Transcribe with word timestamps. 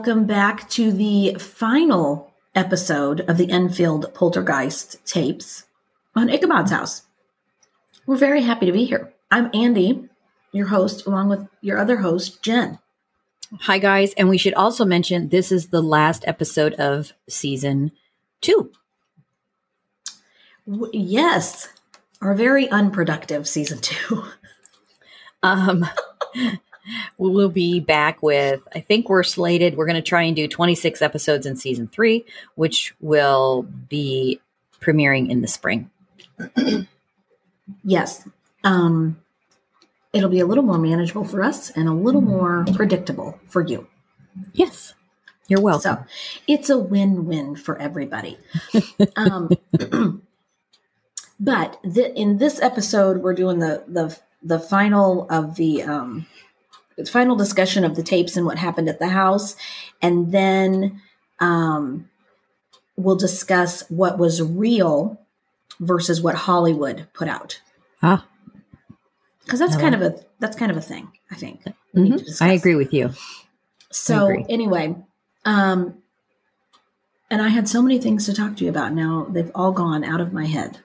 welcome 0.00 0.24
back 0.24 0.66
to 0.70 0.92
the 0.92 1.34
final 1.34 2.32
episode 2.54 3.20
of 3.28 3.36
the 3.36 3.50
Enfield 3.50 4.14
Poltergeist 4.14 4.96
tapes 5.04 5.64
on 6.16 6.30
Ichabod's 6.30 6.70
house. 6.70 7.02
We're 8.06 8.16
very 8.16 8.40
happy 8.40 8.64
to 8.64 8.72
be 8.72 8.86
here. 8.86 9.12
I'm 9.30 9.50
Andy, 9.52 10.08
your 10.52 10.68
host, 10.68 11.04
along 11.04 11.28
with 11.28 11.46
your 11.60 11.76
other 11.76 11.98
host, 11.98 12.42
Jen. 12.42 12.78
Hi, 13.60 13.76
guys. 13.76 14.14
And 14.14 14.30
we 14.30 14.38
should 14.38 14.54
also 14.54 14.86
mention 14.86 15.28
this 15.28 15.52
is 15.52 15.68
the 15.68 15.82
last 15.82 16.24
episode 16.26 16.72
of 16.76 17.12
season 17.28 17.92
two. 18.40 18.72
W- 20.66 20.90
yes, 20.94 21.68
our 22.22 22.32
very 22.32 22.70
unproductive 22.70 23.46
season 23.46 23.80
two. 23.80 24.24
Um, 25.42 25.86
we'll 27.18 27.48
be 27.48 27.80
back 27.80 28.22
with, 28.22 28.60
I 28.74 28.80
think 28.80 29.08
we're 29.08 29.22
slated, 29.22 29.76
we're 29.76 29.86
going 29.86 29.96
to 29.96 30.02
try 30.02 30.22
and 30.22 30.36
do 30.36 30.48
26 30.48 31.02
episodes 31.02 31.46
in 31.46 31.56
season 31.56 31.88
three, 31.88 32.24
which 32.54 32.94
will 33.00 33.62
be 33.88 34.40
premiering 34.80 35.30
in 35.30 35.40
the 35.40 35.48
spring. 35.48 35.90
yes. 37.84 38.28
Um, 38.64 39.20
it'll 40.12 40.30
be 40.30 40.40
a 40.40 40.46
little 40.46 40.64
more 40.64 40.78
manageable 40.78 41.24
for 41.24 41.42
us 41.42 41.70
and 41.70 41.88
a 41.88 41.92
little 41.92 42.20
more 42.20 42.64
predictable 42.74 43.38
for 43.46 43.60
you. 43.62 43.86
Yes. 44.52 44.94
You're 45.48 45.60
welcome. 45.60 45.96
So 45.98 46.04
it's 46.46 46.70
a 46.70 46.78
win 46.78 47.26
win 47.26 47.56
for 47.56 47.76
everybody. 47.78 48.38
um, 49.16 49.50
but 51.40 51.78
th- 51.82 52.12
in 52.14 52.38
this 52.38 52.62
episode, 52.62 53.18
we're 53.18 53.34
doing 53.34 53.58
the, 53.58 53.82
the, 53.88 54.16
the 54.42 54.60
final 54.60 55.26
of 55.28 55.56
the 55.56 55.82
um, 55.82 56.26
final 57.06 57.36
discussion 57.36 57.84
of 57.84 57.96
the 57.96 58.02
tapes 58.02 58.36
and 58.36 58.44
what 58.46 58.58
happened 58.58 58.88
at 58.88 58.98
the 58.98 59.08
house. 59.08 59.56
And 60.02 60.32
then 60.32 61.00
um, 61.38 62.08
we'll 62.96 63.16
discuss 63.16 63.88
what 63.88 64.18
was 64.18 64.42
real 64.42 65.20
versus 65.78 66.20
what 66.20 66.34
Hollywood 66.34 67.06
put 67.14 67.28
out. 67.28 67.60
Ah, 68.02 68.26
Because 69.44 69.58
that's 69.60 69.76
I 69.76 69.80
kind 69.80 69.94
of 69.94 70.02
a 70.02 70.14
that's 70.38 70.56
kind 70.56 70.70
of 70.70 70.76
a 70.76 70.82
thing, 70.82 71.08
I 71.30 71.34
think. 71.34 71.62
we 71.94 72.02
need 72.02 72.18
to 72.18 72.24
mhm. 72.24 72.42
I 72.42 72.52
agree 72.52 72.74
with 72.74 72.92
you. 72.92 73.10
So 73.90 74.28
anyway, 74.48 74.94
um, 75.44 76.02
and 77.30 77.42
I 77.42 77.48
had 77.48 77.68
so 77.68 77.82
many 77.82 77.98
things 77.98 78.26
to 78.26 78.34
talk 78.34 78.56
to 78.56 78.64
you 78.64 78.70
about. 78.70 78.92
Now 78.92 79.26
they've 79.28 79.50
all 79.54 79.72
gone 79.72 80.04
out 80.04 80.20
of 80.20 80.32
my 80.32 80.46
head. 80.46 80.78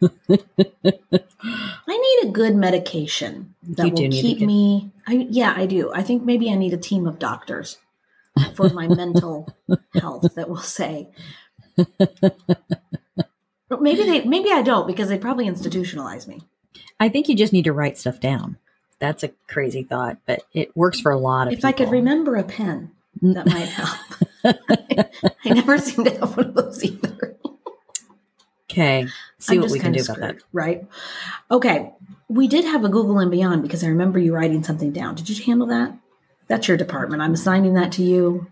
I 1.88 1.96
need 1.96 2.28
a 2.28 2.32
good 2.32 2.56
medication 2.56 3.54
that 3.62 3.92
will 3.92 4.10
keep 4.10 4.38
good- 4.38 4.46
me. 4.46 4.90
I 5.06 5.26
yeah, 5.30 5.54
I 5.56 5.66
do. 5.66 5.92
I 5.92 6.02
think 6.02 6.24
maybe 6.24 6.50
I 6.50 6.54
need 6.56 6.72
a 6.72 6.78
team 6.78 7.06
of 7.06 7.18
doctors 7.18 7.78
for 8.54 8.68
my 8.70 8.88
mental 9.02 9.48
health 9.94 10.34
that 10.34 10.48
will 10.48 10.56
say. 10.56 11.08
But 13.68 13.82
maybe 13.82 14.02
they 14.04 14.24
maybe 14.24 14.50
I 14.52 14.62
don't 14.62 14.86
because 14.86 15.08
they 15.08 15.18
probably 15.18 15.46
institutionalize 15.46 16.26
me. 16.26 16.42
I 16.98 17.08
think 17.08 17.28
you 17.28 17.36
just 17.36 17.52
need 17.52 17.64
to 17.64 17.72
write 17.72 17.98
stuff 17.98 18.20
down. 18.20 18.56
That's 18.98 19.22
a 19.22 19.28
crazy 19.46 19.82
thought, 19.82 20.18
but 20.26 20.42
it 20.52 20.74
works 20.76 21.00
for 21.00 21.12
a 21.12 21.18
lot 21.18 21.48
of 21.48 21.52
If 21.52 21.64
I 21.64 21.72
could 21.72 21.90
remember 21.90 22.36
a 22.36 22.44
pen, 22.44 22.92
that 23.20 23.46
might 23.46 23.68
help. 23.68 23.98
I 25.44 25.48
never 25.50 25.78
seem 25.78 26.04
to 26.04 26.10
have 26.18 26.36
one 26.36 26.46
of 26.46 26.54
those 26.54 26.82
either. 26.82 27.36
Okay. 28.76 29.06
See 29.38 29.54
I'm 29.54 29.62
what 29.62 29.70
we 29.70 29.78
can 29.78 29.92
do 29.92 30.02
about 30.02 30.18
that. 30.18 30.36
Right. 30.52 30.86
Okay. 31.50 31.94
We 32.28 32.46
did 32.46 32.66
have 32.66 32.84
a 32.84 32.90
Google 32.90 33.18
and 33.20 33.30
Beyond 33.30 33.62
because 33.62 33.82
I 33.82 33.88
remember 33.88 34.18
you 34.18 34.34
writing 34.34 34.62
something 34.62 34.92
down. 34.92 35.14
Did 35.14 35.30
you 35.30 35.44
handle 35.44 35.66
that? 35.68 35.96
That's 36.46 36.68
your 36.68 36.76
department. 36.76 37.22
I'm 37.22 37.32
assigning 37.32 37.72
that 37.72 37.90
to 37.92 38.02
you. 38.02 38.48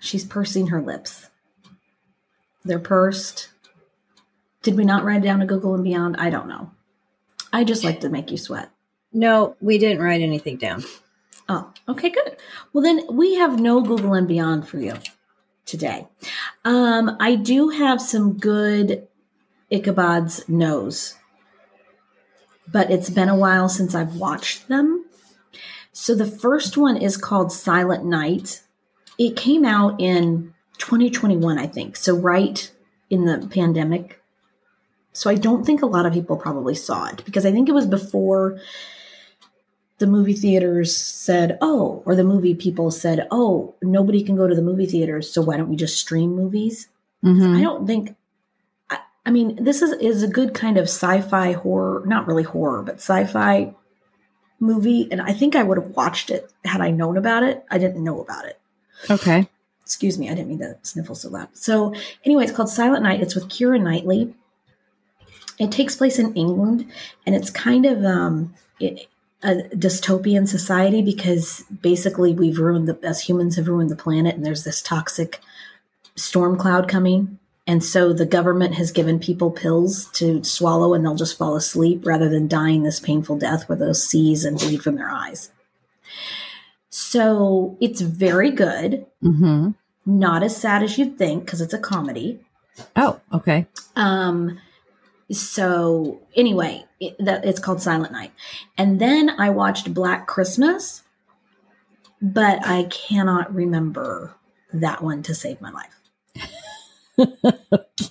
She's 0.00 0.24
pursing 0.24 0.68
her 0.68 0.82
lips. 0.82 1.28
They're 2.64 2.80
pursed. 2.80 3.50
Did 4.62 4.76
we 4.76 4.84
not 4.84 5.04
write 5.04 5.22
down 5.22 5.40
a 5.40 5.46
Google 5.46 5.74
and 5.74 5.84
Beyond? 5.84 6.16
I 6.18 6.30
don't 6.30 6.48
know. 6.48 6.72
I 7.52 7.62
just 7.62 7.84
like 7.84 8.00
to 8.00 8.08
make 8.08 8.32
you 8.32 8.38
sweat. 8.38 8.70
No, 9.12 9.56
we 9.60 9.78
didn't 9.78 10.02
write 10.02 10.20
anything 10.20 10.56
down. 10.56 10.84
Oh, 11.48 11.72
okay, 11.88 12.10
good. 12.10 12.36
Well, 12.72 12.82
then 12.82 13.02
we 13.10 13.36
have 13.36 13.60
no 13.60 13.82
Google 13.82 14.14
and 14.14 14.26
Beyond 14.26 14.66
for 14.66 14.78
you 14.78 14.94
today. 15.70 16.08
Um, 16.64 17.16
I 17.20 17.36
do 17.36 17.68
have 17.68 18.02
some 18.02 18.38
good 18.38 19.06
Ichabod's 19.70 20.46
nose, 20.48 21.14
but 22.70 22.90
it's 22.90 23.08
been 23.08 23.28
a 23.28 23.36
while 23.36 23.68
since 23.68 23.94
I've 23.94 24.16
watched 24.16 24.68
them. 24.68 25.06
So 25.92 26.14
the 26.14 26.26
first 26.26 26.76
one 26.76 26.96
is 26.96 27.16
called 27.16 27.52
Silent 27.52 28.04
Night. 28.04 28.62
It 29.18 29.36
came 29.36 29.64
out 29.64 30.00
in 30.00 30.54
2021, 30.78 31.58
I 31.58 31.66
think. 31.66 31.96
So 31.96 32.16
right 32.16 32.70
in 33.08 33.26
the 33.26 33.46
pandemic. 33.48 34.20
So 35.12 35.30
I 35.30 35.34
don't 35.34 35.64
think 35.64 35.82
a 35.82 35.86
lot 35.86 36.06
of 36.06 36.12
people 36.12 36.36
probably 36.36 36.74
saw 36.74 37.06
it 37.06 37.22
because 37.24 37.44
I 37.44 37.52
think 37.52 37.68
it 37.68 37.74
was 37.74 37.86
before 37.86 38.58
the 40.00 40.06
movie 40.06 40.32
theaters 40.32 40.96
said, 40.96 41.58
oh, 41.60 42.02
or 42.06 42.16
the 42.16 42.24
movie 42.24 42.54
people 42.54 42.90
said, 42.90 43.28
oh, 43.30 43.74
nobody 43.82 44.22
can 44.24 44.34
go 44.34 44.48
to 44.48 44.54
the 44.54 44.62
movie 44.62 44.86
theaters, 44.86 45.30
so 45.30 45.42
why 45.42 45.56
don't 45.58 45.68
we 45.68 45.76
just 45.76 46.00
stream 46.00 46.34
movies? 46.34 46.88
Mhm. 47.22 47.58
I 47.58 47.60
don't 47.60 47.86
think. 47.86 48.16
I, 48.88 48.98
I 49.26 49.30
mean, 49.30 49.62
this 49.62 49.82
is 49.82 49.92
is 49.92 50.22
a 50.22 50.28
good 50.28 50.54
kind 50.54 50.78
of 50.78 50.84
sci-fi 50.84 51.52
horror, 51.52 52.02
not 52.06 52.26
really 52.26 52.42
horror, 52.42 52.82
but 52.82 52.96
sci-fi 52.96 53.74
movie, 54.58 55.06
and 55.12 55.20
I 55.20 55.32
think 55.34 55.54
I 55.54 55.62
would 55.62 55.76
have 55.76 55.90
watched 55.90 56.30
it 56.30 56.50
had 56.64 56.80
I 56.80 56.90
known 56.90 57.16
about 57.18 57.42
it. 57.42 57.62
I 57.70 57.76
didn't 57.78 58.02
know 58.02 58.20
about 58.22 58.46
it. 58.46 58.58
Okay. 59.10 59.48
Excuse 59.82 60.18
me, 60.18 60.30
I 60.30 60.34
didn't 60.34 60.48
mean 60.48 60.60
to 60.60 60.78
sniffle 60.82 61.14
so 61.14 61.28
loud. 61.28 61.48
So, 61.52 61.94
anyway, 62.24 62.44
it's 62.44 62.52
called 62.52 62.70
Silent 62.70 63.02
Night. 63.02 63.20
It's 63.20 63.34
with 63.34 63.48
Keira 63.48 63.80
Knightley. 63.82 64.34
It 65.58 65.72
takes 65.72 65.96
place 65.96 66.18
in 66.18 66.32
England, 66.34 66.86
and 67.26 67.34
it's 67.34 67.50
kind 67.50 67.84
of 67.84 68.02
um, 68.04 68.54
it, 68.78 69.08
a 69.42 69.56
dystopian 69.74 70.46
society 70.46 71.02
because 71.02 71.64
basically 71.82 72.34
we've 72.34 72.58
ruined 72.58 72.86
the 72.88 72.98
as 73.06 73.22
humans 73.22 73.56
have 73.56 73.68
ruined 73.68 73.90
the 73.90 73.96
planet, 73.96 74.34
and 74.34 74.44
there's 74.44 74.64
this 74.64 74.82
toxic 74.82 75.40
storm 76.16 76.56
cloud 76.56 76.88
coming. 76.88 77.38
And 77.66 77.84
so 77.84 78.12
the 78.12 78.26
government 78.26 78.74
has 78.74 78.90
given 78.90 79.20
people 79.20 79.50
pills 79.50 80.06
to 80.12 80.42
swallow 80.42 80.92
and 80.92 81.04
they'll 81.04 81.14
just 81.14 81.38
fall 81.38 81.54
asleep 81.54 82.04
rather 82.04 82.28
than 82.28 82.48
dying 82.48 82.82
this 82.82 82.98
painful 82.98 83.38
death 83.38 83.68
where 83.68 83.78
they'll 83.78 83.94
seize 83.94 84.44
and 84.44 84.58
bleed 84.58 84.82
from 84.82 84.96
their 84.96 85.10
eyes. 85.10 85.52
So 86.88 87.76
it's 87.80 88.00
very 88.00 88.50
good. 88.50 89.06
hmm 89.22 89.70
Not 90.04 90.42
as 90.42 90.56
sad 90.56 90.82
as 90.82 90.98
you'd 90.98 91.16
think 91.16 91.44
because 91.44 91.60
it's 91.60 91.74
a 91.74 91.78
comedy. 91.78 92.40
Oh, 92.96 93.20
okay. 93.32 93.66
Um, 93.94 94.58
so 95.32 96.20
anyway, 96.36 96.84
it, 97.00 97.16
that 97.18 97.44
it's 97.44 97.60
called 97.60 97.82
Silent 97.82 98.12
Night, 98.12 98.32
and 98.78 99.00
then 99.00 99.30
I 99.30 99.50
watched 99.50 99.92
Black 99.94 100.26
Christmas, 100.26 101.02
but 102.22 102.64
I 102.66 102.84
cannot 102.84 103.54
remember 103.54 104.34
that 104.72 105.02
one 105.02 105.22
to 105.24 105.34
save 105.34 105.60
my 105.60 105.70
life. 105.70 106.00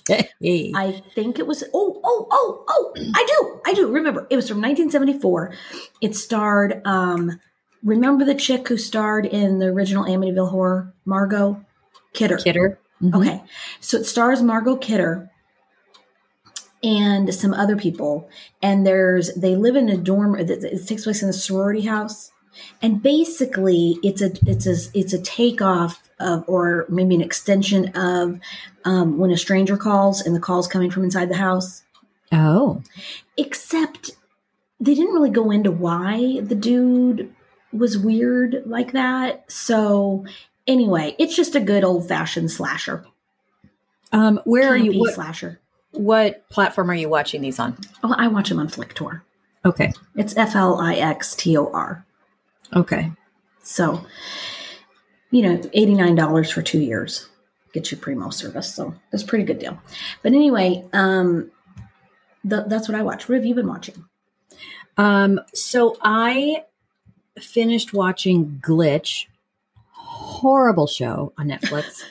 Okay. 0.08 0.72
I 0.74 1.02
think 1.14 1.38
it 1.38 1.46
was. 1.46 1.62
Oh, 1.74 2.00
oh, 2.04 2.26
oh, 2.30 2.64
oh! 2.68 2.92
I 3.14 3.26
do, 3.26 3.60
I 3.66 3.74
do 3.74 3.90
remember. 3.90 4.26
It 4.30 4.36
was 4.36 4.48
from 4.48 4.58
1974. 4.58 5.52
It 6.00 6.14
starred. 6.16 6.80
um 6.84 7.40
Remember 7.82 8.24
the 8.26 8.34
chick 8.34 8.68
who 8.68 8.76
starred 8.76 9.24
in 9.24 9.58
the 9.58 9.66
original 9.66 10.04
Amityville 10.04 10.50
Horror, 10.50 10.92
Margot 11.06 11.64
Kidder. 12.12 12.36
Kidder. 12.36 12.78
Mhm. 13.02 13.14
Okay. 13.16 13.42
So 13.80 13.96
it 13.98 14.04
stars 14.04 14.42
Margot 14.42 14.76
Kidder 14.76 15.29
and 16.82 17.34
some 17.34 17.52
other 17.54 17.76
people. 17.76 18.28
And 18.62 18.86
there's, 18.86 19.34
they 19.34 19.56
live 19.56 19.76
in 19.76 19.88
a 19.88 19.96
dorm, 19.96 20.36
it 20.38 20.86
takes 20.86 21.04
place 21.04 21.22
in 21.22 21.28
a 21.28 21.32
sorority 21.32 21.82
house. 21.82 22.32
And 22.82 23.02
basically 23.02 23.98
it's 24.02 24.22
a, 24.22 24.32
it's 24.46 24.66
a, 24.66 24.98
it's 24.98 25.12
a 25.12 25.22
takeoff 25.22 26.08
of, 26.18 26.44
or 26.46 26.86
maybe 26.88 27.14
an 27.14 27.20
extension 27.20 27.88
of 27.96 28.40
um, 28.84 29.18
when 29.18 29.30
a 29.30 29.36
stranger 29.36 29.76
calls 29.76 30.20
and 30.20 30.34
the 30.34 30.40
call's 30.40 30.66
coming 30.66 30.90
from 30.90 31.04
inside 31.04 31.28
the 31.28 31.36
house. 31.36 31.82
Oh. 32.32 32.82
Except 33.36 34.10
they 34.80 34.94
didn't 34.94 35.14
really 35.14 35.30
go 35.30 35.50
into 35.50 35.70
why 35.70 36.40
the 36.40 36.54
dude 36.54 37.34
was 37.72 37.98
weird 37.98 38.62
like 38.66 38.92
that. 38.92 39.50
So 39.50 40.24
anyway, 40.66 41.14
it's 41.18 41.36
just 41.36 41.54
a 41.54 41.60
good 41.60 41.84
old 41.84 42.08
fashioned 42.08 42.50
slasher. 42.50 43.04
Um, 44.12 44.40
where 44.44 44.68
are 44.68 44.76
you? 44.76 44.98
What, 44.98 45.14
slasher? 45.14 45.59
What 45.92 46.48
platform 46.48 46.90
are 46.90 46.94
you 46.94 47.08
watching 47.08 47.42
these 47.42 47.58
on? 47.58 47.76
Oh, 48.02 48.14
I 48.16 48.28
watch 48.28 48.48
them 48.48 48.58
on 48.58 48.68
Flixtor. 48.68 49.22
Okay. 49.64 49.92
It's 50.14 50.36
F 50.36 50.54
L 50.54 50.78
I 50.80 50.94
X 50.94 51.34
T 51.34 51.56
O 51.56 51.70
R. 51.72 52.06
Okay. 52.74 53.12
So, 53.62 54.06
you 55.30 55.42
know, 55.42 55.60
eighty 55.72 55.94
nine 55.94 56.14
dollars 56.14 56.50
for 56.50 56.62
two 56.62 56.80
years 56.80 57.28
gets 57.72 57.90
you 57.92 57.98
primo 57.98 58.30
service. 58.30 58.74
So 58.74 58.94
it's 59.12 59.22
a 59.22 59.26
pretty 59.26 59.44
good 59.44 59.58
deal. 59.58 59.80
But 60.22 60.32
anyway, 60.32 60.84
um, 60.92 61.50
the, 62.44 62.64
that's 62.66 62.88
what 62.88 62.98
I 62.98 63.02
watch. 63.02 63.28
What 63.28 63.36
have 63.36 63.44
you 63.44 63.54
been 63.54 63.68
watching? 63.68 64.04
Um, 64.96 65.40
so 65.54 65.96
I 66.02 66.64
finished 67.38 67.92
watching 67.92 68.60
Glitch, 68.62 69.26
horrible 69.92 70.86
show 70.86 71.32
on 71.38 71.48
Netflix. 71.48 72.02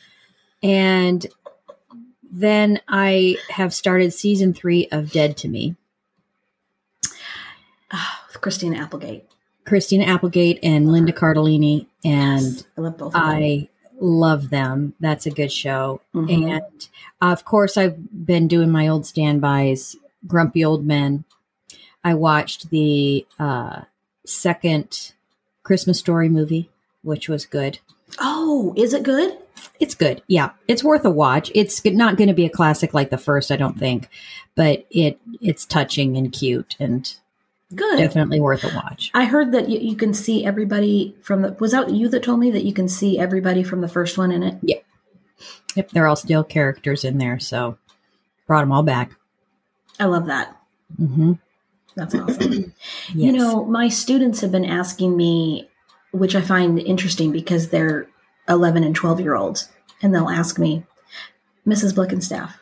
and 0.62 1.26
then 2.38 2.80
I 2.86 3.36
have 3.50 3.72
started 3.74 4.12
season 4.12 4.52
three 4.52 4.88
of 4.92 5.10
Dead 5.10 5.36
to 5.38 5.48
Me. 5.48 5.74
Oh, 7.92 8.16
Christina 8.40 8.78
Applegate. 8.78 9.24
Christina 9.64 10.04
Applegate 10.04 10.58
and 10.62 10.92
Linda 10.92 11.12
Cardellini, 11.12 11.86
and 12.04 12.42
Yes, 12.44 12.64
I 12.76 12.80
love 12.80 12.98
both. 12.98 13.14
Of 13.14 13.20
them. 13.20 13.22
I 13.22 13.68
love 13.98 14.50
them. 14.50 14.94
That's 15.00 15.26
a 15.26 15.30
good 15.30 15.50
show. 15.50 16.00
Mhm. 16.14 16.52
And 16.52 16.88
of 17.20 17.44
course, 17.44 17.76
I've 17.76 18.26
been 18.26 18.46
doing 18.48 18.70
my 18.70 18.86
old 18.86 19.06
standbys, 19.06 19.96
Grumpy 20.26 20.64
Old 20.64 20.84
Men. 20.86 21.24
I 22.04 22.14
watched 22.14 22.70
the 22.70 23.26
uh, 23.38 23.82
second 24.24 25.12
Christmas 25.64 25.98
Story 25.98 26.28
movie, 26.28 26.70
which 27.02 27.28
was 27.28 27.46
good. 27.46 27.78
oh, 28.20 28.72
is 28.76 28.92
it 28.94 29.02
good? 29.02 29.36
It's 29.80 29.94
good. 29.94 30.22
Yeah, 30.26 30.50
it's 30.68 30.84
worth 30.84 31.04
a 31.04 31.10
watch. 31.10 31.50
It's 31.54 31.84
not 31.84 32.16
going 32.16 32.28
to 32.28 32.34
be 32.34 32.46
a 32.46 32.50
classic 32.50 32.94
like 32.94 33.10
the 33.10 33.18
first, 33.18 33.50
I 33.50 33.56
don't 33.56 33.78
think, 33.78 34.08
but 34.54 34.86
it 34.90 35.20
it's 35.40 35.64
touching 35.64 36.16
and 36.16 36.32
cute 36.32 36.76
and 36.78 37.14
Good. 37.74 37.98
definitely 37.98 38.40
worth 38.40 38.64
a 38.64 38.74
watch. 38.74 39.10
I 39.14 39.24
heard 39.24 39.52
that 39.52 39.68
you, 39.68 39.78
you 39.78 39.96
can 39.96 40.14
see 40.14 40.44
everybody 40.44 41.16
from 41.22 41.42
the. 41.42 41.52
Was 41.60 41.72
that 41.72 41.90
you 41.90 42.08
that 42.08 42.22
told 42.22 42.40
me 42.40 42.50
that 42.52 42.64
you 42.64 42.72
can 42.72 42.88
see 42.88 43.18
everybody 43.18 43.62
from 43.62 43.80
the 43.80 43.88
first 43.88 44.16
one 44.16 44.32
in 44.32 44.42
it? 44.42 44.58
Yeah. 44.62 44.78
Yep, 45.74 45.90
they're 45.90 46.06
all 46.06 46.16
still 46.16 46.44
characters 46.44 47.04
in 47.04 47.18
there, 47.18 47.38
so 47.38 47.76
brought 48.46 48.60
them 48.60 48.72
all 48.72 48.82
back. 48.82 49.12
I 50.00 50.06
love 50.06 50.26
that. 50.26 50.56
Mm-hmm. 51.00 51.32
That's 51.94 52.14
awesome. 52.14 52.72
Yes. 53.14 53.26
You 53.26 53.32
know, 53.32 53.64
my 53.64 53.88
students 53.88 54.40
have 54.40 54.50
been 54.50 54.64
asking 54.64 55.16
me, 55.16 55.70
which 56.10 56.34
I 56.34 56.40
find 56.40 56.78
interesting 56.80 57.30
because 57.30 57.68
they're 57.68 58.08
11 58.48 58.84
and 58.84 58.94
12 58.94 59.20
year 59.20 59.34
olds, 59.34 59.68
and 60.02 60.14
they'll 60.14 60.28
ask 60.28 60.58
me, 60.58 60.84
Mrs. 61.66 61.94
Blickenstaff, 61.94 62.54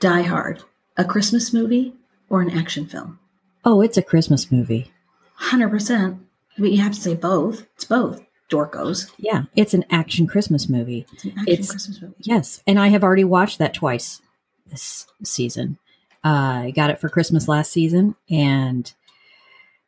Die 0.00 0.22
Hard, 0.22 0.62
a 0.96 1.04
Christmas 1.04 1.52
movie 1.52 1.94
or 2.28 2.42
an 2.42 2.50
action 2.50 2.86
film? 2.86 3.18
oh, 3.64 3.80
it's 3.80 3.96
a 3.96 4.02
Christmas 4.02 4.52
movie. 4.52 4.92
100%. 5.40 6.20
But 6.58 6.70
you 6.70 6.80
have 6.82 6.92
to 6.94 7.00
say 7.00 7.14
both. 7.14 7.66
It's 7.74 7.84
both. 7.84 8.22
Dorkos. 8.48 9.10
Yeah, 9.18 9.42
it's 9.56 9.74
an 9.74 9.84
action 9.90 10.28
Christmas 10.28 10.68
movie. 10.68 11.04
It's 11.12 11.24
an 11.24 11.30
action 11.32 11.48
It's- 11.48 11.70
Christmas 11.70 12.00
movie. 12.00 12.14
Yes, 12.20 12.62
and 12.64 12.78
I 12.78 12.88
have 12.88 13.02
already 13.02 13.24
watched 13.24 13.58
that 13.58 13.74
twice 13.74 14.22
this 14.70 15.06
season. 15.24 15.78
Uh, 16.24 16.66
I 16.66 16.72
got 16.74 16.90
it 16.90 17.00
for 17.00 17.08
Christmas 17.08 17.48
last 17.48 17.72
season, 17.72 18.14
and 18.30 18.92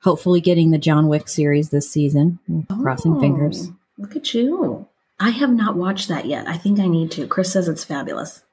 hopefully 0.02 0.40
getting 0.40 0.72
the 0.72 0.78
John 0.78 1.06
Wick 1.06 1.28
series 1.28 1.70
this 1.70 1.88
season. 1.88 2.40
Crossing 2.82 3.14
Oh, 3.16 3.20
fingers. 3.20 3.70
Look 3.96 4.16
at 4.16 4.34
you. 4.34 4.87
I 5.20 5.30
have 5.30 5.50
not 5.50 5.76
watched 5.76 6.08
that 6.08 6.26
yet. 6.26 6.46
I 6.46 6.56
think 6.56 6.78
I 6.78 6.86
need 6.86 7.10
to. 7.12 7.26
Chris 7.26 7.52
says 7.52 7.68
it's 7.68 7.84
fabulous. 7.84 8.44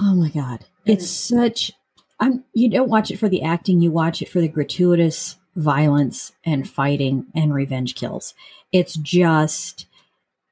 Oh 0.00 0.14
my 0.14 0.28
god, 0.28 0.66
it's 0.84 1.08
such. 1.10 1.72
I'm. 2.20 2.44
You 2.52 2.68
don't 2.70 2.88
watch 2.90 3.10
it 3.10 3.18
for 3.18 3.28
the 3.28 3.42
acting. 3.42 3.80
You 3.80 3.90
watch 3.90 4.20
it 4.20 4.28
for 4.28 4.40
the 4.40 4.48
gratuitous 4.48 5.36
violence 5.54 6.32
and 6.44 6.68
fighting 6.68 7.26
and 7.34 7.54
revenge 7.54 7.94
kills. 7.94 8.34
It's 8.72 8.94
just 8.94 9.86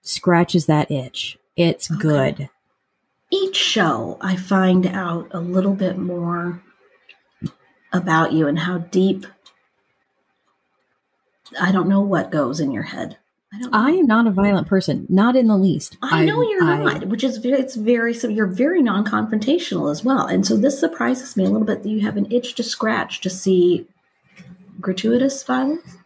scratches 0.00 0.64
that 0.66 0.90
itch. 0.90 1.36
It's 1.56 1.90
Okay. 1.90 2.00
good. 2.00 2.48
Each 3.30 3.56
show, 3.56 4.16
I 4.20 4.36
find 4.36 4.86
out 4.86 5.28
a 5.32 5.40
little 5.40 5.74
bit 5.74 5.98
more 5.98 6.62
about 7.92 8.32
you 8.32 8.46
and 8.48 8.60
how 8.60 8.78
deep. 8.78 9.26
I 11.60 11.70
don't 11.72 11.88
know 11.88 12.00
what 12.00 12.30
goes 12.30 12.60
in 12.60 12.70
your 12.70 12.84
head. 12.84 13.18
I 13.54 13.58
don't. 13.60 13.74
I 13.74 13.90
am 13.92 14.06
not 14.06 14.26
a 14.26 14.30
violent 14.30 14.66
person, 14.66 15.06
not 15.08 15.36
in 15.36 15.46
the 15.46 15.56
least. 15.56 15.96
I 16.02 16.24
know 16.24 16.42
you're 16.42 16.64
I- 16.64 16.78
not, 16.82 17.06
which 17.08 17.22
is 17.22 17.36
very, 17.38 17.58
it's 17.60 17.76
very, 17.76 18.12
so 18.12 18.26
you're 18.28 18.46
very 18.46 18.82
non-confrontational 18.82 19.90
as 19.90 20.02
well. 20.04 20.26
And 20.26 20.44
so 20.46 20.56
this 20.56 20.78
surprises 20.80 21.36
me 21.36 21.44
a 21.44 21.50
little 21.50 21.66
bit 21.66 21.82
that 21.82 21.88
you 21.88 22.00
have 22.00 22.16
an 22.16 22.26
itch 22.32 22.54
to 22.56 22.62
scratch 22.64 23.20
to 23.20 23.30
see 23.30 23.86
gratuitous 24.80 25.42
violence. 25.44 25.98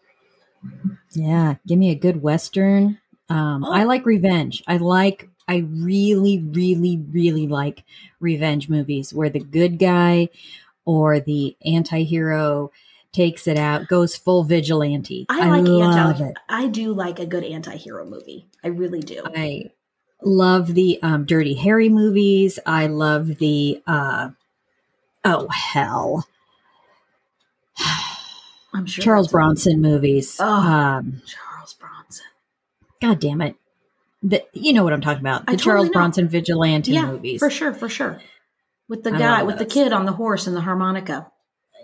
Yeah, 1.13 1.55
give 1.67 1.79
me 1.79 1.91
a 1.91 1.95
good 1.95 2.23
western. 2.23 2.99
Um, 3.29 3.65
Oh. 3.65 3.73
I 3.73 3.85
like 3.85 4.05
revenge. 4.07 4.63
I 4.67 4.77
like. 4.77 5.29
I 5.47 5.59
really, 5.67 6.39
really, 6.39 6.99
really 7.11 7.47
like 7.47 7.85
revenge 8.21 8.69
movies 8.69 9.15
where 9.15 9.31
the 9.31 9.41
good 9.41 9.79
guy 9.79 10.29
or 10.85 11.21
the 11.21 11.57
anti-hero 11.65 12.71
takes 13.13 13.47
it 13.47 13.57
out, 13.57 13.89
goes 13.89 14.17
full 14.17 14.45
vigilante. 14.45 15.27
I 15.29 15.49
like 15.49 15.67
love 15.67 16.21
anti. 16.21 16.29
it. 16.29 16.37
I 16.49 16.67
do 16.67 16.93
like 16.93 17.19
a 17.19 17.27
good 17.27 17.45
anti-hero 17.45 18.05
movie. 18.07 18.47
I 18.63 18.69
really 18.69 19.01
do. 19.01 19.23
I 19.25 19.71
love 20.23 20.75
the 20.75 20.99
um, 21.03 21.25
Dirty 21.25 21.55
Harry 21.55 21.89
movies. 21.89 22.59
I 22.67 22.87
love 22.87 23.39
the 23.39 23.83
uh, 23.87 24.31
oh 25.25 25.49
hell, 25.49 26.29
I'm 28.75 28.87
sure 28.87 29.03
Charles 29.03 29.29
Bronson 29.29 29.81
movies. 29.81 30.37
Oh. 30.41 30.47
Um, 30.47 31.23
Charles 31.27 31.75
Bronson. 31.75 32.27
God 33.01 33.21
damn 33.21 33.41
it. 33.41 33.57
The, 34.23 34.45
you 34.53 34.73
know 34.73 34.83
what 34.83 34.93
I'm 34.93 35.01
talking 35.01 35.21
about. 35.21 35.47
The 35.47 35.53
I 35.53 35.57
Charles 35.57 35.87
know. 35.87 35.93
Bronson 35.93 36.29
vigilante 36.29 36.93
Yeah, 36.93 37.07
movies. 37.07 37.39
for 37.39 37.51
sure, 37.51 37.73
for 37.73 37.89
sure. 37.89 38.21
With 38.89 39.05
the 39.05 39.15
I 39.15 39.19
guy, 39.19 39.43
with 39.45 39.59
the 39.59 39.67
kid 39.67 39.93
on 39.93 40.07
the 40.07 40.13
horse 40.13 40.47
and 40.47 40.57
the 40.57 40.63
harmonica. 40.63 41.31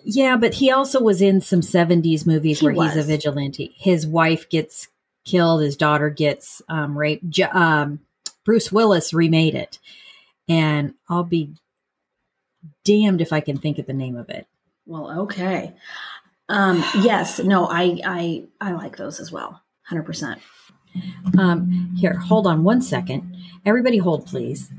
Yeah, 0.05 0.37
but 0.37 0.55
he 0.55 0.71
also 0.71 1.01
was 1.03 1.23
in 1.23 1.41
some 1.41 1.61
70s 1.61 2.27
movies 2.27 2.61
He 2.61 2.67
where 2.67 2.75
he's 2.75 2.97
a 2.97 3.03
vigilante. 3.03 3.75
His 3.77 4.07
wife 4.07 4.49
gets 4.49 4.89
killed, 5.25 5.63
his 5.63 5.77
daughter 5.77 6.11
gets 6.11 6.61
um, 6.69 6.97
raped. 6.97 7.29
J- 7.31 7.45
um, 7.45 8.01
Bruce 8.45 8.71
Willis 8.71 9.15
remade 9.15 9.55
it. 9.55 9.79
And 10.49 10.95
I'll 11.09 11.25
be 11.25 11.55
damned 12.85 13.23
if 13.23 13.33
I 13.33 13.41
can 13.41 13.57
think 13.57 13.79
of 13.79 13.87
the 13.87 13.95
name 13.95 14.17
of 14.17 14.29
it. 14.29 14.47
Well, 14.87 15.23
okay. 15.23 15.73
Um, 16.51 16.85
yes, 17.01 17.39
no, 17.39 17.67
I, 17.67 17.99
I, 18.05 18.45
I 18.61 18.73
like 18.73 18.99
those 18.99 19.19
as 19.21 19.33
well. 19.33 19.63
Hundred 19.85 20.05
percent. 20.05 20.41
Um, 21.39 21.95
here, 21.99 22.15
hold 22.15 22.47
on 22.47 22.63
one 22.65 22.83
second. 22.83 23.37
Everybody 23.65 23.97
hold, 23.99 24.27
please. 24.27 24.71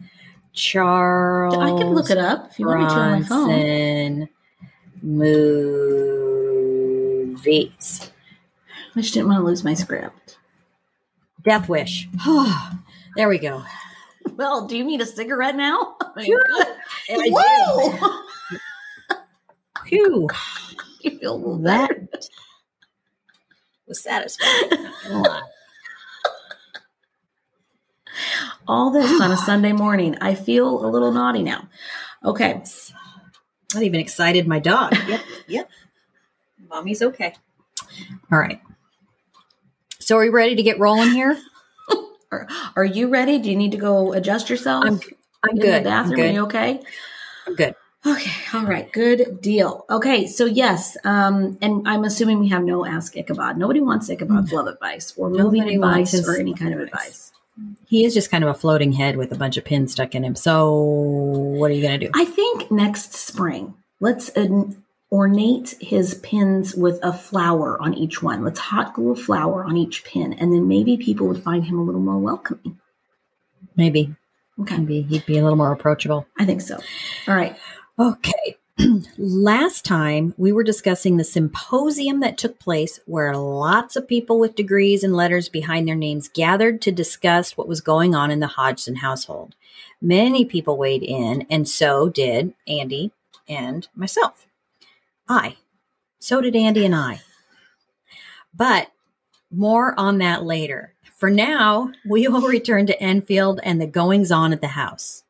Charles. 0.53 1.57
I 1.57 1.69
can 1.69 1.93
look 1.93 2.09
it 2.09 2.17
up 2.17 2.51
if 2.51 2.59
you 2.59 2.67
want 2.67 2.81
me 2.81 2.85
to 2.87 2.91
on 2.91 3.11
my 3.11 3.27
phone. 3.27 4.29
Movies. 5.05 6.49
I 8.95 9.01
just 9.01 9.13
didn't 9.13 9.27
want 9.29 9.39
to 9.39 9.45
lose 9.45 9.63
my 9.63 9.75
script. 9.75 10.39
Death 11.43 11.69
Wish. 11.69 12.07
there 13.15 13.29
we 13.29 13.37
go. 13.37 13.63
Well, 14.35 14.65
do 14.67 14.75
you 14.75 14.83
need 14.83 15.01
a 15.01 15.05
cigarette 15.05 15.55
now? 15.55 15.95
Oh 16.17 16.21
mean, 16.21 16.27
Sure. 16.27 16.45
Whoa! 17.09 18.21
Phew. 19.85 20.29
you 21.01 21.19
feel 21.19 21.57
That 21.59 21.91
was 23.85 24.01
satisfying. 24.01 24.69
Not 24.71 24.93
gonna 25.03 25.29
lie. 25.29 25.41
All 28.65 28.91
this 28.91 29.19
on 29.19 29.33
a 29.33 29.37
Sunday 29.37 29.73
morning. 29.73 30.15
I 30.21 30.35
feel 30.35 30.85
a 30.85 30.87
little 30.87 31.11
naughty 31.11 31.43
now. 31.43 31.67
Okay. 32.23 32.63
Not 33.75 33.83
even 33.83 33.99
excited 33.99 34.47
my 34.47 34.59
dog. 34.59 34.95
Yep, 35.07 35.21
yep. 35.47 35.69
Mommy's 36.69 37.01
okay. 37.01 37.35
All 38.31 38.39
right. 38.39 38.61
So 39.99 40.17
are 40.17 40.21
we 40.21 40.29
ready 40.29 40.55
to 40.55 40.63
get 40.63 40.79
rolling 40.79 41.11
here? 41.11 41.37
Are, 42.31 42.47
are 42.75 42.85
you 42.85 43.07
ready? 43.07 43.37
Do 43.39 43.49
you 43.49 43.55
need 43.55 43.71
to 43.71 43.77
go 43.77 44.13
adjust 44.13 44.49
yourself? 44.49 44.83
I'm 44.85 44.99
I'm 45.43 45.55
good. 45.57 45.83
the 45.83 45.89
I'm 45.89 46.09
bathroom. 46.09 46.19
Are 46.19 46.23
good. 46.23 46.33
you 46.33 46.43
okay? 46.45 46.81
I'm 47.47 47.55
good. 47.55 47.75
Okay, 48.07 48.31
all 48.53 48.65
right, 48.65 48.91
good 48.91 49.41
deal. 49.41 49.83
Okay, 49.89 50.27
so 50.27 50.45
yes, 50.45 50.95
um, 51.05 51.57
and 51.59 51.87
I'm 51.87 52.03
assuming 52.03 52.39
we 52.39 52.49
have 52.49 52.63
no 52.63 52.85
Ask 52.85 53.17
Ichabod. 53.17 53.57
Nobody 53.57 53.81
wants 53.81 54.09
Ichabod's 54.11 54.51
love 54.51 54.67
advice 54.67 55.13
or 55.17 55.31
movie 55.31 55.59
advice 55.59 56.13
or 56.27 56.37
any 56.37 56.53
kind 56.53 56.73
of 56.75 56.81
advice. 56.81 57.31
He 57.85 58.05
is 58.05 58.13
just 58.13 58.31
kind 58.31 58.43
of 58.43 58.49
a 58.49 58.53
floating 58.53 58.91
head 58.91 59.15
with 59.17 59.31
a 59.31 59.35
bunch 59.35 59.57
of 59.57 59.63
pins 59.63 59.93
stuck 59.93 60.15
in 60.15 60.23
him. 60.23 60.35
So 60.35 60.73
what 60.73 61.71
are 61.71 61.73
you 61.73 61.81
gonna 61.81 61.97
do? 61.97 62.09
I 62.13 62.25
think 62.25 62.69
next 62.71 63.13
spring, 63.13 63.73
let's 63.99 64.35
um, 64.35 64.83
ornate 65.11 65.75
his 65.79 66.15
pins 66.15 66.75
with 66.75 66.99
a 67.01 67.13
flower 67.13 67.81
on 67.81 67.93
each 67.93 68.21
one. 68.21 68.43
Let's 68.43 68.59
hot 68.59 68.93
glue 68.93 69.11
a 69.11 69.15
flower 69.15 69.63
on 69.63 69.77
each 69.77 70.03
pin, 70.03 70.33
and 70.33 70.51
then 70.51 70.67
maybe 70.67 70.97
people 70.97 71.27
would 71.27 71.43
find 71.43 71.65
him 71.65 71.79
a 71.79 71.83
little 71.83 72.01
more 72.01 72.19
welcoming. 72.19 72.79
Maybe. 73.75 74.15
Okay, 74.59 74.77
Maybe 74.77 75.01
he'd 75.01 75.25
be 75.25 75.37
a 75.37 75.43
little 75.43 75.57
more 75.57 75.71
approachable. 75.71 76.25
I 76.37 76.45
think 76.45 76.61
so. 76.61 76.79
All 77.27 77.35
right. 77.35 77.57
Okay. 77.99 78.57
Last 79.17 79.85
time 79.85 80.33
we 80.37 80.51
were 80.51 80.63
discussing 80.63 81.15
the 81.15 81.23
symposium 81.23 82.19
that 82.19 82.37
took 82.37 82.59
place 82.59 82.99
where 83.05 83.35
lots 83.35 83.95
of 83.95 84.07
people 84.07 84.37
with 84.37 84.55
degrees 84.55 85.01
and 85.03 85.15
letters 85.15 85.47
behind 85.47 85.87
their 85.87 85.95
names 85.95 86.27
gathered 86.27 86.81
to 86.81 86.91
discuss 86.91 87.55
what 87.55 87.69
was 87.69 87.79
going 87.79 88.13
on 88.13 88.31
in 88.31 88.41
the 88.41 88.47
Hodgson 88.47 88.97
household. 88.97 89.55
Many 90.01 90.43
people 90.43 90.77
weighed 90.77 91.03
in, 91.03 91.47
and 91.49 91.69
so 91.69 92.09
did 92.09 92.53
Andy 92.67 93.11
and 93.47 93.87
myself. 93.95 94.45
I. 95.29 95.55
So 96.19 96.41
did 96.41 96.55
Andy 96.55 96.85
and 96.85 96.95
I. 96.95 97.21
But 98.53 98.91
more 99.49 99.97
on 99.97 100.17
that 100.17 100.43
later. 100.43 100.93
For 101.15 101.29
now, 101.29 101.91
we 102.05 102.27
will 102.27 102.41
return 102.41 102.87
to 102.87 103.01
Enfield 103.01 103.61
and 103.63 103.79
the 103.79 103.87
goings 103.87 104.31
on 104.31 104.51
at 104.51 104.59
the 104.59 104.69
house. 104.69 105.23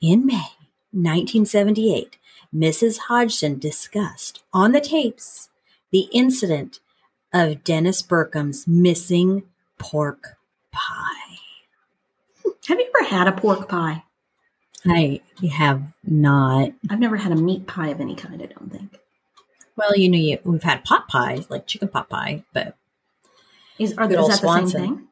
In 0.00 0.24
May 0.24 0.52
1978, 0.92 2.18
Mrs. 2.54 2.98
Hodgson 3.08 3.58
discussed 3.58 4.42
on 4.52 4.72
the 4.72 4.80
tapes 4.80 5.50
the 5.90 6.08
incident 6.12 6.80
of 7.32 7.64
Dennis 7.64 8.02
Burcham's 8.02 8.66
missing 8.66 9.42
pork 9.78 10.36
pie. 10.70 11.38
Have 12.66 12.78
you 12.78 12.90
ever 12.96 13.08
had 13.08 13.28
a 13.28 13.32
pork 13.32 13.68
pie? 13.68 14.04
I 14.86 15.20
have 15.50 15.82
not. 16.04 16.70
I've 16.90 17.00
never 17.00 17.16
had 17.16 17.32
a 17.32 17.36
meat 17.36 17.66
pie 17.66 17.88
of 17.88 18.00
any 18.00 18.14
kind, 18.14 18.42
I 18.42 18.46
don't 18.46 18.70
think. 18.70 18.98
Well, 19.76 19.96
you 19.96 20.08
know, 20.08 20.18
you, 20.18 20.38
we've 20.44 20.62
had 20.62 20.84
pot 20.84 21.08
pies, 21.08 21.48
like 21.50 21.66
chicken 21.66 21.88
pot 21.88 22.08
pie, 22.08 22.44
but 22.52 22.76
Is, 23.78 23.94
are, 23.96 24.04
old 24.04 24.30
that 24.30 24.40
the 24.40 24.66
same 24.66 24.68
thing? 24.68 25.08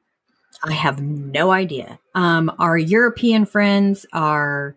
I 0.64 0.72
have 0.72 1.00
no 1.00 1.50
idea. 1.50 1.98
Um, 2.14 2.52
our 2.58 2.76
European 2.78 3.44
friends, 3.44 4.06
our 4.12 4.76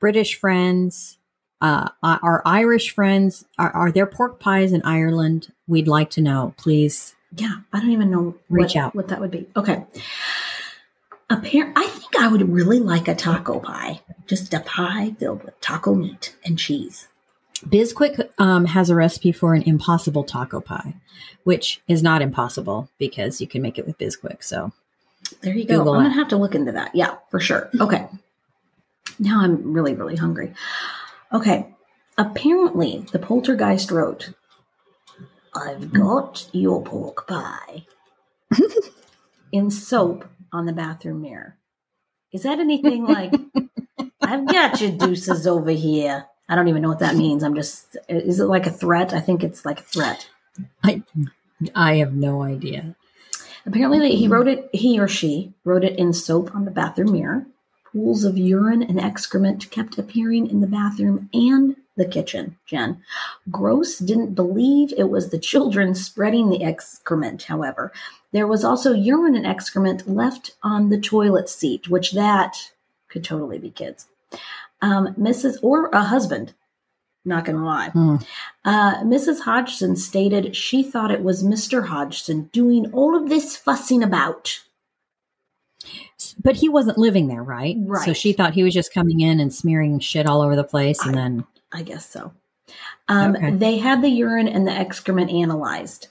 British 0.00 0.38
friends, 0.38 1.18
uh, 1.60 1.88
our 2.02 2.42
Irish 2.44 2.94
friends, 2.94 3.44
are, 3.58 3.70
are 3.70 3.92
there 3.92 4.06
pork 4.06 4.38
pies 4.40 4.72
in 4.72 4.82
Ireland? 4.82 5.52
We'd 5.66 5.88
like 5.88 6.10
to 6.10 6.20
know, 6.20 6.54
please. 6.56 7.14
Yeah, 7.36 7.56
I 7.72 7.80
don't 7.80 7.90
even 7.90 8.10
know 8.10 8.34
Reach 8.48 8.74
what, 8.74 8.76
out. 8.76 8.94
what 8.94 9.08
that 9.08 9.20
would 9.20 9.30
be. 9.30 9.48
Okay. 9.56 9.84
Appar- 11.30 11.72
I 11.74 11.86
think 11.86 12.16
I 12.18 12.28
would 12.28 12.50
really 12.50 12.78
like 12.80 13.08
a 13.08 13.14
taco 13.14 13.58
pie. 13.58 14.02
Just 14.26 14.52
a 14.54 14.60
pie 14.60 15.14
filled 15.18 15.42
with 15.42 15.58
taco 15.60 15.94
meat 15.94 16.36
and 16.44 16.58
cheese. 16.58 17.08
Bisquick 17.66 18.28
um, 18.38 18.66
has 18.66 18.90
a 18.90 18.94
recipe 18.94 19.32
for 19.32 19.54
an 19.54 19.62
impossible 19.62 20.22
taco 20.22 20.60
pie, 20.60 20.94
which 21.44 21.80
is 21.88 22.02
not 22.02 22.20
impossible 22.20 22.90
because 22.98 23.40
you 23.40 23.46
can 23.46 23.62
make 23.62 23.78
it 23.78 23.86
with 23.86 23.96
Bisquick. 23.96 24.44
So 24.44 24.72
There 25.40 25.54
you 25.54 25.64
go. 25.64 25.78
Google 25.78 25.94
I'm 25.94 26.00
going 26.02 26.12
to 26.12 26.18
have 26.18 26.28
to 26.28 26.36
look 26.36 26.54
into 26.54 26.72
that. 26.72 26.94
Yeah, 26.94 27.16
for 27.30 27.40
sure. 27.40 27.70
Okay. 27.80 28.06
Now 29.18 29.40
I'm 29.40 29.72
really, 29.72 29.94
really 29.94 30.16
hungry. 30.16 30.52
Okay. 31.34 31.74
Apparently, 32.16 33.04
the 33.10 33.18
poltergeist 33.18 33.90
wrote, 33.90 34.32
I've 35.52 35.92
got 35.92 36.48
your 36.52 36.82
pork 36.82 37.26
pie 37.26 37.86
in 39.52 39.70
soap 39.70 40.24
on 40.52 40.66
the 40.66 40.72
bathroom 40.72 41.22
mirror. 41.22 41.58
Is 42.32 42.44
that 42.44 42.60
anything 42.60 43.04
like, 43.04 43.34
I've 44.22 44.46
got 44.46 44.80
your 44.80 44.92
deuces 44.92 45.46
over 45.46 45.70
here? 45.70 46.26
I 46.48 46.54
don't 46.54 46.68
even 46.68 46.82
know 46.82 46.88
what 46.88 47.00
that 47.00 47.16
means. 47.16 47.42
I'm 47.42 47.54
just, 47.54 47.96
is 48.08 48.38
it 48.38 48.44
like 48.44 48.66
a 48.66 48.70
threat? 48.70 49.12
I 49.12 49.20
think 49.20 49.42
it's 49.42 49.64
like 49.64 49.80
a 49.80 49.84
threat. 49.84 50.28
I, 50.84 51.02
I 51.74 51.96
have 51.96 52.12
no 52.12 52.42
idea. 52.42 52.94
Apparently, 53.66 54.14
he 54.14 54.28
wrote 54.28 54.46
it, 54.46 54.68
he 54.72 55.00
or 55.00 55.08
she 55.08 55.54
wrote 55.64 55.84
it 55.84 55.98
in 55.98 56.12
soap 56.12 56.54
on 56.54 56.64
the 56.64 56.70
bathroom 56.70 57.12
mirror. 57.12 57.46
Pools 57.94 58.24
of 58.24 58.36
urine 58.36 58.82
and 58.82 58.98
excrement 58.98 59.70
kept 59.70 59.98
appearing 59.98 60.50
in 60.50 60.60
the 60.60 60.66
bathroom 60.66 61.30
and 61.32 61.76
the 61.96 62.04
kitchen, 62.04 62.58
Jen. 62.66 63.00
Grosse 63.52 63.98
didn't 63.98 64.34
believe 64.34 64.92
it 64.98 65.10
was 65.10 65.30
the 65.30 65.38
children 65.38 65.94
spreading 65.94 66.50
the 66.50 66.64
excrement, 66.64 67.44
however. 67.44 67.92
There 68.32 68.48
was 68.48 68.64
also 68.64 68.92
urine 68.92 69.36
and 69.36 69.46
excrement 69.46 70.08
left 70.08 70.56
on 70.64 70.88
the 70.88 71.00
toilet 71.00 71.48
seat, 71.48 71.88
which 71.88 72.10
that 72.12 72.56
could 73.08 73.22
totally 73.22 73.60
be 73.60 73.70
kids. 73.70 74.08
Um, 74.82 75.14
Mrs. 75.14 75.58
or 75.62 75.86
a 75.90 76.02
husband, 76.02 76.52
not 77.24 77.44
gonna 77.44 77.64
lie. 77.64 77.90
Hmm. 77.90 78.16
Uh, 78.64 79.04
Mrs. 79.04 79.42
Hodgson 79.42 79.94
stated 79.94 80.56
she 80.56 80.82
thought 80.82 81.12
it 81.12 81.22
was 81.22 81.44
Mr. 81.44 81.86
Hodgson 81.86 82.50
doing 82.52 82.92
all 82.92 83.16
of 83.16 83.28
this 83.28 83.56
fussing 83.56 84.02
about. 84.02 84.64
But 86.32 86.56
he 86.56 86.68
wasn't 86.68 86.96
living 86.98 87.28
there, 87.28 87.42
right? 87.42 87.76
Right. 87.78 88.04
So 88.04 88.12
she 88.14 88.32
thought 88.32 88.54
he 88.54 88.62
was 88.62 88.72
just 88.72 88.94
coming 88.94 89.20
in 89.20 89.40
and 89.40 89.52
smearing 89.54 89.98
shit 90.00 90.26
all 90.26 90.40
over 90.40 90.56
the 90.56 90.64
place, 90.64 91.04
and 91.04 91.14
then 91.14 91.44
I 91.72 91.82
guess 91.82 92.08
so. 92.08 92.32
Um, 93.08 93.36
Okay. 93.36 93.50
They 93.50 93.78
had 93.78 94.00
the 94.02 94.08
urine 94.08 94.48
and 94.48 94.66
the 94.66 94.72
excrement 94.72 95.30
analyzed. 95.30 96.08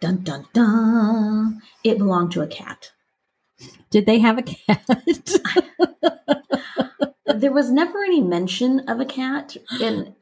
Dun 0.00 0.22
dun 0.22 0.46
dun. 0.54 1.60
It 1.84 1.98
belonged 1.98 2.32
to 2.32 2.40
a 2.42 2.46
cat. 2.46 2.92
did 3.90 4.06
they 4.06 4.18
have 4.20 4.38
a 4.38 4.42
cat? 4.42 4.86
There 7.32 7.52
was 7.52 7.70
never 7.70 8.04
any 8.04 8.20
mention 8.20 8.80
of 8.88 9.00
a 9.00 9.04
cat, 9.06 9.56
and 9.80 10.14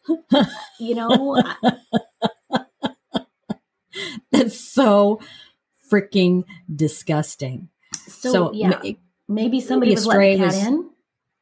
you 0.78 0.94
know, 0.94 1.36
I- 1.42 1.76
That's 4.30 4.58
so 4.60 5.20
freaking 5.90 6.44
disgusting. 6.74 7.70
so, 8.06 8.30
So, 8.32 8.52
yeah, 8.52 8.80
maybe 9.28 9.60
somebody 9.60 9.90
maybe 9.90 9.96
was 9.96 10.06
letting 10.06 10.40
was- 10.40 10.56
in. 10.66 10.90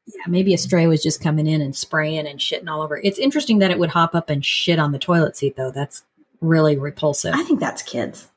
yeah, 0.06 0.22
maybe 0.28 0.54
a 0.54 0.58
stray 0.58 0.86
was 0.86 1.02
just 1.02 1.20
coming 1.22 1.46
in 1.46 1.60
and 1.60 1.74
spraying 1.76 2.26
and 2.26 2.38
shitting 2.40 2.68
all 2.68 2.82
over. 2.82 2.98
It's 3.02 3.18
interesting 3.18 3.58
that 3.58 3.70
it 3.70 3.78
would 3.78 3.90
hop 3.90 4.14
up 4.14 4.30
and 4.30 4.44
shit 4.44 4.78
on 4.78 4.92
the 4.92 4.98
toilet 4.98 5.36
seat, 5.36 5.56
though. 5.56 5.70
That's 5.70 6.04
really 6.40 6.76
repulsive. 6.76 7.34
I 7.34 7.42
think 7.44 7.60
that's 7.60 7.82
kids. 7.82 8.28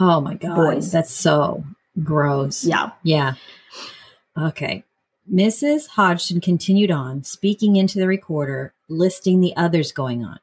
oh 0.00 0.20
my 0.20 0.34
god, 0.34 0.56
Boys. 0.56 0.90
that's 0.92 1.12
so 1.12 1.64
gross. 2.02 2.64
Yeah, 2.64 2.90
Yeah. 3.02 3.34
Okay. 4.36 4.84
Mrs. 5.32 5.88
Hodgson 5.88 6.40
continued 6.40 6.90
on, 6.90 7.22
speaking 7.22 7.76
into 7.76 7.98
the 7.98 8.06
recorder, 8.08 8.72
listing 8.88 9.40
the 9.40 9.54
others 9.56 9.92
going 9.92 10.24
on. 10.24 10.38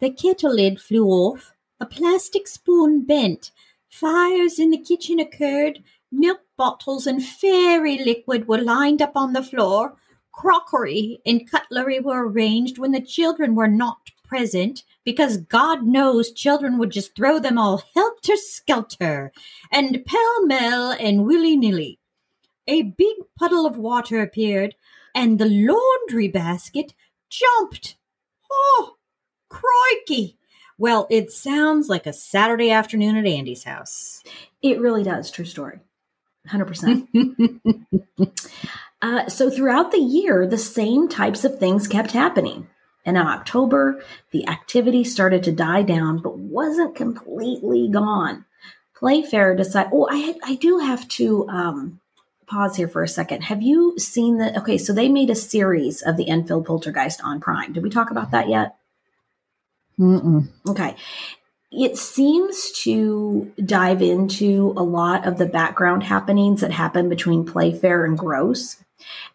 The 0.00 0.10
kettle 0.10 0.54
lid 0.54 0.78
flew 0.80 1.06
off, 1.06 1.52
a 1.80 1.86
plastic 1.86 2.46
spoon 2.46 3.06
bent, 3.06 3.50
fires 3.88 4.58
in 4.58 4.70
the 4.70 4.78
kitchen 4.78 5.18
occurred, 5.20 5.82
milk 6.18 6.40
bottles 6.56 7.06
and 7.06 7.22
fairy 7.24 7.98
liquid 7.98 8.46
were 8.48 8.58
lined 8.58 9.02
up 9.02 9.12
on 9.16 9.32
the 9.32 9.42
floor, 9.42 9.96
crockery 10.32 11.20
and 11.24 11.50
cutlery 11.50 12.00
were 12.00 12.28
arranged 12.28 12.78
when 12.78 12.92
the 12.92 13.00
children 13.00 13.54
were 13.54 13.68
not 13.68 14.10
present, 14.24 14.82
because 15.04 15.36
God 15.36 15.84
knows 15.84 16.32
children 16.32 16.78
would 16.78 16.90
just 16.90 17.14
throw 17.14 17.38
them 17.38 17.58
all 17.58 17.82
helter 17.94 18.36
skelter 18.36 19.32
and 19.70 20.04
pell 20.04 20.46
mell 20.46 20.96
and 20.98 21.24
willy 21.24 21.56
nilly. 21.56 21.98
A 22.66 22.82
big 22.82 23.16
puddle 23.38 23.66
of 23.66 23.76
water 23.76 24.22
appeared, 24.22 24.74
and 25.14 25.38
the 25.38 25.46
laundry 25.46 26.28
basket 26.28 26.94
jumped. 27.28 27.96
Oh, 28.50 28.96
crikey! 29.48 30.38
Well, 30.78 31.06
it 31.10 31.30
sounds 31.30 31.88
like 31.88 32.06
a 32.06 32.12
Saturday 32.12 32.70
afternoon 32.70 33.16
at 33.16 33.26
Andy's 33.26 33.64
house. 33.64 34.22
it 34.62 34.80
really 34.80 35.04
does. 35.04 35.30
True 35.30 35.44
story. 35.44 35.78
100%. 36.48 37.60
Uh, 39.04 39.28
so 39.28 39.50
throughout 39.50 39.92
the 39.92 39.98
year, 39.98 40.46
the 40.46 40.56
same 40.56 41.08
types 41.08 41.44
of 41.44 41.58
things 41.58 41.86
kept 41.86 42.12
happening. 42.12 42.66
And 43.04 43.18
in 43.18 43.26
October, 43.26 44.02
the 44.30 44.48
activity 44.48 45.04
started 45.04 45.42
to 45.42 45.52
die 45.52 45.82
down, 45.82 46.22
but 46.22 46.38
wasn't 46.38 46.96
completely 46.96 47.86
gone. 47.88 48.46
Playfair 48.96 49.56
decided. 49.56 49.90
Oh, 49.92 50.08
I 50.10 50.36
I 50.42 50.54
do 50.54 50.78
have 50.78 51.06
to 51.08 51.46
um, 51.50 52.00
pause 52.46 52.76
here 52.76 52.88
for 52.88 53.02
a 53.02 53.08
second. 53.08 53.42
Have 53.42 53.60
you 53.60 53.98
seen 53.98 54.38
the? 54.38 54.58
Okay, 54.60 54.78
so 54.78 54.94
they 54.94 55.10
made 55.10 55.28
a 55.28 55.34
series 55.34 56.00
of 56.00 56.16
the 56.16 56.28
Enfield 56.28 56.64
Poltergeist 56.64 57.20
on 57.22 57.40
Prime. 57.40 57.74
Did 57.74 57.82
we 57.82 57.90
talk 57.90 58.10
about 58.10 58.30
that 58.30 58.48
yet? 58.48 58.76
Mm-mm. 59.98 60.48
Okay. 60.66 60.96
It 61.72 61.96
seems 61.96 62.70
to 62.82 63.52
dive 63.64 64.00
into 64.00 64.74
a 64.76 64.82
lot 64.82 65.26
of 65.26 65.38
the 65.38 65.46
background 65.46 66.04
happenings 66.04 66.60
that 66.60 66.70
happen 66.70 67.08
between 67.08 67.44
Playfair 67.44 68.04
and 68.04 68.16
Grosse. 68.16 68.76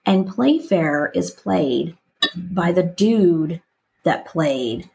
And 0.05 0.27
Playfair 0.27 1.11
is 1.13 1.31
played 1.31 1.97
by 2.35 2.71
the 2.71 2.83
dude 2.83 3.61
that 4.03 4.25
played 4.25 4.89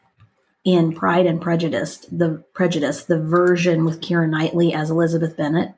in 0.64 0.95
Pride 0.95 1.26
and 1.26 1.41
Prejudice, 1.41 1.99
the 2.11 2.43
Prejudice, 2.55 3.05
the 3.05 3.21
version 3.21 3.85
with 3.85 4.00
Keira 4.00 4.29
Knightley 4.29 4.73
as 4.73 4.91
Elizabeth 4.91 5.37
Bennet. 5.37 5.75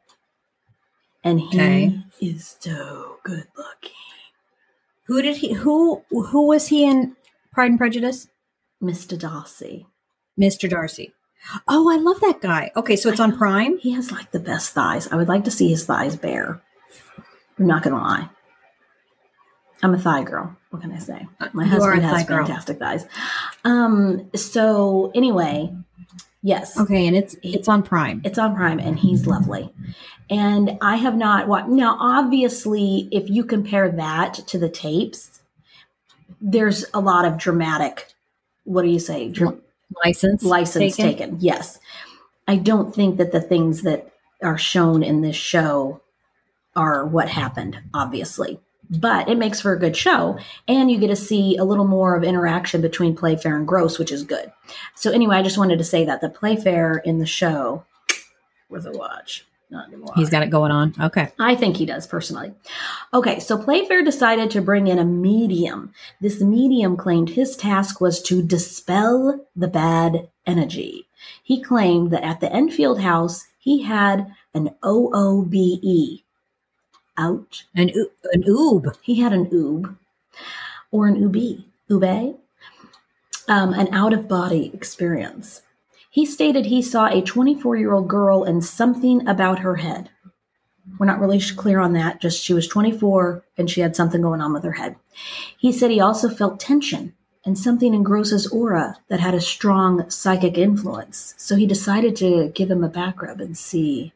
And 1.25 1.41
he 1.41 1.59
Okay. 1.59 2.01
is 2.21 2.57
so 2.61 3.19
good 3.25 3.49
looking. 3.57 3.91
Who 5.07 5.21
did 5.23 5.39
he? 5.39 5.53
Who 5.55 6.05
who 6.11 6.47
was 6.47 6.69
he 6.69 6.85
in 6.85 7.17
Pride 7.53 7.71
and 7.71 7.79
Prejudice? 7.79 8.29
Mr. 8.81 9.19
Darcy. 9.19 9.87
Mr. 10.41 10.69
Darcy. 10.71 11.13
Oh, 11.69 11.89
I 11.91 11.97
love 11.97 12.21
that 12.21 12.41
guy. 12.41 12.71
Okay, 12.77 12.97
so 12.97 13.09
it's 13.09 13.21
on 13.21 13.37
Prime. 13.37 13.79
He 13.79 13.93
has 13.93 14.11
like 14.11 14.31
the 14.33 14.41
best 14.41 14.73
thighs. 14.73 15.07
I 15.13 15.17
would 15.17 15.29
like 15.29 15.45
to 15.45 15.51
see 15.51 15.69
his 15.69 15.85
thighs 15.87 16.17
bare. 16.17 16.61
I'm 17.59 17.67
not 17.67 17.83
gonna 17.83 17.97
lie. 17.97 18.29
I'm 19.83 19.95
a 19.95 19.99
thigh 19.99 20.25
girl. 20.25 20.57
What 20.71 20.83
can 20.83 20.93
I 20.93 20.99
say? 20.99 21.27
My 21.53 21.65
You 21.65 21.71
husband 21.71 22.03
has 22.03 22.25
girl. 22.25 22.45
fantastic 22.45 22.79
thighs. 22.79 23.07
Um. 23.65 24.29
So 24.35 25.13
anyway, 25.15 25.73
yes, 26.43 26.79
Okay, 26.81 27.07
and 27.07 27.17
it's 27.17 27.37
it's 27.43 27.69
on 27.69 27.83
Prime. 27.83 28.23
it's 28.25 28.39
on 28.39 28.57
Prime, 28.57 28.79
and 28.81 28.99
he's 28.99 29.27
lovely. 29.27 29.73
And 30.29 30.77
I 30.81 30.97
have 30.97 31.15
not 31.17 31.47
watched. 31.47 31.69
Now, 31.69 31.97
obviously, 32.01 33.09
if 33.13 33.31
you 33.31 33.45
compare 33.45 33.89
that 33.93 34.35
to 34.49 34.59
the 34.59 34.69
tapes, 34.69 35.41
there's 36.41 36.85
a 36.93 36.99
lot 37.01 37.25
of 37.25 37.39
dramatic. 37.39 38.13
What 38.65 38.83
do 38.83 38.89
you 38.89 38.99
say? 38.99 39.29
Dr- 39.29 39.61
License 40.05 40.43
license 40.43 40.97
taken? 40.97 41.19
taken. 41.19 41.37
Yes. 41.41 41.79
I 42.49 42.57
don't 42.57 42.95
think 42.95 43.17
that 43.19 43.33
the 43.33 43.41
things 43.41 43.83
that 43.83 44.11
are 44.43 44.59
shown 44.59 45.03
in 45.03 45.23
this 45.23 45.37
show 45.37 46.01
are 46.75 47.07
what 47.07 47.29
happened, 47.29 47.79
obviously. 47.95 48.61
But 48.89 49.29
it 49.29 49.39
makes 49.39 49.61
for 49.61 49.73
a 49.73 49.79
good 49.79 49.97
show, 49.97 50.39
and 50.69 50.91
you 50.91 50.99
get 50.99 51.09
to 51.09 51.17
see 51.17 51.57
a 51.57 51.65
little 51.65 51.87
more 51.87 52.15
of 52.15 52.23
interaction 52.23 52.81
between 52.81 53.17
Playfair 53.17 53.57
and 53.57 53.67
Grosse, 53.67 53.99
which 53.99 54.13
is 54.13 54.23
good. 54.23 54.53
So, 54.95 55.11
anyway, 55.11 55.37
I 55.37 55.43
just 55.43 55.59
wanted 55.59 55.79
to 55.79 55.85
say 55.85 56.05
that 56.05 56.21
the 56.21 56.29
Playfair 56.29 56.99
in 56.99 57.19
the 57.19 57.27
show 57.27 57.85
was 58.69 58.87
a 58.87 58.93
watch. 58.93 59.45
Not. 59.69 59.89
He's 60.15 60.31
got 60.31 60.45
it 60.45 60.51
going 60.51 60.71
on. 60.71 60.95
Okay. 61.01 61.33
I 61.41 61.57
think 61.57 61.77
he 61.77 61.87
does 61.87 62.07
personally. 62.07 62.53
Okay, 63.13 63.41
so 63.41 63.59
Playfair 63.59 64.05
decided 64.05 64.51
to 64.53 64.61
bring 64.61 64.87
in 64.87 64.99
a 64.99 65.05
medium. 65.05 65.93
This 66.21 66.41
medium 66.41 66.97
claimed 66.97 67.31
his 67.31 67.57
task 67.57 68.01
was 68.01 68.23
to 68.23 68.43
dispel 68.43 69.45
the 69.57 69.67
bad 69.67 70.29
energy. 70.47 71.09
He 71.43 71.61
claimed 71.61 72.13
that 72.13 72.23
at 72.23 72.41
the 72.41 72.53
Enfield 72.53 73.01
house, 73.01 73.47
he 73.59 73.83
had 73.83 74.33
an 74.55 74.77
OOBE. 74.85 76.23
Ouch. 77.19 77.67
An, 77.75 77.91
an 78.33 78.43
oob. 78.45 78.95
He 79.03 79.21
had 79.21 79.33
an 79.33 79.47
oob 79.47 79.97
or 80.91 81.09
an 81.09 81.17
ube, 81.17 81.65
ube, 81.89 82.39
um, 83.49 83.73
an 83.73 83.93
out 83.93 84.13
of 84.13 84.29
body 84.29 84.71
experience. 84.73 85.63
He 86.17 86.25
stated 86.25 86.65
he 86.65 86.81
saw 86.81 87.09
a 87.09 87.21
24 87.21 87.77
year 87.77 87.93
old 87.93 88.09
girl 88.09 88.43
and 88.43 88.65
something 88.65 89.29
about 89.29 89.59
her 89.59 89.77
head. 89.77 90.09
We're 90.99 91.05
not 91.05 91.21
really 91.21 91.39
clear 91.39 91.79
on 91.79 91.93
that, 91.93 92.23
just 92.23 92.43
she 92.43 92.55
was 92.55 92.67
24 92.67 93.45
and 93.59 93.69
she 93.69 93.83
had 93.83 93.95
something 93.95 94.23
going 94.23 94.41
on 94.41 94.55
with 94.55 94.65
her 94.65 94.73
head. 94.73 94.97
He 95.59 95.73
said 95.73 95.91
he 95.91 96.01
also 96.01 96.31
felt 96.31 96.59
tension 96.59 97.13
and 97.45 97.59
something 97.59 97.93
in 97.93 98.03
Grosse's 98.03 98.47
aura 98.47 98.97
that 99.09 99.21
had 99.21 99.35
a 99.35 99.43
strong 99.43 100.09
psychic 100.09 100.57
influence. 100.57 101.35
So 101.37 101.55
he 101.55 101.67
decided 101.67 102.17
to 102.17 102.49
give 102.55 102.71
him 102.71 102.83
a 102.83 102.89
back 102.89 103.21
rub 103.21 103.43
and 103.43 103.55
see. 103.55 104.15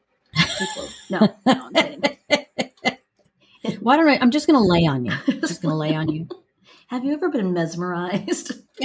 No, 1.10 1.28
no, 1.44 1.70
I'm. 1.76 2.02
Why 3.80 3.98
don't 3.98 4.08
I? 4.08 4.16
I'm 4.22 4.30
just 4.30 4.46
going 4.46 4.58
to 4.58 4.66
lay 4.66 4.86
on 4.86 5.04
you. 5.04 5.12
Just 5.42 5.60
going 5.60 5.72
to 5.72 5.76
lay 5.76 5.94
on 5.94 6.08
you. 6.08 6.28
Have 6.90 7.04
you 7.04 7.12
ever 7.12 7.28
been 7.28 7.52
mesmerized? 7.52 8.50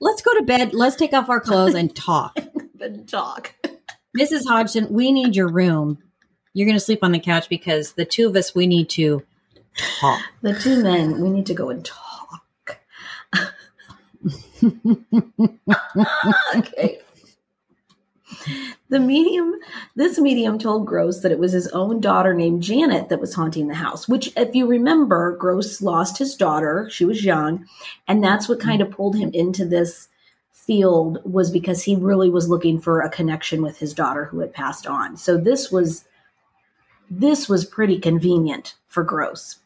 Let's 0.00 0.20
go 0.20 0.34
to 0.36 0.42
bed. 0.44 0.74
Let's 0.74 0.96
take 0.96 1.12
off 1.12 1.30
our 1.30 1.38
clothes 1.38 1.76
and 1.76 1.94
talk. 1.94 2.36
been 2.76 3.06
talk. 3.06 3.54
Mrs. 4.18 4.48
Hodgson, 4.48 4.88
we 4.90 5.12
need 5.12 5.36
your 5.36 5.46
room. 5.46 5.98
You're 6.54 6.66
going 6.66 6.74
to 6.76 6.84
sleep 6.84 7.04
on 7.04 7.12
the 7.12 7.20
couch 7.20 7.48
because 7.48 7.92
the 7.92 8.04
two 8.04 8.26
of 8.26 8.34
us, 8.34 8.52
we 8.52 8.66
need 8.66 8.90
to 8.90 9.22
talk. 10.00 10.20
The 10.40 10.54
two 10.54 10.82
men, 10.82 11.22
we 11.22 11.30
need 11.30 11.46
to 11.46 11.54
go 11.54 11.70
and 11.70 11.84
talk. 11.84 12.80
okay. 16.56 16.98
The 18.92 19.00
medium, 19.00 19.54
this 19.96 20.18
medium 20.18 20.58
told 20.58 20.86
Grosse 20.86 21.20
that 21.20 21.32
it 21.32 21.38
was 21.38 21.52
his 21.52 21.66
own 21.68 21.98
daughter 21.98 22.34
named 22.34 22.62
Janet 22.62 23.08
that 23.08 23.22
was 23.22 23.32
haunting 23.32 23.68
the 23.68 23.74
house, 23.74 24.06
which, 24.06 24.30
if 24.36 24.54
you 24.54 24.66
remember, 24.66 25.34
Grosse 25.34 25.80
lost 25.80 26.18
his 26.18 26.36
daughter. 26.36 26.90
She 26.90 27.06
was 27.06 27.24
young. 27.24 27.66
And 28.06 28.22
that's 28.22 28.50
what 28.50 28.60
kind 28.60 28.82
of 28.82 28.90
pulled 28.90 29.16
him 29.16 29.30
into 29.32 29.64
this 29.64 30.08
field 30.52 31.22
was 31.24 31.50
because 31.50 31.84
he 31.84 31.96
really 31.96 32.28
was 32.28 32.50
looking 32.50 32.78
for 32.78 33.00
a 33.00 33.08
connection 33.08 33.62
with 33.62 33.78
his 33.78 33.94
daughter 33.94 34.26
who 34.26 34.40
had 34.40 34.52
passed 34.52 34.86
on. 34.86 35.16
So 35.16 35.38
this 35.38 35.72
was 35.72 36.04
this 37.10 37.48
was 37.48 37.64
pretty 37.64 37.98
convenient 37.98 38.74
for 38.88 39.02
Grosse. 39.04 39.60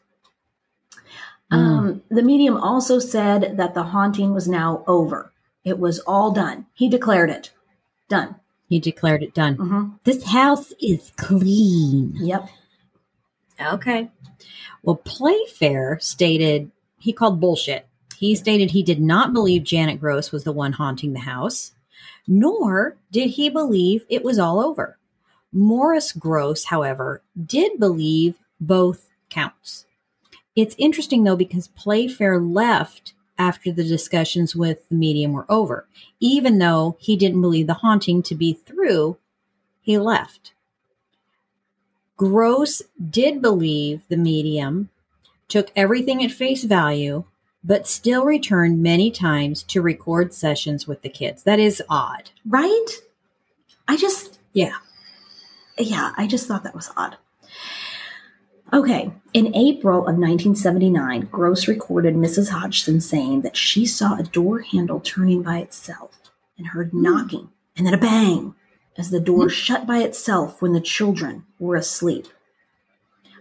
Um, 1.51 2.01
the 2.09 2.23
medium 2.23 2.55
also 2.55 2.97
said 2.99 3.57
that 3.57 3.73
the 3.73 3.83
haunting 3.83 4.33
was 4.33 4.47
now 4.47 4.85
over. 4.87 5.33
It 5.65 5.79
was 5.79 5.99
all 5.99 6.31
done. 6.31 6.67
He 6.73 6.87
declared 6.87 7.29
it 7.29 7.51
done. 8.07 8.37
He 8.67 8.79
declared 8.79 9.23
it 9.23 9.33
done. 9.33 9.55
hmm 9.55 9.85
This 10.03 10.23
house 10.25 10.73
is 10.81 11.11
clean. 11.17 12.13
Yep. 12.19 12.49
Okay. 13.61 14.09
Well, 14.83 14.97
Playfair 14.97 15.99
stated 16.01 16.71
he 16.99 17.13
called 17.13 17.39
bullshit. 17.39 17.87
He 18.17 18.35
stated 18.35 18.71
he 18.71 18.83
did 18.83 18.99
not 19.01 19.33
believe 19.33 19.63
Janet 19.63 19.99
Grosse 19.99 20.31
was 20.31 20.43
the 20.43 20.51
one 20.51 20.73
haunting 20.73 21.13
the 21.13 21.19
house, 21.19 21.71
nor 22.27 22.97
did 23.11 23.31
he 23.31 23.49
believe 23.49 24.05
it 24.09 24.23
was 24.23 24.39
all 24.39 24.59
over. 24.59 24.97
Maurice 25.51 26.11
Grosse, 26.11 26.65
however, 26.65 27.21
did 27.45 27.79
believe 27.79 28.35
both 28.59 29.09
counts. 29.29 29.85
It's 30.55 30.75
interesting 30.77 31.23
though 31.23 31.35
because 31.35 31.67
Playfair 31.69 32.39
left 32.39 33.13
after 33.37 33.71
the 33.71 33.83
discussions 33.83 34.55
with 34.55 34.87
the 34.89 34.95
medium 34.95 35.33
were 35.33 35.45
over. 35.49 35.87
Even 36.19 36.57
though 36.59 36.97
he 36.99 37.15
didn't 37.15 37.41
believe 37.41 37.67
the 37.67 37.75
haunting 37.75 38.21
to 38.23 38.35
be 38.35 38.53
through, 38.53 39.17
he 39.81 39.97
left. 39.97 40.53
Grosse 42.17 42.81
did 43.09 43.41
believe 43.41 44.01
the 44.09 44.17
medium, 44.17 44.89
took 45.47 45.71
everything 45.75 46.23
at 46.23 46.31
face 46.31 46.63
value, 46.63 47.23
but 47.63 47.87
still 47.87 48.25
returned 48.25 48.81
many 48.81 49.11
times 49.11 49.61
to 49.63 49.81
record 49.81 50.33
sessions 50.33 50.87
with 50.87 51.01
the 51.01 51.09
kids. 51.09 51.43
That 51.43 51.59
is 51.59 51.81
odd. 51.89 52.31
Right? 52.45 52.85
I 53.87 53.97
just, 53.97 54.39
Yeah. 54.53 54.77
yeah, 55.77 56.11
I 56.17 56.27
just 56.27 56.47
thought 56.47 56.63
that 56.63 56.75
was 56.75 56.91
odd. 56.97 57.17
Okay, 58.73 59.11
in 59.33 59.55
April 59.55 59.99
of 59.99 60.17
1979, 60.17 61.29
Grosse 61.31 61.69
recorded 61.69 62.15
Mrs. 62.15 62.49
Hodgson 62.49 62.99
saying 62.99 63.41
that 63.41 63.55
she 63.55 63.85
saw 63.85 64.17
a 64.17 64.23
door 64.23 64.59
handle 64.59 64.99
turning 64.99 65.41
by 65.41 65.59
itself 65.59 66.19
and 66.57 66.67
heard 66.67 66.89
hmm. 66.89 67.01
knocking 67.01 67.49
and 67.77 67.87
then 67.87 67.93
a 67.93 67.97
bang 67.97 68.55
as 68.97 69.09
the 69.09 69.19
door 69.19 69.43
hmm. 69.43 69.49
shut 69.49 69.87
by 69.87 69.99
itself 69.99 70.61
when 70.61 70.73
the 70.73 70.81
children 70.81 71.45
were 71.59 71.77
asleep. 71.77 72.27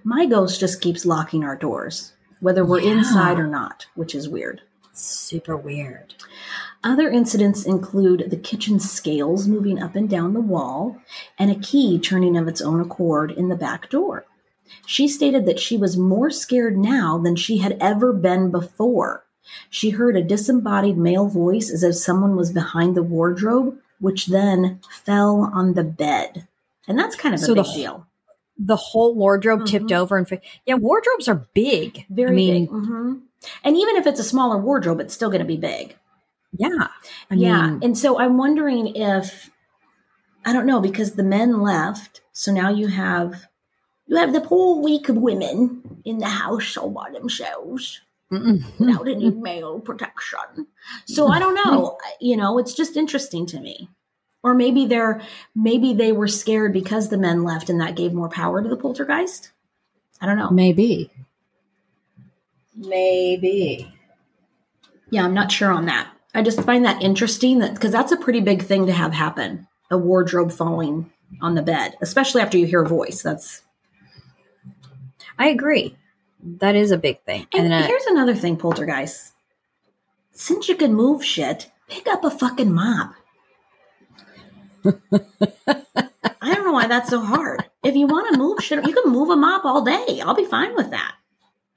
My 0.05 0.27
ghost 0.27 0.61
just 0.61 0.81
keeps 0.81 1.05
locking 1.05 1.43
our 1.43 1.57
doors, 1.57 2.13
whether 2.39 2.65
we're 2.65 2.81
Yeah. 2.81 2.99
inside 2.99 3.41
or 3.41 3.49
not, 3.49 3.87
which 3.97 4.15
is 4.15 4.29
weird. 4.29 4.61
Super 4.93 5.57
weird. 5.57 6.15
Other 6.85 7.11
incidents 7.11 7.67
include 7.67 8.31
the 8.31 8.37
kitchen 8.37 8.79
scales 8.79 9.49
moving 9.49 9.83
up 9.83 9.97
and 9.97 10.09
down 10.09 10.35
the 10.35 10.41
wall 10.41 10.99
and 11.37 11.51
a 11.51 11.57
key 11.57 11.99
turning 11.99 12.37
of 12.37 12.47
its 12.47 12.61
own 12.61 12.81
accord 12.81 13.33
in 13.33 13.49
the 13.49 13.57
back 13.57 13.91
door. 13.91 14.25
She 14.87 15.09
stated 15.09 15.47
that 15.47 15.61
she 15.61 15.77
was 15.77 15.97
more 15.97 16.31
scared 16.31 16.77
now 16.77 17.19
than 17.19 17.37
she 17.37 17.59
had 17.59 17.77
ever 17.81 18.13
been 18.13 18.51
before. 18.51 19.25
She 19.71 19.91
heard 19.91 20.17
a 20.17 20.23
disembodied 20.23 20.97
male 20.99 21.29
voice 21.29 21.71
as 21.71 21.83
if 21.83 21.95
someone 21.95 22.35
was 22.37 22.53
behind 22.53 22.95
the 22.97 23.03
wardrobe, 23.03 23.79
which 24.01 24.27
then 24.27 24.81
fell 25.05 25.51
on 25.55 25.75
the 25.75 25.85
bed. 25.85 26.49
And 26.89 26.99
that's 26.99 27.17
kind 27.17 27.35
of 27.35 27.41
a 27.41 27.45
So 27.45 27.55
the 27.55 27.63
big 27.63 27.71
wh- 27.71 27.75
deal. 27.75 28.07
The 28.59 28.77
whole 28.77 29.15
wardrobe 29.15 29.67
tipped 29.67 29.91
Mhm. 29.91 29.97
over 29.99 30.17
and 30.17 30.41
yeah, 30.65 30.75
wardrobes 30.75 31.29
are 31.29 31.47
big. 31.55 32.07
Very 32.09 32.31
I 32.31 32.35
mean, 32.35 32.65
big. 32.67 32.71
hmm 32.71 33.15
And 33.63 33.77
even 33.77 33.97
if 33.97 34.07
it's 34.07 34.19
a 34.21 34.25
smaller 34.25 34.59
wardrobe, 34.59 34.99
it's 35.01 35.15
still 35.15 35.29
going 35.31 35.41
to 35.43 35.47
be 35.47 35.57
big. 35.59 35.97
yeah. 36.57 36.89
I 37.31 37.35
yeah. 37.35 37.71
mean, 37.71 37.81
and 37.83 37.99
so 37.99 38.19
I'm 38.19 38.39
wondering 38.39 38.97
if 38.97 39.51
I 40.45 40.53
don't 40.53 40.67
know 40.67 40.81
because 40.81 41.13
the 41.13 41.23
men 41.23 41.61
left, 41.61 42.23
so 42.33 42.53
now 42.53 42.71
you 42.71 42.87
have 42.89 43.47
you 44.07 44.17
have 44.17 44.33
the 44.33 44.41
poor 44.41 44.83
weak 44.83 45.07
women 45.09 46.01
in 46.05 46.19
the 46.19 46.29
house 46.29 46.77
all 46.77 46.91
by 46.91 47.11
themselves 47.11 48.01
mm-mm. 48.33 48.63
without 48.79 49.09
any 49.09 49.31
male 49.31 49.81
protection. 49.81 50.67
So 51.07 51.29
I 51.29 51.39
don't 51.39 51.55
know. 51.55 51.99
You 52.21 52.37
know, 52.37 52.59
it's 52.59 52.75
just 52.75 52.97
interesting 52.97 53.47
to 53.47 53.61
me. 53.61 53.91
Or 54.43 54.55
maybe 54.55 54.87
they're 54.87 55.21
maybe 55.57 55.93
they 55.93 56.13
were 56.13 56.29
scared 56.29 56.73
because 56.73 57.09
the 57.09 57.19
men 57.19 57.43
left 57.43 57.69
and 57.69 57.81
that 57.81 57.97
gave 57.97 58.13
more 58.13 58.29
power 58.29 58.63
to 58.63 58.69
the 58.69 58.77
poltergeist. 58.77 59.51
I 60.21 60.27
don't 60.27 60.39
know. 60.39 60.51
maybe. 60.51 61.11
Maybe. 62.77 63.93
Yeah, 65.11 65.25
I'm 65.25 65.35
not 65.35 65.51
sure 65.51 65.73
on 65.73 65.87
that. 65.87 66.09
I 66.35 66.43
just 66.43 66.63
find 66.63 66.85
that 66.85 67.03
interesting 67.03 67.59
that 67.61 67.75
because 67.75 67.93
that's 67.93 68.13
a 68.13 68.17
pretty 68.17 68.41
big 68.41 68.63
thing 68.63 68.87
to 68.87 68.93
have 68.93 69.15
happen. 69.15 69.67
A 69.91 69.97
wardrobe 69.97 70.53
falling 70.53 71.11
on 71.41 71.55
the 71.55 71.63
bed, 71.63 71.97
especially 72.01 72.43
after 72.43 72.59
you 72.59 72.67
hear 72.67 72.83
a 72.83 72.89
voice. 72.89 73.23
That's 73.23 73.63
I 75.39 75.49
agree. 75.49 75.97
That 76.43 76.77
is 76.77 76.91
a 76.91 76.99
big 76.99 77.23
thing. 77.23 77.47
and, 77.55 77.65
And, 77.73 77.75
uh, 77.75 77.87
here's 77.87 78.07
another 78.07 78.35
thing, 78.35 78.57
poltergeist. 78.57 79.33
Since 80.33 80.69
you 80.69 80.77
can 80.77 80.95
move 80.95 81.25
shit, 81.25 81.71
pick 81.89 82.07
up 82.09 82.25
a 82.25 82.31
fucking 82.31 82.73
mop. 82.73 83.15
I 84.85 86.55
don't 86.55 86.65
know 86.65 86.73
why 86.73 86.87
that's 86.87 87.11
so 87.11 87.21
hard. 87.21 87.65
If 87.83 87.97
you 87.97 88.07
want 88.07 88.33
to 88.33 88.39
move 88.39 88.63
shit, 88.63 88.87
you 88.87 88.95
can 88.95 89.11
move 89.13 89.31
a 89.31 89.37
mop 89.37 89.65
all 89.65 89.83
day. 89.85 90.21
I'll 90.25 90.35
be 90.35 90.45
fine 90.45 90.75
with 90.77 90.91
that. 90.91 91.15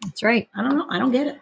that's 0.03 0.21
right. 0.23 0.47
I 0.55 0.61
don't 0.61 0.77
know. 0.77 0.87
I 0.89 0.99
don't 0.99 1.11
get 1.11 1.27
it. 1.27 1.39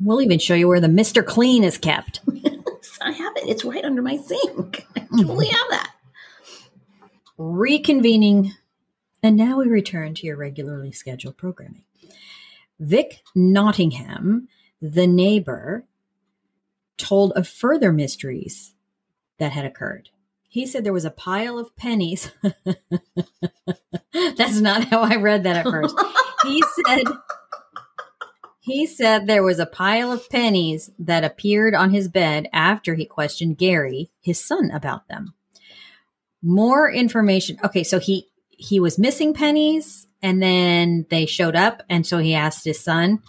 We'll 0.00 0.20
even 0.22 0.38
show 0.38 0.54
you 0.54 0.68
where 0.68 0.80
the 0.80 0.88
Mr. 0.88 1.24
Clean 1.24 1.64
is 1.64 1.78
kept. 1.78 2.20
I 3.00 3.10
have 3.12 3.36
it. 3.36 3.48
It's 3.48 3.64
right 3.64 3.84
under 3.84 4.02
my 4.02 4.16
sink. 4.16 4.86
I 4.96 5.00
totally 5.16 5.46
have 5.46 5.66
that. 5.70 5.92
reconvening, 7.38 8.50
and 9.22 9.36
now 9.36 9.58
we 9.58 9.68
return 9.68 10.14
to 10.14 10.26
your 10.26 10.36
regularly 10.36 10.92
scheduled 10.92 11.36
programming. 11.36 11.84
Vic 12.80 13.22
Nottingham, 13.34 14.48
the 14.80 15.06
neighbor, 15.06 15.84
told 16.96 17.32
of 17.32 17.46
further 17.46 17.92
mysteries 17.92 18.74
that 19.38 19.52
had 19.52 19.64
occurred. 19.64 20.10
He 20.48 20.66
said 20.66 20.84
there 20.84 20.92
was 20.92 21.04
a 21.04 21.10
pile 21.10 21.58
of 21.58 21.74
pennies. 21.76 22.30
That's 24.12 24.60
not 24.60 24.84
how 24.84 25.00
I 25.00 25.16
read 25.16 25.44
that 25.44 25.64
at 25.64 25.70
first. 25.70 25.96
He 26.44 26.60
said 26.84 27.04
he 28.58 28.84
said 28.84 29.26
there 29.26 29.44
was 29.44 29.60
a 29.60 29.66
pile 29.66 30.10
of 30.10 30.28
pennies 30.28 30.90
that 30.98 31.22
appeared 31.22 31.72
on 31.72 31.90
his 31.90 32.08
bed 32.08 32.48
after 32.52 32.96
he 32.96 33.04
questioned 33.04 33.58
Gary, 33.58 34.10
his 34.20 34.44
son, 34.44 34.72
about 34.72 35.06
them. 35.06 35.34
More 36.42 36.90
information. 36.90 37.58
Okay, 37.62 37.84
so 37.84 38.00
he 38.00 38.28
he 38.56 38.78
was 38.80 38.98
missing 38.98 39.34
pennies 39.34 40.06
and 40.22 40.42
then 40.42 41.06
they 41.10 41.26
showed 41.26 41.56
up 41.56 41.82
and 41.88 42.06
so 42.06 42.18
he 42.18 42.34
asked 42.34 42.64
his 42.64 42.80
son. 42.80 43.22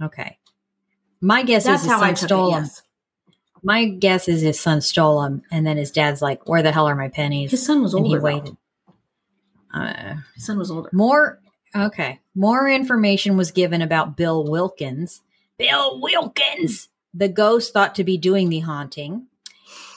Okay. 0.00 0.38
My 1.20 1.42
guess 1.42 1.64
That's 1.64 1.82
is 1.82 1.84
his 1.88 1.92
how 1.92 2.00
son 2.00 2.16
stole 2.16 2.48
it. 2.48 2.52
them. 2.54 2.62
Yes. 2.64 2.82
My 3.62 3.84
guess 3.86 4.28
is 4.28 4.40
his 4.42 4.58
son 4.58 4.80
stole 4.80 5.22
them 5.22 5.42
and 5.50 5.66
then 5.66 5.76
his 5.76 5.90
dad's 5.92 6.20
like, 6.20 6.48
"Where 6.48 6.62
the 6.62 6.72
hell 6.72 6.88
are 6.88 6.96
my 6.96 7.08
pennies?" 7.08 7.50
His 7.52 7.64
son 7.64 7.82
was 7.82 7.94
and 7.94 8.04
older. 8.04 8.18
though. 8.18 8.24
waited. 8.24 8.56
Uh, 9.72 10.16
His 10.34 10.44
son 10.46 10.58
was 10.58 10.70
older. 10.70 10.90
more 10.92 11.40
okay. 11.74 12.20
More 12.34 12.68
information 12.68 13.36
was 13.36 13.50
given 13.52 13.80
about 13.80 14.16
Bill 14.16 14.44
Wilkins. 14.44 15.22
Bill 15.58 16.00
Wilkins, 16.00 16.88
the 17.14 17.28
ghost 17.28 17.72
thought 17.72 17.94
to 17.94 18.04
be 18.04 18.18
doing 18.18 18.48
the 18.48 18.60
haunting, 18.60 19.28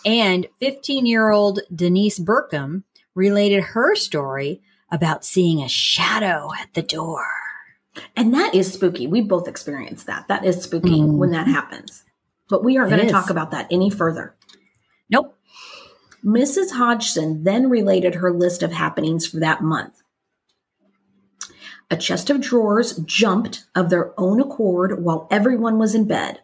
and 0.05 0.47
15-year-old 0.61 1.61
Denise 1.73 2.19
Burcham 2.19 2.83
related 3.15 3.61
her 3.63 3.95
story 3.95 4.61
about 4.91 5.25
seeing 5.25 5.61
a 5.61 5.67
shadow 5.69 6.51
at 6.59 6.73
the 6.73 6.83
door. 6.83 7.25
And 8.15 8.33
that 8.33 8.53
is 8.53 8.73
spooky. 8.73 9.07
We 9.07 9.21
both 9.21 9.47
experienced 9.47 10.05
that. 10.07 10.27
That 10.27 10.45
is 10.45 10.61
spooky 10.61 10.99
Mm. 10.99 11.17
when 11.17 11.31
that 11.31 11.47
happens. 11.47 12.03
But 12.49 12.63
we 12.63 12.77
aren't 12.77 12.91
going 12.91 13.05
to 13.05 13.11
talk 13.11 13.29
about 13.29 13.51
that 13.51 13.67
any 13.71 13.89
further. 13.89 14.35
Nope. 15.09 15.37
Mrs. 16.23 16.71
Hodgson 16.71 17.43
then 17.43 17.69
related 17.69 18.15
her 18.15 18.31
list 18.33 18.61
of 18.63 18.71
happenings 18.73 19.25
for 19.25 19.39
that 19.39 19.61
month. 19.63 20.01
A 21.91 21.95
chest 21.95 22.29
of 22.29 22.41
drawers 22.41 22.97
jumped 22.97 23.65
of 23.75 23.89
their 23.89 24.19
own 24.19 24.41
accord 24.41 25.03
while 25.03 25.27
everyone 25.29 25.77
was 25.77 25.93
in 25.93 26.05
bed. 26.05 26.41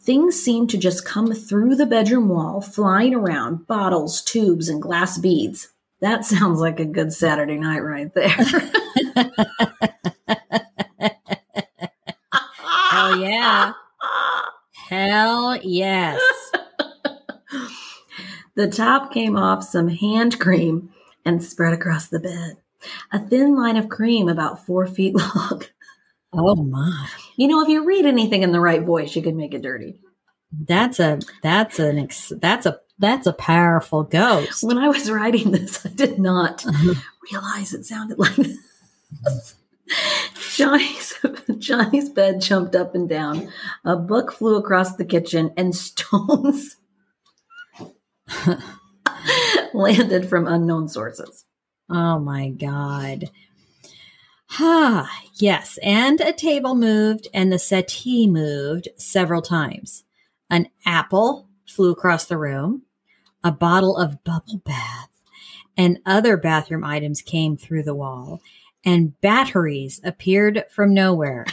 Things 0.00 0.40
seemed 0.40 0.70
to 0.70 0.78
just 0.78 1.04
come 1.04 1.32
through 1.32 1.74
the 1.76 1.86
bedroom 1.86 2.28
wall, 2.28 2.60
flying 2.60 3.14
around 3.14 3.66
bottles, 3.66 4.22
tubes, 4.22 4.68
and 4.68 4.80
glass 4.80 5.18
beads. 5.18 5.68
That 6.02 6.24
sounds 6.24 6.58
like 6.58 6.80
a 6.80 6.84
good 6.84 7.12
Saturday 7.12 7.56
night 7.58 7.78
right 7.78 8.12
there. 8.12 8.28
Hell 12.90 13.20
yeah. 13.20 13.72
Hell 14.88 15.60
yes. 15.62 16.20
The 18.56 18.68
top 18.68 19.12
came 19.12 19.36
off 19.36 19.62
some 19.62 19.88
hand 19.88 20.38
cream 20.40 20.90
and 21.24 21.42
spread 21.42 21.72
across 21.72 22.08
the 22.08 22.18
bed. 22.18 22.56
A 23.12 23.20
thin 23.20 23.54
line 23.54 23.76
of 23.76 23.88
cream 23.88 24.28
about 24.28 24.66
four 24.66 24.86
feet 24.86 25.14
long. 25.36 25.62
Oh 26.32 26.56
my. 26.56 27.08
You 27.36 27.46
know, 27.46 27.62
if 27.62 27.68
you 27.68 27.84
read 27.84 28.06
anything 28.06 28.42
in 28.42 28.50
the 28.50 28.60
right 28.60 28.82
voice, 28.82 29.14
you 29.14 29.22
can 29.22 29.36
make 29.36 29.54
it 29.54 29.62
dirty. 29.62 30.00
That's 30.52 31.00
a 31.00 31.20
that's 31.42 31.78
an 31.78 31.98
ex, 31.98 32.32
that's 32.40 32.66
a 32.66 32.80
that's 32.98 33.26
a 33.26 33.32
powerful 33.32 34.04
ghost. 34.04 34.62
When 34.62 34.78
I 34.78 34.88
was 34.88 35.10
writing 35.10 35.50
this, 35.50 35.84
I 35.84 35.88
did 35.90 36.18
not 36.18 36.64
realize 37.30 37.74
it 37.74 37.84
sounded 37.84 38.18
like 38.18 38.36
this. 38.36 39.54
Johnny's 40.54 41.14
Johnny's 41.58 42.10
bed 42.10 42.40
jumped 42.40 42.74
up 42.74 42.94
and 42.94 43.08
down. 43.08 43.50
A 43.84 43.96
book 43.96 44.32
flew 44.32 44.56
across 44.56 44.96
the 44.96 45.04
kitchen, 45.04 45.52
and 45.56 45.74
stones 45.74 46.76
landed 49.74 50.28
from 50.28 50.46
unknown 50.46 50.88
sources. 50.88 51.44
Oh 51.90 52.18
my 52.18 52.50
god. 52.50 53.30
Ah, 54.58 55.10
yes, 55.34 55.78
and 55.82 56.20
a 56.20 56.32
table 56.32 56.74
moved 56.74 57.26
and 57.32 57.50
the 57.50 57.58
settee 57.58 58.26
moved 58.26 58.88
several 58.98 59.40
times. 59.40 60.04
An 60.50 60.68
apple 60.84 61.48
flew 61.72 61.90
across 61.90 62.24
the 62.26 62.38
room. 62.38 62.82
A 63.44 63.50
bottle 63.50 63.96
of 63.96 64.22
bubble 64.22 64.60
bath 64.64 65.08
and 65.76 65.98
other 66.06 66.36
bathroom 66.36 66.84
items 66.84 67.22
came 67.22 67.56
through 67.56 67.82
the 67.82 67.94
wall, 67.94 68.42
and 68.84 69.18
batteries 69.20 70.00
appeared 70.04 70.64
from 70.70 70.94
nowhere. 70.94 71.46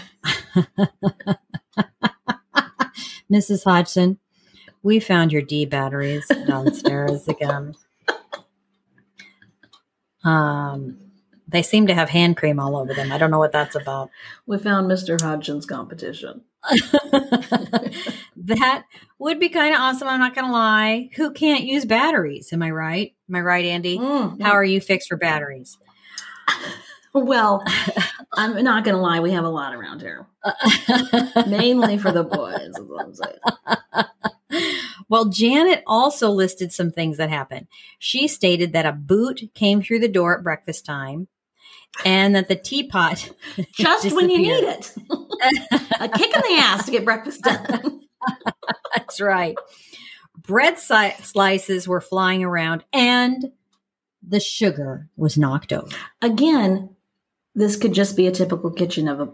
Mrs. 3.31 3.63
Hodgson, 3.63 4.19
we 4.83 4.99
found 4.99 5.31
your 5.31 5.41
D 5.41 5.65
batteries 5.65 6.27
downstairs 6.47 7.27
again. 7.27 7.75
Um, 10.23 10.97
they 11.47 11.61
seem 11.61 11.87
to 11.87 11.93
have 11.93 12.09
hand 12.09 12.37
cream 12.37 12.59
all 12.59 12.75
over 12.75 12.93
them. 12.93 13.11
I 13.11 13.17
don't 13.17 13.31
know 13.31 13.39
what 13.39 13.51
that's 13.51 13.75
about. 13.75 14.09
We 14.45 14.57
found 14.57 14.89
Mr. 14.89 15.19
Hodgson's 15.19 15.65
competition. 15.65 16.41
that 18.37 18.83
would 19.17 19.39
be 19.39 19.49
kind 19.49 19.73
of 19.73 19.81
awesome. 19.81 20.07
I'm 20.07 20.19
not 20.19 20.35
going 20.35 20.47
to 20.47 20.51
lie. 20.51 21.09
Who 21.15 21.31
can't 21.31 21.63
use 21.63 21.85
batteries? 21.85 22.51
Am 22.53 22.61
I 22.61 22.71
right? 22.71 23.15
Am 23.29 23.35
I 23.35 23.41
right, 23.41 23.65
Andy? 23.65 23.97
Mm. 23.97 24.41
How 24.41 24.51
are 24.51 24.63
you 24.63 24.81
fixed 24.81 25.09
for 25.09 25.17
batteries? 25.17 25.77
Well, 27.11 27.63
I'm 28.33 28.63
not 28.63 28.83
going 28.83 28.95
to 28.95 29.01
lie. 29.01 29.19
We 29.19 29.31
have 29.31 29.43
a 29.43 29.49
lot 29.49 29.73
around 29.73 30.01
here, 30.01 30.27
mainly 31.47 31.97
for 31.97 32.11
the 32.11 32.23
boys. 32.23 32.69
Is 32.77 32.79
what 32.81 33.03
I'm 33.03 33.15
saying. 33.15 34.59
well, 35.09 35.25
Janet 35.25 35.83
also 35.87 36.29
listed 36.29 36.71
some 36.71 36.91
things 36.91 37.17
that 37.17 37.31
happened. 37.31 37.65
She 37.97 38.27
stated 38.27 38.73
that 38.73 38.85
a 38.85 38.91
boot 38.91 39.41
came 39.55 39.81
through 39.81 39.99
the 40.01 40.07
door 40.07 40.37
at 40.37 40.43
breakfast 40.43 40.85
time 40.85 41.27
and 42.05 42.35
that 42.35 42.47
the 42.47 42.55
teapot 42.55 43.31
Just 43.73 44.15
when 44.15 44.29
you 44.29 44.39
need 44.39 44.63
it, 44.63 44.93
a 45.99 46.09
kick 46.09 46.35
in 46.35 46.41
the 46.41 46.57
ass 46.59 46.85
to 46.85 46.91
get 46.91 47.05
breakfast 47.05 47.41
done. 47.41 48.01
That's 48.95 49.19
right. 49.21 49.55
Bread 50.37 50.79
si- 50.79 51.21
slices 51.21 51.87
were 51.87 52.01
flying 52.01 52.43
around 52.43 52.83
and 52.93 53.51
the 54.27 54.39
sugar 54.39 55.09
was 55.15 55.37
knocked 55.37 55.73
over. 55.73 55.95
Again, 56.21 56.95
this 57.55 57.75
could 57.75 57.93
just 57.93 58.15
be 58.15 58.27
a 58.27 58.31
typical 58.31 58.71
kitchen 58.71 59.07
of 59.07 59.19
a 59.19 59.29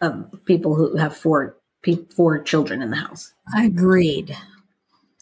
of 0.00 0.44
people 0.44 0.76
who 0.76 0.96
have 0.96 1.16
four 1.16 1.56
pe- 1.82 2.06
four 2.14 2.40
children 2.42 2.82
in 2.82 2.90
the 2.90 2.96
house 2.96 3.32
Agreed. 3.56 4.36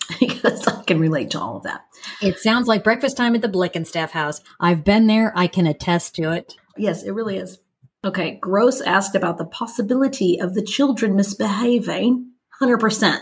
because 0.20 0.66
I 0.66 0.83
can 0.85 1.01
relate 1.01 1.31
to 1.31 1.40
all 1.40 1.57
of 1.57 1.62
that. 1.64 1.85
It 2.22 2.38
sounds 2.38 2.68
like 2.68 2.85
breakfast 2.85 3.16
time 3.16 3.35
at 3.35 3.42
the 3.42 3.49
Blickenstaff 3.49 4.11
house. 4.11 4.40
I've 4.61 4.85
been 4.85 5.07
there. 5.07 5.33
I 5.35 5.46
can 5.46 5.66
attest 5.66 6.14
to 6.16 6.33
it. 6.33 6.55
Yes, 6.76 7.02
it 7.02 7.12
really 7.12 7.36
is. 7.36 7.58
Okay, 8.04 8.38
Grosse 8.40 8.80
asked 8.80 9.14
about 9.14 9.38
the 9.38 9.44
possibility 9.44 10.40
of 10.40 10.54
the 10.54 10.62
children 10.62 11.16
misbehaving. 11.16 12.30
100%. 12.60 13.20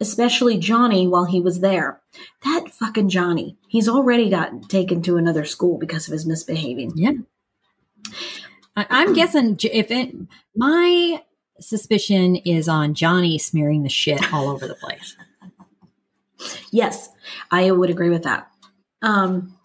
Especially 0.00 0.58
Johnny 0.58 1.06
while 1.06 1.26
he 1.26 1.40
was 1.40 1.60
there. 1.60 2.00
That 2.44 2.68
fucking 2.70 3.08
Johnny. 3.08 3.56
He's 3.68 3.88
already 3.88 4.28
got 4.28 4.68
taken 4.68 5.02
to 5.02 5.16
another 5.16 5.44
school 5.44 5.78
because 5.78 6.08
of 6.08 6.12
his 6.12 6.26
misbehaving. 6.26 6.92
Yeah. 6.96 7.12
I, 8.76 8.86
I'm 8.90 9.12
guessing 9.12 9.56
if 9.62 9.90
it, 9.90 10.14
my 10.56 11.22
suspicion 11.60 12.36
is 12.36 12.68
on 12.68 12.94
Johnny 12.94 13.38
smearing 13.38 13.82
the 13.84 13.88
shit 13.88 14.32
all 14.32 14.48
over 14.48 14.66
the 14.66 14.74
place. 14.74 15.16
Yes, 16.72 17.08
I 17.52 17.70
would 17.70 17.88
agree 17.88 18.10
with 18.10 18.24
that. 18.24 18.50
Um, 19.00 19.56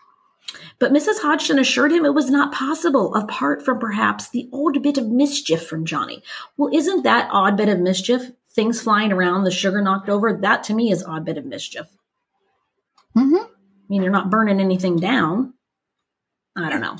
but 0.79 0.93
Mrs. 0.93 1.21
Hodgson 1.21 1.59
assured 1.59 1.91
him 1.91 2.05
it 2.05 2.13
was 2.13 2.29
not 2.29 2.53
possible, 2.53 3.15
apart 3.15 3.63
from 3.63 3.79
perhaps 3.79 4.29
the 4.29 4.49
odd 4.53 4.83
bit 4.83 4.97
of 4.97 5.07
mischief 5.07 5.65
from 5.65 5.85
Johnny. 5.85 6.21
Well, 6.55 6.69
isn't 6.73 7.03
that 7.03 7.29
odd 7.31 7.57
bit 7.57 7.69
of 7.69 7.79
mischief? 7.79 8.31
Things 8.49 8.81
flying 8.81 9.11
around, 9.11 9.43
the 9.43 9.51
sugar 9.51 9.81
knocked 9.81 10.09
over. 10.09 10.33
That 10.33 10.63
to 10.63 10.73
me 10.73 10.91
is 10.91 11.03
odd 11.03 11.25
bit 11.25 11.37
of 11.37 11.45
mischief. 11.45 11.87
Mm-hmm. 13.15 13.35
I 13.35 13.47
mean, 13.89 14.03
you're 14.03 14.11
not 14.11 14.29
burning 14.29 14.59
anything 14.59 14.97
down. 14.97 15.53
I 16.55 16.69
don't 16.69 16.81
know. 16.81 16.97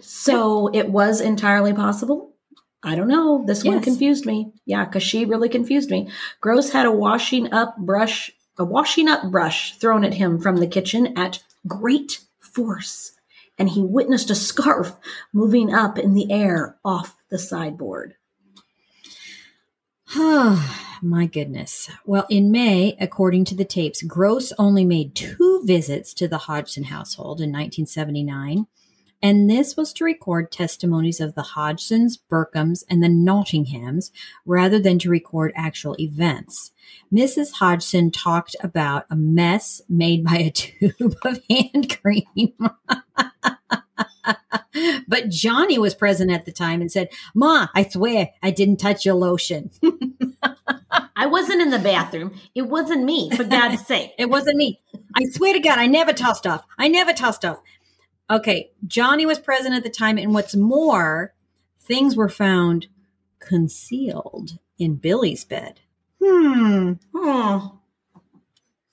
So 0.00 0.68
it 0.68 0.90
was 0.90 1.20
entirely 1.20 1.72
possible. 1.72 2.34
I 2.82 2.94
don't 2.94 3.08
know. 3.08 3.44
This 3.46 3.64
one 3.64 3.80
confused 3.80 4.26
me. 4.26 4.52
Yeah, 4.64 4.84
because 4.84 5.02
she 5.02 5.24
really 5.24 5.48
confused 5.48 5.90
me. 5.90 6.10
Grosse 6.40 6.70
had 6.70 6.86
a 6.86 6.92
washing 6.92 7.52
up 7.52 7.76
brush, 7.76 8.30
a 8.58 8.64
washing 8.64 9.08
up 9.08 9.30
brush 9.30 9.76
thrown 9.76 10.04
at 10.04 10.14
him 10.14 10.40
from 10.40 10.56
the 10.56 10.66
kitchen 10.66 11.16
at 11.18 11.42
great 11.66 12.20
force, 12.56 13.12
and 13.58 13.68
he 13.68 13.82
witnessed 13.82 14.30
a 14.30 14.34
scarf 14.34 14.96
moving 15.32 15.72
up 15.74 15.98
in 15.98 16.14
the 16.14 16.32
air 16.32 16.78
off 16.82 17.16
the 17.30 17.38
sideboard. 17.38 18.14
My 21.02 21.26
goodness. 21.26 21.90
Well, 22.06 22.26
in 22.30 22.50
May, 22.50 22.96
according 22.98 23.44
to 23.46 23.54
the 23.54 23.64
tapes, 23.66 24.02
Grosse 24.02 24.52
only 24.58 24.84
made 24.84 25.14
two 25.14 25.62
visits 25.64 26.14
to 26.14 26.26
the 26.26 26.38
Hodgson 26.38 26.84
household 26.84 27.40
in 27.40 27.50
1979. 27.50 28.66
And 29.22 29.48
this 29.48 29.76
was 29.76 29.92
to 29.94 30.04
record 30.04 30.52
testimonies 30.52 31.20
of 31.20 31.34
the 31.34 31.42
Hodgsons, 31.42 32.18
Burchams, 32.30 32.84
and 32.88 33.02
the 33.02 33.08
Nottinghams 33.08 34.10
rather 34.44 34.78
than 34.78 34.98
to 35.00 35.10
record 35.10 35.52
actual 35.56 35.96
events. 35.98 36.72
Mrs. 37.12 37.54
Hodgson 37.54 38.10
talked 38.10 38.54
about 38.62 39.06
a 39.10 39.16
mess 39.16 39.80
made 39.88 40.24
by 40.24 40.36
a 40.36 40.50
tube 40.50 41.16
of 41.24 41.40
hand 41.48 41.98
cream. 42.00 42.52
but 45.08 45.28
Johnny 45.28 45.78
was 45.78 45.94
present 45.94 46.30
at 46.30 46.44
the 46.44 46.52
time 46.52 46.80
and 46.80 46.92
said, 46.92 47.08
Ma, 47.34 47.68
I 47.74 47.84
swear 47.84 48.30
I 48.42 48.50
didn't 48.50 48.76
touch 48.76 49.04
your 49.04 49.14
lotion. 49.14 49.70
I 51.16 51.26
wasn't 51.26 51.62
in 51.62 51.70
the 51.70 51.78
bathroom. 51.78 52.34
It 52.54 52.62
wasn't 52.62 53.04
me, 53.04 53.30
for 53.30 53.44
God's 53.44 53.86
sake. 53.86 54.12
It 54.18 54.28
wasn't 54.28 54.58
me. 54.58 54.80
I 55.16 55.24
swear 55.30 55.54
to 55.54 55.60
God, 55.60 55.78
I 55.78 55.86
never 55.86 56.12
tossed 56.12 56.46
off. 56.46 56.66
I 56.78 56.88
never 56.88 57.14
tossed 57.14 57.44
off. 57.44 57.58
Okay, 58.28 58.70
Johnny 58.86 59.24
was 59.26 59.38
present 59.38 59.74
at 59.74 59.82
the 59.84 59.90
time, 59.90 60.18
and 60.18 60.34
what's 60.34 60.56
more, 60.56 61.32
things 61.80 62.16
were 62.16 62.28
found 62.28 62.88
concealed 63.38 64.58
in 64.78 64.96
Billy's 64.96 65.44
bed. 65.44 65.80
Hmm. 66.22 66.94
Oh. 67.14 67.78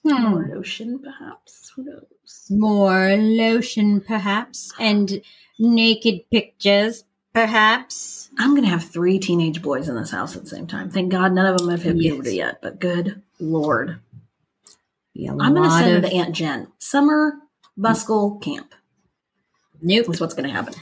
Hmm. 0.07 0.21
More 0.29 0.47
lotion, 0.55 0.99
perhaps. 0.99 1.71
Who 1.75 1.83
knows? 1.85 2.47
More 2.49 3.15
lotion, 3.17 4.01
perhaps, 4.01 4.71
and 4.79 5.21
naked 5.57 6.29
pictures, 6.29 7.03
perhaps. 7.33 8.29
I'm 8.37 8.51
going 8.51 8.63
to 8.63 8.69
have 8.69 8.83
three 8.83 9.17
teenage 9.17 9.61
boys 9.61 9.87
in 9.89 9.95
this 9.95 10.11
house 10.11 10.35
at 10.35 10.43
the 10.43 10.49
same 10.49 10.67
time. 10.67 10.89
Thank 10.91 11.11
God 11.11 11.33
none 11.33 11.45
of 11.45 11.57
them 11.57 11.69
have 11.69 11.81
hit 11.83 11.95
Yes. 11.97 12.13
puberty 12.13 12.35
yet, 12.35 12.59
but 12.61 12.79
good 12.79 13.21
Lord. 13.39 13.99
I'm 15.17 15.37
going 15.37 15.63
to 15.63 15.71
send 15.71 16.03
of- 16.05 16.09
to 16.11 16.15
Aunt 16.15 16.35
Jen. 16.35 16.67
Summer 16.79 17.35
Buscle 17.79 18.39
Camp 18.41 18.73
Nope. 19.83 20.09
is 20.09 20.19
what's 20.21 20.33
going 20.33 20.47
to 20.47 20.53
happen. 20.53 20.73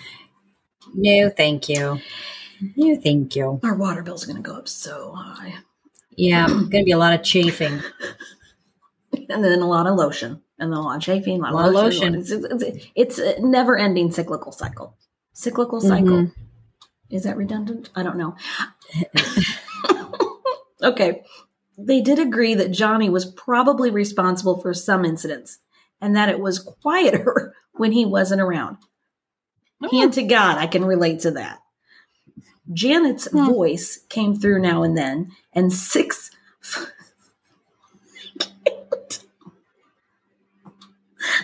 No, 0.94 1.30
thank 1.30 1.68
you. 1.68 2.00
No, 2.76 2.96
thank 3.02 3.36
you. 3.36 3.60
Our 3.64 3.76
water 3.76 4.04
bill's 4.04 4.26
going 4.26 4.36
to 4.38 4.42
go 4.42 4.56
up 4.56 4.68
so 4.68 5.14
high. 5.14 5.56
Yeah, 6.16 6.48
going 6.48 6.70
to 6.70 6.84
be 6.84 6.92
a 6.92 6.98
lot 6.98 7.14
of 7.14 7.24
chafing. 7.24 7.82
And 9.30 9.44
then 9.44 9.60
a 9.62 9.68
lot 9.68 9.88
of 9.88 9.98
lotion. 9.98 10.42
And 10.58 10.72
then 10.72 10.78
a 10.80 10.82
lot 10.82 10.96
of 10.96 11.02
chafing, 11.02 11.40
a 11.40 11.44
lot, 11.44 11.52
A 11.52 11.56
lot 11.56 11.68
of 11.68 11.74
lotion. 11.74 12.14
lotion. 12.14 12.44
It's, 12.46 12.64
it's, 12.64 12.86
it's 12.96 13.18
a 13.20 13.42
never 13.42 13.78
ending 13.78 14.10
cyclical 14.10 14.54
cycle. 14.54 14.96
Cyclical 15.34 15.82
cycle. 15.82 16.08
Mhm. 16.24 16.34
Is 17.10 17.24
that 17.24 17.36
redundant? 17.36 17.90
I 17.94 18.04
don't 18.04 18.18
know. 18.18 18.36
okay. 20.84 21.24
They 21.78 22.02
did 22.02 22.20
agree 22.20 22.54
that 22.56 22.72
Johnny 22.72 23.10
was 23.10 23.26
probably 23.26 23.90
responsible 23.92 24.62
for 24.62 24.74
some 24.74 25.04
incidents 25.04 25.60
and 26.00 26.16
that 26.16 26.30
it 26.30 26.40
was 26.40 26.60
quieter 26.60 27.54
when 27.74 27.92
he 27.92 28.06
wasn't 28.06 28.42
around. 28.42 28.78
Hand 29.90 30.14
to 30.14 30.24
God, 30.24 30.58
I 30.58 30.68
can 30.68 30.86
relate 30.86 31.22
to 31.22 31.32
that. 31.32 31.60
Janet's 32.72 33.28
Hmm. 33.32 33.46
voice 33.48 33.98
came 34.10 34.36
through 34.36 34.62
now 34.62 34.84
and 34.84 34.98
then, 34.98 35.32
and 35.54 35.74
six. 35.74 36.30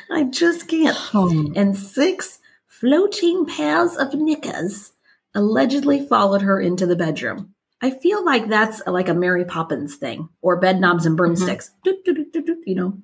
I 0.10 0.24
just 0.24 0.68
can't 0.68 0.98
Oh, 1.14 1.52
and 1.56 1.78
six 1.78 2.40
floating 2.68 3.46
pairs 3.46 3.96
of 3.96 4.14
knickers 4.14 4.94
allegedly 5.36 6.06
followed 6.06 6.42
her 6.42 6.60
into 6.60 6.86
the 6.86 6.96
bedroom. 6.96 7.54
I 7.82 7.92
feel 7.92 8.26
like 8.26 8.48
that's 8.48 8.82
like 8.88 9.08
a 9.10 9.14
Mary 9.14 9.46
Poppins 9.46 9.96
thing 9.98 10.30
or 10.42 10.60
bed 10.60 10.80
knobs 10.80 11.06
and 11.06 11.16
broomsticks. 11.16 11.72
Doot, 11.84 12.04
doot, 12.06 12.32
doot, 12.34 12.46
doot, 12.46 12.58
you 12.66 12.74
know. 12.76 12.98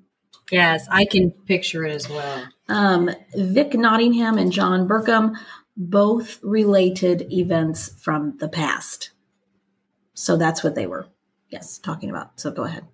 Yes, 0.54 0.88
I 0.92 1.06
can 1.06 1.32
picture 1.32 1.84
it 1.84 1.96
as 1.96 2.08
well. 2.08 2.48
Um, 2.70 3.10
Vic 3.36 3.74
Nottingham 3.74 4.38
and 4.38 4.52
John 4.52 4.88
Burcham 4.88 5.36
both 5.76 6.40
related 6.44 7.34
events 7.34 7.96
from 8.00 8.38
the 8.38 8.48
past. 8.48 9.10
So 10.14 10.38
that's 10.38 10.64
what 10.64 10.76
they 10.76 10.86
were, 10.86 11.08
yes, 11.50 11.80
talking 11.80 12.12
about. 12.12 12.40
So 12.40 12.52
go 12.52 12.66
ahead. 12.66 12.86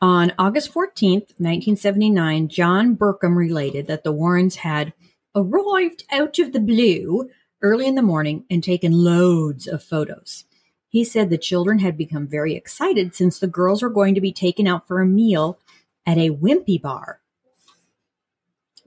On 0.00 0.32
August 0.38 0.72
14th, 0.72 1.36
1979, 1.36 2.48
John 2.48 2.96
Burcham 2.96 3.36
related 3.36 3.86
that 3.86 4.02
the 4.02 4.12
Warrens 4.12 4.56
had 4.56 4.94
arrived 5.36 6.04
out 6.10 6.38
of 6.38 6.52
the 6.54 6.60
blue 6.60 7.28
early 7.60 7.86
in 7.86 7.96
the 7.96 8.02
morning 8.02 8.46
and 8.48 8.64
taken 8.64 8.92
loads 8.92 9.66
of 9.66 9.82
photos. 9.84 10.44
He 10.88 11.04
said 11.04 11.28
the 11.28 11.36
children 11.36 11.80
had 11.80 11.98
become 11.98 12.26
very 12.26 12.54
excited 12.54 13.14
since 13.14 13.38
the 13.38 13.46
girls 13.46 13.82
were 13.82 13.90
going 13.90 14.14
to 14.14 14.22
be 14.22 14.32
taken 14.32 14.66
out 14.66 14.88
for 14.88 15.02
a 15.02 15.06
meal 15.06 15.58
at 16.06 16.18
a 16.18 16.30
wimpy 16.30 16.80
bar, 16.80 17.20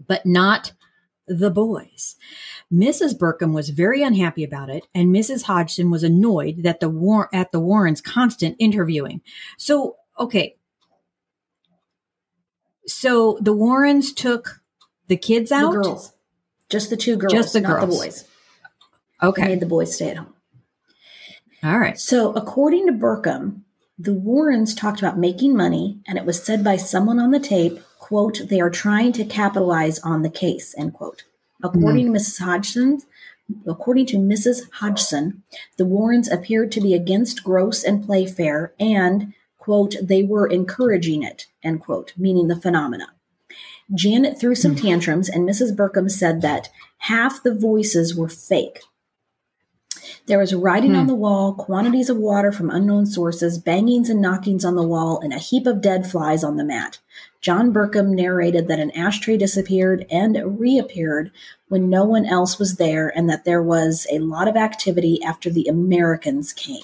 but 0.08 0.26
not 0.26 0.74
the 1.28 1.50
boys. 1.50 2.16
Mrs. 2.72 3.18
Burcham 3.18 3.54
was 3.54 3.70
very 3.70 4.02
unhappy 4.02 4.44
about 4.44 4.70
it, 4.70 4.86
and 4.96 5.14
Mrs. 5.14 5.44
Hodgson 5.44 5.90
was 5.92 6.04
annoyed 6.04 6.64
that 6.64 6.80
the 6.80 6.90
war- 6.90 7.30
at 7.34 7.52
the 7.52 7.60
Warrens' 7.60 8.02
constant 8.02 8.56
interviewing. 8.60 9.22
So, 9.58 9.98
okay, 10.20 10.56
so 12.86 13.38
the 13.42 13.54
Warrens 13.54 14.14
took 14.14 14.62
the 15.08 15.18
kids 15.18 15.52
out. 15.52 15.72
The 15.74 15.82
girls. 15.82 16.14
Just 16.70 16.90
the 16.90 16.98
two 16.98 17.16
girls, 17.16 17.34
Just 17.34 17.54
the 17.54 17.62
not 17.62 17.80
the 17.82 17.86
girls. 17.88 17.98
boys. 17.98 18.24
They 19.22 19.28
Okay. 19.28 19.46
made 19.46 19.60
the 19.62 19.66
boys 19.66 19.96
stay 19.96 20.10
at 20.12 20.18
home. 20.18 20.34
All 21.64 21.80
right. 21.80 22.00
So, 22.00 22.34
according 22.34 22.88
to 22.88 22.94
Burcham, 22.94 23.62
the 24.00 24.14
Warrens 24.14 24.76
talked 24.76 25.00
about 25.00 25.18
making 25.18 25.56
money, 25.56 26.00
and 26.08 26.18
it 26.18 26.26
was 26.26 26.44
said 26.44 26.64
by 26.64 26.78
someone 26.78 27.20
on 27.20 27.32
the 27.32 27.40
tape, 27.40 27.80
quote, 28.00 28.42
they 28.48 28.62
are 28.62 28.70
trying 28.70 29.12
to 29.14 29.26
capitalize 29.26 30.00
on 30.00 30.22
the 30.22 30.30
case, 30.30 30.76
end 30.78 30.94
quote. 30.94 31.24
According 31.64 32.06
to 32.06 32.20
Mrs. 32.20 32.40
Hodgson, 32.40 33.02
according 33.66 34.06
to 34.08 34.18
Mrs. 34.18 34.72
Hodgson, 34.74 35.42
the 35.78 35.86
Warrens 35.86 36.30
appeared 36.30 36.72
to 36.74 36.82
be 36.82 36.94
against 36.94 37.44
Grosse 37.44 37.84
and 37.84 38.06
playfair 38.06 38.74
and, 38.80 39.34
quote, 39.58 39.96
they 40.02 40.22
were 40.22 40.48
encouraging 40.48 41.24
it, 41.24 41.48
end 41.64 41.82
quote, 41.82 42.14
meaning 42.16 42.48
the 42.48 42.56
phenomena. 42.56 43.08
Janet 43.96 44.40
threw 44.40 44.54
some 44.54 44.76
hmm. 44.76 44.82
tantrums, 44.82 45.30
and 45.30 45.48
Mrs. 45.48 45.76
Burcham 45.76 46.12
said 46.12 46.42
that 46.42 46.70
half 47.00 47.42
the 47.42 47.56
voices 47.56 48.16
were 48.16 48.30
fake. 48.30 48.82
There 50.26 50.40
was 50.40 50.54
writing 50.54 50.96
on 50.96 51.08
the 51.08 51.16
wall, 51.16 51.54
quantities 51.54 52.10
of 52.10 52.18
water 52.18 52.52
from 52.52 52.70
unknown 52.70 53.06
sources, 53.06 53.58
bangings 53.58 54.10
and 54.10 54.22
knockings 54.22 54.66
on 54.66 54.76
the 54.76 54.88
wall, 54.88 55.20
and 55.22 55.34
a 55.34 55.38
heap 55.38 55.66
of 55.68 55.82
dead 55.82 56.10
flies 56.10 56.44
on 56.44 56.58
the 56.58 56.64
mat. 56.66 57.00
John 57.42 57.72
Burcham 57.74 58.10
narrated 58.16 58.68
that 58.68 58.80
an 58.80 58.92
ashtray 58.92 59.38
disappeared 59.38 60.06
and 60.12 60.60
reappeared 60.60 61.32
when 61.70 61.90
no 61.90 62.04
one 62.06 62.26
else 62.26 62.60
was 62.60 62.76
there, 62.76 63.10
and 63.16 63.30
that 63.30 63.46
there 63.46 63.64
was 63.64 64.06
a 64.12 64.20
lot 64.20 64.48
of 64.48 64.56
activity 64.56 65.22
after 65.24 65.50
the 65.50 65.68
Americans 65.68 66.54
came. 66.54 66.84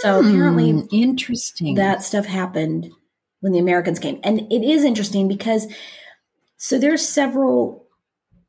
So 0.00 0.20
apparently 0.20 0.72
Mm, 0.72 0.88
interesting. 0.92 1.74
that 1.74 2.02
stuff 2.04 2.26
happened 2.26 2.92
when 3.40 3.52
the 3.52 3.58
Americans 3.58 3.98
came. 3.98 4.20
And 4.22 4.40
it 4.52 4.62
is 4.62 4.84
interesting 4.84 5.26
because 5.28 5.66
so 6.56 6.78
there's 6.78 7.06
several 7.06 7.85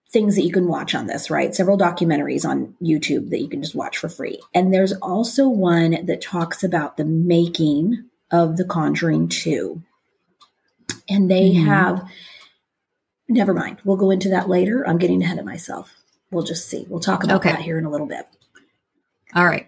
things 0.10 0.36
that 0.36 0.44
you 0.44 0.52
can 0.52 0.68
watch 0.68 0.96
on 0.96 1.08
this, 1.08 1.30
right? 1.30 1.54
Several 1.54 1.78
documentaries 1.78 2.46
on 2.48 2.76
YouTube 2.82 3.30
that 3.30 3.42
you 3.42 3.50
can 3.50 3.62
just 3.62 3.76
watch 3.76 3.98
for 3.98 4.08
free. 4.08 4.40
And 4.54 4.74
there's 4.74 4.94
also 4.94 5.50
one 5.50 6.06
that 6.06 6.22
talks 6.22 6.64
about 6.64 6.98
the 6.98 7.06
making 7.06 8.06
of 8.32 8.58
The 8.58 8.66
Conjuring 8.66 9.28
2. 9.28 9.82
And 11.10 11.30
they 11.30 11.52
Mhm. 11.54 11.66
have 11.66 12.10
never 13.28 13.54
mind. 13.54 13.78
We'll 13.84 13.98
go 13.98 14.12
into 14.12 14.30
that 14.30 14.48
later. 14.50 14.88
I'm 14.88 14.98
getting 14.98 15.22
ahead 15.22 15.40
of 15.40 15.46
myself. 15.46 15.94
We'll 16.32 16.44
just 16.44 16.68
see. 16.70 16.86
We'll 16.90 17.02
talk 17.02 17.24
about 17.24 17.38
Okay. 17.38 17.52
that 17.52 17.62
here 17.62 17.78
in 17.78 17.86
a 17.86 17.90
little 17.90 18.08
bit. 18.08 18.26
All 19.36 19.46
right. 19.46 19.68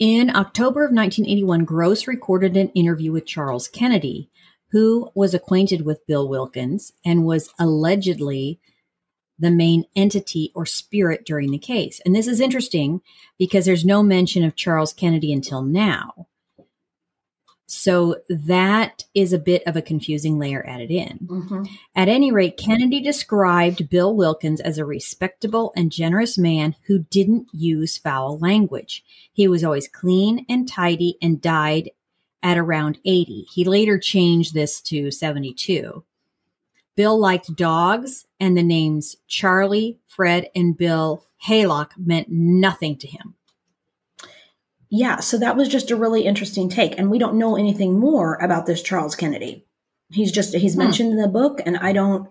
In 0.00 0.34
October 0.34 0.84
of 0.84 0.92
1981, 0.92 1.64
Grosse 1.64 2.08
recorded 2.08 2.56
an 2.56 2.70
interview 2.70 3.12
with 3.12 3.26
Charles 3.26 3.68
Kennedy, 3.68 4.28
who 4.70 5.10
was 5.14 5.34
acquainted 5.34 5.84
with 5.84 6.06
Bill 6.06 6.28
Wilkins 6.28 6.92
and 7.04 7.24
was 7.24 7.50
allegedly 7.60 8.58
the 9.38 9.50
main 9.50 9.84
entity 9.96 10.52
or 10.54 10.64
spirit 10.64 11.24
during 11.24 11.50
the 11.50 11.58
case. 11.58 12.00
And 12.04 12.14
this 12.14 12.26
is 12.26 12.40
interesting 12.40 13.00
because 13.38 13.64
there's 13.64 13.84
no 13.84 14.02
mention 14.02 14.44
of 14.44 14.56
Charles 14.56 14.92
Kennedy 14.92 15.32
until 15.32 15.62
now. 15.62 16.26
So 17.66 18.16
that 18.28 19.04
is 19.14 19.32
a 19.32 19.38
bit 19.38 19.62
of 19.66 19.74
a 19.74 19.82
confusing 19.82 20.38
layer 20.38 20.64
added 20.66 20.90
in. 20.90 21.18
Mhm. 21.22 21.68
At 21.94 22.08
any 22.08 22.30
rate, 22.30 22.56
Kennedy 22.56 23.00
described 23.00 23.88
Bill 23.88 24.14
Wilkins 24.14 24.60
as 24.60 24.78
a 24.78 24.84
respectable 24.84 25.72
and 25.74 25.90
generous 25.90 26.36
man 26.36 26.76
who 26.86 27.00
didn't 27.10 27.48
use 27.52 27.96
foul 27.96 28.38
language. 28.38 29.02
He 29.32 29.48
was 29.48 29.64
always 29.64 29.88
clean 29.88 30.44
and 30.48 30.68
tidy 30.68 31.16
and 31.22 31.40
died 31.40 31.90
at 32.42 32.58
around 32.58 32.98
80. 33.04 33.46
He 33.52 33.64
later 33.64 33.98
changed 33.98 34.52
this 34.52 34.80
to 34.82 35.10
72. 35.10 36.04
Bill 36.96 37.18
liked 37.18 37.54
dogs, 37.56 38.26
and 38.38 38.56
the 38.56 38.62
names 38.62 39.16
Charlie, 39.26 39.98
Fred, 40.06 40.48
and 40.54 40.76
Bill 40.76 41.24
Haylock 41.46 41.92
meant 41.98 42.28
nothing 42.30 42.96
to 42.98 43.06
him. 43.08 43.34
Yeah, 44.90 45.16
so 45.20 45.38
that 45.38 45.56
was 45.56 45.68
just 45.68 45.90
a 45.90 45.96
really 45.96 46.22
interesting 46.24 46.68
take. 46.68 46.96
And 46.98 47.10
we 47.10 47.18
don't 47.18 47.38
know 47.38 47.56
anything 47.56 47.98
more 47.98 48.36
about 48.36 48.66
this 48.66 48.82
Charles 48.82 49.16
Kennedy. 49.16 49.66
He's 50.10 50.30
just 50.30 50.54
he's 50.54 50.74
Hmm. 50.74 50.80
mentioned 50.80 51.10
in 51.10 51.16
the 51.18 51.28
book, 51.28 51.60
and 51.66 51.76
I 51.78 51.92
don't 51.92 52.28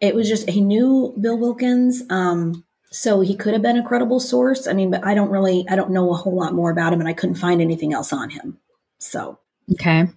it 0.00 0.14
was 0.14 0.28
just 0.28 0.48
he 0.48 0.62
knew 0.62 1.14
Bill 1.20 1.36
Wilkins, 1.38 2.02
um, 2.08 2.64
so 2.90 3.20
he 3.20 3.36
could 3.36 3.52
have 3.52 3.60
been 3.60 3.76
a 3.76 3.86
credible 3.86 4.18
source. 4.18 4.66
I 4.66 4.72
mean, 4.72 4.90
but 4.90 5.04
I 5.04 5.14
don't 5.14 5.28
really, 5.30 5.66
I 5.68 5.76
don't 5.76 5.90
know 5.90 6.10
a 6.10 6.16
whole 6.16 6.34
lot 6.34 6.54
more 6.54 6.70
about 6.70 6.94
him, 6.94 7.00
and 7.00 7.08
I 7.08 7.12
couldn't 7.12 7.34
find 7.34 7.60
anything 7.60 7.92
else 7.92 8.10
on 8.12 8.30
him. 8.30 8.58
So 8.98 9.38
Okay. 9.72 10.08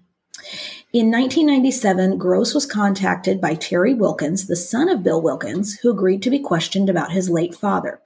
In 0.93 1.09
1997, 1.09 2.19
Grosse 2.19 2.53
was 2.53 2.67
contacted 2.67 3.41
by 3.41 3.55
Terry 3.55 3.95
Wilkins, 3.95 4.45
the 4.45 4.55
son 4.55 4.89
of 4.89 5.01
Bill 5.01 5.19
Wilkins, 5.19 5.79
who 5.79 5.89
agreed 5.89 6.21
to 6.21 6.29
be 6.29 6.37
questioned 6.37 6.87
about 6.87 7.13
his 7.13 7.31
late 7.31 7.55
father. 7.55 7.99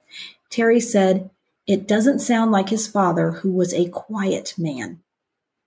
Terry 0.48 0.80
said, 0.80 1.28
It 1.66 1.86
doesn't 1.86 2.20
sound 2.20 2.50
like 2.50 2.70
his 2.70 2.86
father, 2.86 3.32
who 3.32 3.52
was 3.52 3.74
a 3.74 3.90
quiet 3.90 4.54
man, 4.56 5.00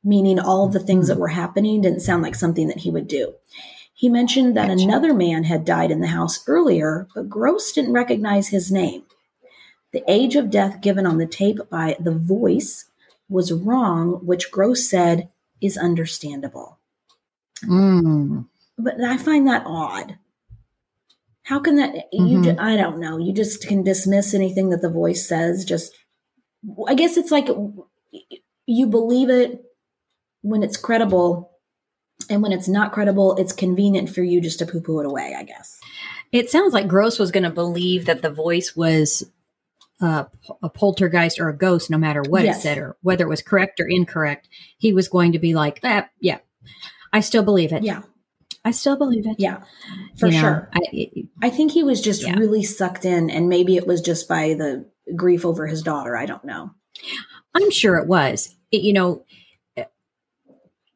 meaning 0.04 0.40
all 0.40 0.66
of 0.66 0.74
the 0.74 0.80
things 0.80 1.10
that 1.10 1.14
hmm. 1.14 1.22
were 1.22 1.28
happening 1.28 1.82
didn't 1.84 2.00
sound 2.00 2.24
like 2.24 2.34
something 2.34 2.68
that 2.70 2.80
he 2.80 2.90
would 2.90 3.08
do. 3.08 3.36
He 3.94 4.10
mentioned 4.10 4.58
that 4.58 4.72
another 4.72 5.14
man 5.14 5.44
had 5.44 5.64
died 5.64 5.92
in 5.92 6.00
the 6.00 6.08
house 6.08 6.44
earlier, 6.48 7.08
but 7.14 7.30
Grosse 7.30 7.72
didn't 7.72 7.94
recognize 7.94 8.48
his 8.48 8.72
name. 8.72 9.04
The 9.94 10.04
age 10.08 10.36
of 10.36 10.50
death 10.50 10.82
given 10.82 11.06
on 11.06 11.20
the 11.20 11.28
tape 11.28 11.60
by 11.70 11.98
The 12.00 12.16
Voice 12.16 12.86
was 13.30 13.54
wrong, 13.54 14.26
which 14.26 14.50
Grosse 14.50 14.90
said 14.90 15.30
is 15.62 15.78
understandable. 15.78 16.80
Mm. 17.66 18.48
But 18.78 19.02
I 19.04 19.18
find 19.18 19.48
that 19.48 19.64
odd. 19.66 20.18
How 21.44 21.60
can 21.60 21.76
that 21.78 21.96
you 22.14 22.38
Mhm. 22.40 22.44
ju- 22.44 22.56
I 22.60 22.76
don't 22.78 23.00
know. 23.00 23.18
You 23.18 23.34
just 23.34 23.68
can 23.68 23.84
dismiss 23.84 24.34
anything 24.34 24.70
that 24.70 24.82
the 24.82 24.90
voice 24.90 25.28
says 25.28 25.66
just 25.66 25.94
I 26.88 26.94
guess 26.94 27.18
it's 27.18 27.32
like 27.32 27.48
you 28.68 28.88
believe 28.88 29.30
it 29.30 29.64
when 30.42 30.62
it's 30.64 30.78
credible 30.78 31.52
and 32.30 32.44
when 32.44 32.52
it's 32.52 32.68
not 32.68 32.92
credible 32.92 33.36
it's 33.38 33.52
convenient 33.54 34.10
for 34.10 34.22
you 34.22 34.40
just 34.42 34.60
to 34.60 34.66
poo-poo 34.68 35.00
it 35.00 35.06
away, 35.08 35.36
I 35.38 35.44
guess. 35.44 35.80
It 36.32 36.50
sounds 36.52 36.74
like 36.74 36.88
Grosse 36.88 37.18
was 37.20 37.32
going 37.32 37.44
to 37.44 37.50
believe 37.50 38.06
that 38.06 38.22
the 38.22 38.30
voice 38.30 38.76
was 38.76 39.24
uh, 40.00 40.26
a 40.64 40.70
poltergeist 40.70 41.40
or 41.40 41.50
a 41.50 41.56
ghost, 41.58 41.90
no 41.92 41.98
matter 41.98 42.22
what 42.28 42.44
Yes. 42.44 42.60
it 42.60 42.62
said 42.62 42.78
or 42.78 42.96
whether 43.02 43.26
it 43.26 43.30
was 43.30 43.42
correct 43.44 43.80
or 43.80 43.88
incorrect. 43.88 44.48
He 44.78 44.94
was 44.94 45.08
going 45.08 45.32
to 45.34 45.40
be 45.40 45.54
like, 45.54 45.80
ah, 45.84 46.08
yeah, 46.20 46.40
I 47.14 47.20
still 47.22 47.44
believe 47.44 47.72
it. 47.74 47.84
Yeah. 47.84 48.02
I 48.64 48.72
still 48.72 48.96
believe 48.96 49.26
it. 49.26 49.36
Yeah. 49.40 49.64
For 50.18 50.28
You 50.28 50.34
know, 50.34 50.40
sure. 50.40 50.70
I, 50.74 50.80
it- 50.92 51.28
I 51.42 51.50
think 51.50 51.72
he 51.72 51.84
was 51.84 52.02
just 52.02 52.24
Yeah. 52.24 52.36
really 52.38 52.64
sucked 52.64 53.06
in 53.06 53.30
and 53.30 53.50
maybe 53.50 53.76
it 53.76 53.88
was 53.88 54.02
just 54.02 54.28
by 54.28 54.54
the 54.54 54.86
grief 55.16 55.46
over 55.46 55.66
his 55.68 55.82
daughter, 55.82 56.16
I 56.16 56.26
don't 56.26 56.46
know. 56.46 56.72
I'm 57.56 57.72
sure 57.72 57.98
it 57.98 58.08
was. 58.08 58.56
It- 58.72 58.82
you 58.84 58.94
know, 58.94 59.26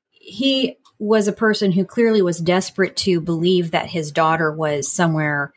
he 0.09 0.77
was 0.99 1.27
a 1.27 1.33
person 1.33 1.71
who 1.71 1.85
clearly 1.85 2.21
was 2.21 2.39
desperate 2.39 2.95
to 2.97 3.19
believe 3.19 3.71
that 3.71 3.89
his 3.89 4.11
daughter 4.11 4.51
was 4.51 4.91
somewhere 4.91 5.53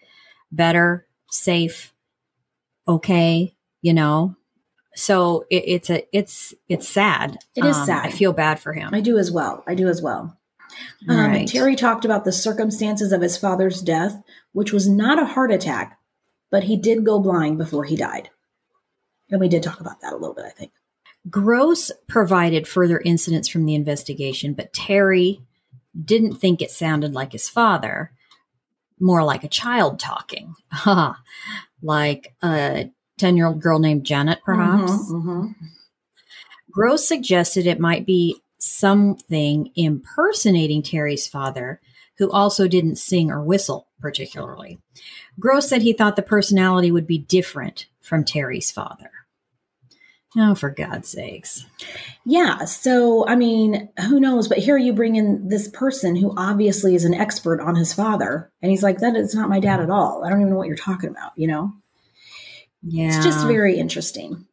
better, 0.51 1.07
safe, 1.31 1.93
okay, 2.87 3.55
you 3.83 3.93
know. 3.93 4.35
So 4.95 5.45
it, 5.51 5.63
it's 5.67 5.91
a 5.91 6.17
it's 6.17 6.55
it's 6.69 6.89
sad. 6.89 7.39
It 7.55 7.65
is 7.65 7.77
Um, 7.77 7.87
sad. 7.87 8.07
I 8.07 8.11
feel 8.11 8.33
bad 8.33 8.59
for 8.59 8.73
him. 8.73 8.91
I 8.93 9.01
do 9.01 9.17
as 9.19 9.31
well. 9.31 9.63
I 9.67 9.75
do 9.75 9.87
as 9.89 10.03
well. 10.03 10.37
Um, 11.09 11.17
Right. 11.17 11.49
Terry 11.49 11.77
talked 11.77 12.05
about 12.05 12.25
the 12.25 12.33
circumstances 12.33 13.13
of 13.13 13.21
his 13.23 13.37
father's 13.37 13.81
death, 13.83 14.21
which 14.53 14.73
was 14.73 14.89
not 14.89 15.21
a 15.21 15.25
heart 15.27 15.51
attack, 15.53 15.99
but 16.51 16.65
he 16.65 16.77
did 16.77 17.05
go 17.05 17.19
blind 17.21 17.59
before 17.59 17.85
he 17.85 17.97
died. 17.97 18.31
And 19.31 19.41
we 19.41 19.49
did 19.49 19.63
talk 19.63 19.81
about 19.81 20.01
that 20.01 20.13
a 20.13 20.17
little 20.17 20.35
bit, 20.35 20.47
I 20.47 20.51
think. 20.51 20.73
Grosse 21.29 21.91
provided 22.09 22.67
further 22.67 23.01
incidents 23.01 23.49
from 23.49 23.67
the 23.67 23.75
investigation, 23.75 24.55
but 24.55 24.73
Terry 24.73 25.41
didn't 26.05 26.37
think 26.37 26.63
it 26.63 26.71
sounded 26.71 27.13
like 27.13 27.33
his 27.33 27.49
father, 27.49 28.13
more 29.01 29.23
like 29.25 29.45
a 29.45 29.49
child 29.49 29.99
talking. 29.99 30.55
Like 31.83 32.35
a 32.43 32.91
10 33.19 33.37
year 33.37 33.47
old 33.47 33.61
girl 33.63 33.79
named 33.79 34.05
Janet, 34.05 34.41
perhaps. 34.45 34.91
Mhm, 34.91 35.23
mhm. 35.23 35.55
Grosse 36.73 37.07
suggested 37.07 37.67
it 37.67 37.79
might 37.79 38.05
be 38.07 38.43
something 38.59 39.71
impersonating 39.75 40.83
Terry's 40.83 41.27
father, 41.27 41.81
who 42.19 42.31
also 42.31 42.67
didn't 42.69 42.97
sing 42.97 43.31
or 43.31 43.43
whistle 43.43 43.89
particularly. 44.01 44.79
Grosse 45.39 45.69
said 45.69 45.83
he 45.83 45.93
thought 45.93 46.17
the 46.17 46.23
personality 46.23 46.91
would 46.91 47.07
be 47.07 47.19
different 47.19 47.87
from 48.01 48.25
Terry's 48.25 48.71
father. 48.71 49.11
Oh, 50.37 50.55
for 50.55 50.69
God's 50.69 51.09
sakes. 51.09 51.65
Yeah. 52.27 52.65
So, 52.65 53.27
I 53.27 53.35
mean, 53.35 53.89
who 54.09 54.21
knows? 54.21 54.47
But 54.47 54.59
here 54.59 54.77
you 54.77 54.93
bring 54.93 55.17
in 55.17 55.49
this 55.49 55.69
person 55.69 56.17
who 56.17 56.35
obviously 56.37 56.95
is 56.95 57.05
an 57.05 57.15
expert 57.15 57.61
on 57.61 57.77
his 57.77 57.95
father. 57.95 58.53
And 58.61 58.71
he's 58.71 58.83
like, 58.83 58.99
that 58.99 59.17
is 59.17 59.35
not 59.35 59.49
my 59.49 59.59
dad 59.59 59.81
at 59.81 59.91
all. 59.91 60.25
I 60.25 60.29
don't 60.29 60.41
even 60.41 60.51
know 60.53 60.59
what 60.59 60.67
you're 60.67 60.77
talking 60.77 61.09
about, 61.09 61.33
you 61.37 61.49
know? 61.49 61.73
Yeah. 62.83 63.09
It's 63.09 63.25
just 63.25 63.47
very 63.47 63.79
interesting. 63.79 64.47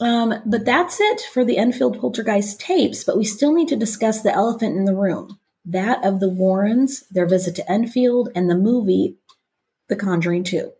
Um, 0.00 0.34
but 0.44 0.64
that's 0.64 1.00
it 1.00 1.22
for 1.32 1.44
the 1.44 1.56
Enfield 1.56 1.98
Poltergeist 1.98 2.60
tapes, 2.60 3.04
but 3.04 3.16
we 3.16 3.24
still 3.24 3.52
need 3.54 3.68
to 3.68 3.76
discuss 3.76 4.22
the 4.22 4.32
elephant 4.32 4.76
in 4.76 4.84
the 4.84 4.94
room 4.94 5.38
that 5.66 6.04
of 6.04 6.20
the 6.20 6.28
Warrens, 6.28 7.02
their 7.10 7.26
visit 7.26 7.56
to 7.56 7.70
Enfield, 7.70 8.30
and 8.34 8.48
the 8.48 8.56
movie 8.56 9.16
The 9.88 9.96
Conjuring 9.96 10.44
2. 10.44 10.70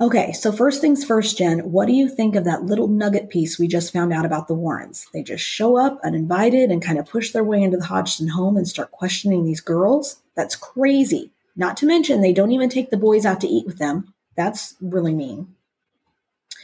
Okay, 0.00 0.32
so 0.32 0.50
first 0.50 0.80
things 0.80 1.04
first, 1.04 1.38
Jen, 1.38 1.60
what 1.70 1.86
do 1.86 1.92
you 1.92 2.08
think 2.08 2.34
of 2.34 2.44
that 2.44 2.64
little 2.64 2.88
nugget 2.88 3.28
piece 3.28 3.58
we 3.58 3.68
just 3.68 3.92
found 3.92 4.12
out 4.12 4.24
about 4.24 4.48
the 4.48 4.54
Warrens? 4.54 5.06
They 5.12 5.22
just 5.22 5.44
show 5.44 5.76
up 5.76 6.00
uninvited 6.02 6.70
and 6.70 6.82
kind 6.82 6.98
of 6.98 7.06
push 7.06 7.30
their 7.30 7.44
way 7.44 7.62
into 7.62 7.76
the 7.76 7.84
Hodgson 7.84 8.28
home 8.28 8.56
and 8.56 8.66
start 8.66 8.90
questioning 8.90 9.44
these 9.44 9.60
girls? 9.60 10.16
That's 10.34 10.56
crazy. 10.56 11.30
Not 11.54 11.76
to 11.76 11.86
mention, 11.86 12.20
they 12.20 12.32
don't 12.32 12.50
even 12.50 12.70
take 12.70 12.90
the 12.90 12.96
boys 12.96 13.24
out 13.24 13.40
to 13.42 13.46
eat 13.46 13.66
with 13.66 13.78
them. 13.78 14.12
That's 14.36 14.74
really 14.80 15.14
mean. 15.14 15.54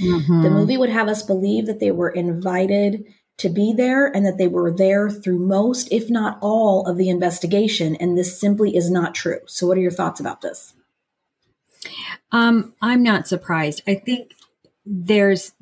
Mhm. 0.01 0.43
The 0.43 0.51
movie 0.51 0.77
would 0.77 0.91
have 0.91 1.09
us 1.09 1.23
believe 1.23 1.67
that 1.67 1.81
they 1.81 1.91
were 1.91 2.09
invited 2.09 3.05
to 3.39 3.49
be 3.49 3.73
there 3.73 4.07
and 4.07 4.25
that 4.27 4.37
they 4.37 4.49
were 4.49 4.71
there 4.71 5.09
through 5.09 5.39
most, 5.39 5.89
if 5.91 6.11
not 6.11 6.39
all, 6.43 6.87
of 6.87 6.97
the 6.97 7.09
investigation. 7.09 7.97
And 7.97 8.17
this 8.17 8.39
simply 8.39 8.77
is 8.77 8.91
not 8.91 9.15
true. 9.15 9.41
So, 9.47 9.67
what 9.67 9.79
are 9.79 9.81
your 9.81 9.91
thoughts 9.91 10.21
about 10.21 10.43
this? 10.43 10.75
Um, 12.33 12.75
I'm 12.83 13.03
not 13.03 13.27
surprised. 13.27 13.83
I 13.87 13.95
think 13.95 14.33
there's, 14.85 15.53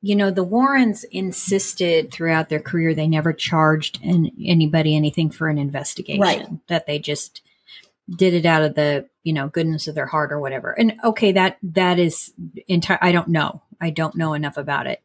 you 0.00 0.14
know, 0.14 0.30
the 0.30 0.44
Warrens 0.44 1.04
insisted 1.04 2.12
throughout 2.12 2.48
their 2.48 2.60
career 2.60 2.94
they 2.94 3.08
never 3.08 3.32
charged 3.32 4.00
an, 4.02 4.30
anybody 4.44 4.96
anything 4.96 5.30
for 5.30 5.48
an 5.48 5.58
investigation. 5.58 6.20
Right. 6.20 6.48
That 6.68 6.86
they 6.86 6.98
just 6.98 7.42
did 8.14 8.34
it 8.34 8.46
out 8.46 8.62
of 8.62 8.74
the, 8.74 9.08
you 9.22 9.32
know, 9.32 9.48
goodness 9.48 9.86
of 9.88 9.94
their 9.94 10.06
heart 10.06 10.32
or 10.32 10.40
whatever. 10.40 10.72
And 10.72 10.94
okay, 11.04 11.32
that 11.32 11.58
that 11.62 11.98
is 11.98 12.32
entire. 12.68 12.98
I 13.00 13.12
don't 13.12 13.28
know. 13.28 13.62
I 13.80 13.90
don't 13.90 14.16
know 14.16 14.34
enough 14.34 14.56
about 14.56 14.86
it. 14.86 15.02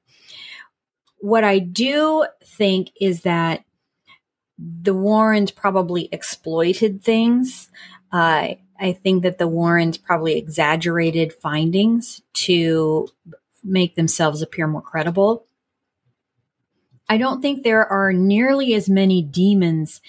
What 1.19 1.43
I 1.43 1.59
do 1.59 2.25
think 2.43 2.89
is 2.99 3.21
that 3.21 3.63
the 4.57 4.93
Warrens 4.93 5.51
probably 5.51 6.09
exploited 6.11 7.03
things. 7.03 7.69
Uh, 8.11 8.55
I 8.79 8.93
think 8.93 9.23
that 9.23 9.37
the 9.37 9.47
Warrens 9.47 9.97
probably 9.97 10.37
exaggerated 10.37 11.33
findings 11.33 12.21
to 12.33 13.09
make 13.63 13.95
themselves 13.95 14.41
appear 14.41 14.67
more 14.67 14.81
credible. 14.81 15.45
I 17.07 17.17
don't 17.17 17.41
think 17.41 17.63
there 17.63 17.85
are 17.85 18.13
nearly 18.13 18.73
as 18.73 18.89
many 18.89 19.21
demons 19.21 20.01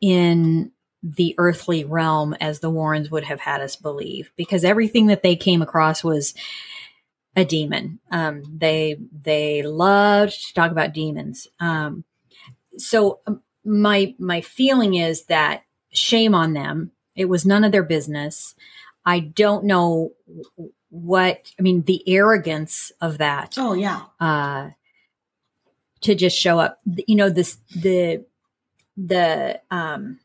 in 0.00 0.71
the 1.02 1.34
earthly 1.38 1.84
realm 1.84 2.34
as 2.40 2.60
the 2.60 2.70
Warrens 2.70 3.10
would 3.10 3.24
have 3.24 3.40
had 3.40 3.60
us 3.60 3.76
believe, 3.76 4.32
because 4.36 4.64
everything 4.64 5.06
that 5.06 5.22
they 5.22 5.34
came 5.36 5.60
across 5.62 6.04
was 6.04 6.34
a 7.34 7.44
demon. 7.44 7.98
Um, 8.10 8.42
they 8.56 8.98
they 9.10 9.62
loved 9.62 10.32
to 10.48 10.54
talk 10.54 10.70
about 10.70 10.92
demons. 10.92 11.48
Um, 11.58 12.04
so 12.76 13.20
um, 13.26 13.42
my 13.64 14.14
my 14.18 14.40
feeling 14.42 14.94
is 14.94 15.24
that 15.24 15.64
shame 15.92 16.34
on 16.34 16.52
them. 16.52 16.92
It 17.16 17.24
was 17.26 17.44
none 17.46 17.64
of 17.64 17.72
their 17.72 17.82
business. 17.82 18.54
I 19.04 19.20
don't 19.20 19.64
know 19.64 20.12
what 20.90 21.50
I 21.58 21.62
mean. 21.62 21.82
The 21.82 22.02
arrogance 22.08 22.92
of 23.00 23.18
that 23.18 23.54
Oh, 23.58 23.72
yeah. 23.72 24.02
uh, 24.20 24.70
to 26.02 26.14
just 26.14 26.38
show 26.38 26.58
up. 26.60 26.80
You 26.84 27.16
know, 27.16 27.28
this 27.30 27.58
the 27.74 28.24
the 28.96 29.60
um, 29.70 30.20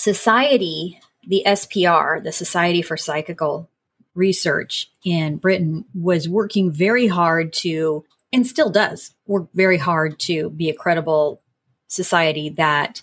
society, 0.00 1.00
the 1.26 1.42
SPR, 1.46 2.22
the 2.22 2.32
Society 2.32 2.82
for 2.82 2.96
Psychical 2.96 3.68
Research 4.14 4.90
in 5.04 5.36
Britain, 5.36 5.84
was 5.94 6.28
working 6.28 6.72
very 6.72 7.06
hard 7.06 7.52
to, 7.54 8.04
and 8.32 8.46
still 8.46 8.70
does 8.70 9.14
work 9.26 9.48
very 9.54 9.78
hard 9.78 10.18
to 10.20 10.50
be 10.50 10.68
a 10.68 10.74
credible 10.74 11.42
society 11.86 12.48
that 12.50 13.02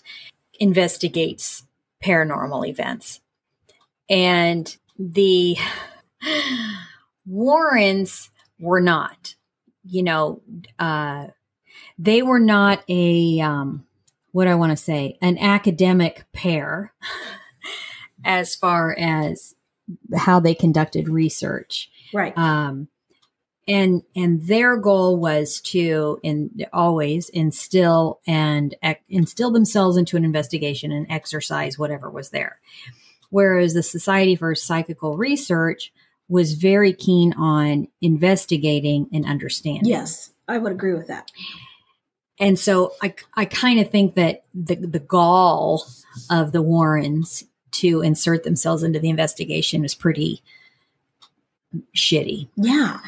investigates 0.58 1.64
paranormal 2.04 2.66
events. 2.68 3.20
And 4.10 4.76
the 4.98 5.56
Warrens 7.26 8.30
were 8.58 8.80
not, 8.80 9.34
you 9.84 10.02
know, 10.02 10.42
uh, 10.78 11.28
they 11.98 12.22
were 12.22 12.40
not 12.40 12.82
a, 12.88 13.40
um, 13.40 13.84
what 14.32 14.44
do 14.44 14.50
I 14.50 14.56
want 14.56 14.70
to 14.70 14.76
say, 14.76 15.18
an 15.20 15.38
academic 15.38 16.24
pair 16.32 16.92
as 18.24 18.54
far 18.54 18.94
as 18.98 19.54
how 20.16 20.40
they 20.40 20.54
conducted 20.54 21.08
research. 21.08 21.90
Right. 22.12 22.36
Um, 22.36 22.88
and 23.66 24.02
and 24.16 24.42
their 24.42 24.76
goal 24.76 25.18
was 25.18 25.60
to 25.60 26.18
in 26.22 26.50
always 26.72 27.28
instill 27.28 28.20
and 28.26 28.74
ec- 28.82 29.04
instill 29.10 29.50
themselves 29.50 29.98
into 29.98 30.16
an 30.16 30.24
investigation 30.24 30.90
and 30.90 31.06
exercise 31.10 31.78
whatever 31.78 32.10
was 32.10 32.30
there. 32.30 32.60
Whereas 33.30 33.74
the 33.74 33.82
Society 33.82 34.36
for 34.36 34.54
Psychical 34.54 35.18
Research 35.18 35.92
was 36.28 36.54
very 36.54 36.94
keen 36.94 37.34
on 37.34 37.88
investigating 38.00 39.08
and 39.12 39.26
understanding. 39.26 39.84
yes, 39.84 40.30
I 40.46 40.58
would 40.58 40.72
agree 40.72 40.94
with 40.94 41.08
that. 41.08 41.30
And 42.40 42.58
so 42.58 42.92
I, 43.02 43.14
I 43.34 43.44
kind 43.44 43.80
of 43.80 43.90
think 43.90 44.14
that 44.14 44.44
the, 44.54 44.76
the 44.76 45.00
gall 45.00 45.86
of 46.30 46.52
the 46.52 46.62
Warrens 46.62 47.44
to 47.72 48.00
insert 48.00 48.44
themselves 48.44 48.82
into 48.82 48.98
the 48.98 49.10
investigation 49.10 49.84
is 49.84 49.94
pretty 49.94 50.42
shitty. 51.96 52.48
Yeah, 52.56 52.98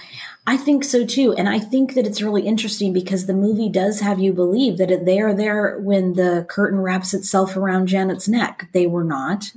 I 0.46 0.56
think 0.56 0.84
so 0.84 1.06
too. 1.06 1.32
And 1.34 1.48
I 1.48 1.58
think 1.58 1.94
that 1.94 2.06
it's 2.06 2.22
really 2.22 2.42
interesting 2.42 2.92
because 2.92 3.26
the 3.26 3.34
movie 3.34 3.68
does 3.68 4.00
have 4.00 4.18
you 4.18 4.32
believe 4.32 4.78
that 4.78 5.06
they 5.06 5.20
are 5.20 5.34
there 5.34 5.78
when 5.78 6.14
the 6.14 6.46
curtain 6.48 6.80
wraps 6.80 7.14
itself 7.14 7.56
around 7.56 7.86
Janet's 7.86 8.28
neck. 8.28 8.68
They 8.72 8.86
were 8.86 9.04
not. 9.04 9.52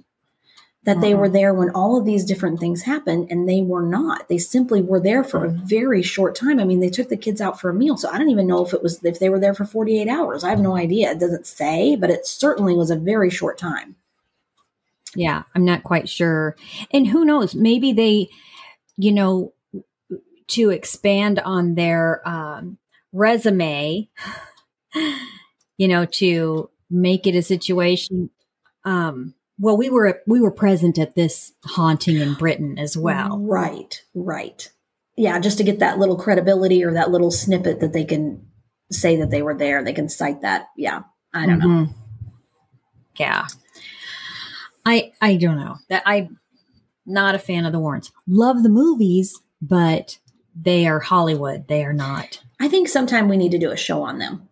That 0.86 1.00
they 1.00 1.14
were 1.14 1.30
there 1.30 1.54
when 1.54 1.70
all 1.70 1.98
of 1.98 2.06
these 2.06 2.26
different 2.26 2.60
things 2.60 2.82
happened, 2.82 3.32
and 3.32 3.48
they 3.48 3.62
were 3.62 3.84
not. 3.86 4.28
They 4.28 4.38
simply 4.38 4.82
were 4.82 5.00
there 5.00 5.24
for 5.24 5.46
a 5.46 5.50
very 5.50 6.02
short 6.02 6.36
time. 6.36 6.60
I 6.60 6.66
mean, 6.66 6.82
they 6.82 6.90
took 6.90 7.08
the 7.08 7.16
kids 7.16 7.40
out 7.40 7.60
for 7.60 7.70
a 7.70 7.74
meal, 7.74 7.96
so 7.96 8.10
I 8.10 8.18
don't 8.18 8.30
even 8.30 8.48
know 8.48 8.66
if 8.66 8.74
it 8.74 8.84
was 8.84 9.02
if 9.04 9.20
they 9.20 9.30
were 9.30 9.40
there 9.40 9.54
for 9.54 9.64
forty 9.64 10.02
eight 10.02 10.10
hours. 10.10 10.44
I 10.44 10.50
have 10.50 10.60
no 10.60 10.76
idea. 10.76 11.12
It 11.12 11.20
doesn't 11.20 11.48
say, 11.48 11.96
but 11.96 12.10
it 12.10 12.28
certainly 12.28 12.76
was 12.76 12.92
a 12.92 12.98
very 12.98 13.30
short 13.30 13.58
time. 13.58 13.96
Yeah, 15.16 15.44
I'm 15.56 15.66
not 15.66 15.84
quite 15.84 16.10
sure. 16.10 16.56
And 16.92 17.08
who 17.08 17.26
knows? 17.26 17.56
Maybe 17.56 17.94
they, 17.94 18.30
you 18.98 19.12
know, 19.12 19.54
to 20.48 20.70
expand 20.70 21.40
on 21.40 21.76
their 21.76 22.28
um, 22.28 22.78
resume, 23.12 24.10
you 25.78 25.88
know, 25.88 26.06
to 26.06 26.70
make 26.90 27.28
it 27.28 27.36
a 27.36 27.42
situation. 27.42 28.30
Um, 28.86 29.34
well, 29.64 29.78
we 29.78 29.90
were 29.90 30.22
we 30.28 30.42
were 30.42 30.52
present 30.52 31.00
at 31.00 31.16
this 31.16 31.54
haunting 31.64 32.18
in 32.18 32.34
Britain 32.34 32.78
as 32.78 32.98
well. 32.98 33.40
Right, 33.40 34.04
right. 34.14 34.70
Yeah, 35.16 35.40
just 35.40 35.58
to 35.60 35.64
get 35.64 35.80
that 35.80 36.00
little 36.00 36.18
credibility 36.18 36.84
or 36.84 36.92
that 36.92 37.12
little 37.12 37.32
snippet 37.32 37.80
that 37.80 37.94
they 37.94 38.04
can 38.04 38.46
say 38.92 39.16
that 39.16 39.32
they 39.32 39.42
were 39.42 39.56
there. 39.56 39.82
They 39.82 39.94
can 39.94 40.10
cite 40.10 40.42
that. 40.42 40.68
Yeah, 40.76 41.04
I 41.34 41.46
don't 41.46 41.60
know. 41.60 41.68
Mhm. 41.68 41.94
Yeah. 43.16 43.48
I 44.86 45.14
I 45.22 45.38
don't 45.38 45.58
know. 45.58 45.78
That 45.88 46.04
I'm 46.06 46.40
not 47.06 47.36
a 47.36 47.40
fan 47.40 47.66
of 47.66 47.72
the 47.72 47.80
Warrens. 47.80 48.12
Love 48.28 48.64
the 48.64 48.70
movies, 48.70 49.40
but 49.62 50.20
they 50.54 50.88
are 50.88 51.00
Hollywood. 51.00 51.70
They 51.70 51.86
are 51.86 51.94
not. 51.94 52.44
I 52.60 52.68
think 52.68 52.90
sometime 52.90 53.30
we 53.30 53.38
need 53.38 53.52
to 53.52 53.58
do 53.60 53.72
a 53.72 53.78
show 53.78 54.04
on 54.04 54.20
them. 54.20 54.50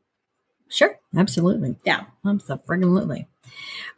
Sure. 0.70 0.98
Absolutely. 1.14 1.76
Yeah. 1.84 2.06
I'm 2.24 2.40
so 2.40 2.56
friggin' 2.56 2.84
Absolutely. 2.86 3.28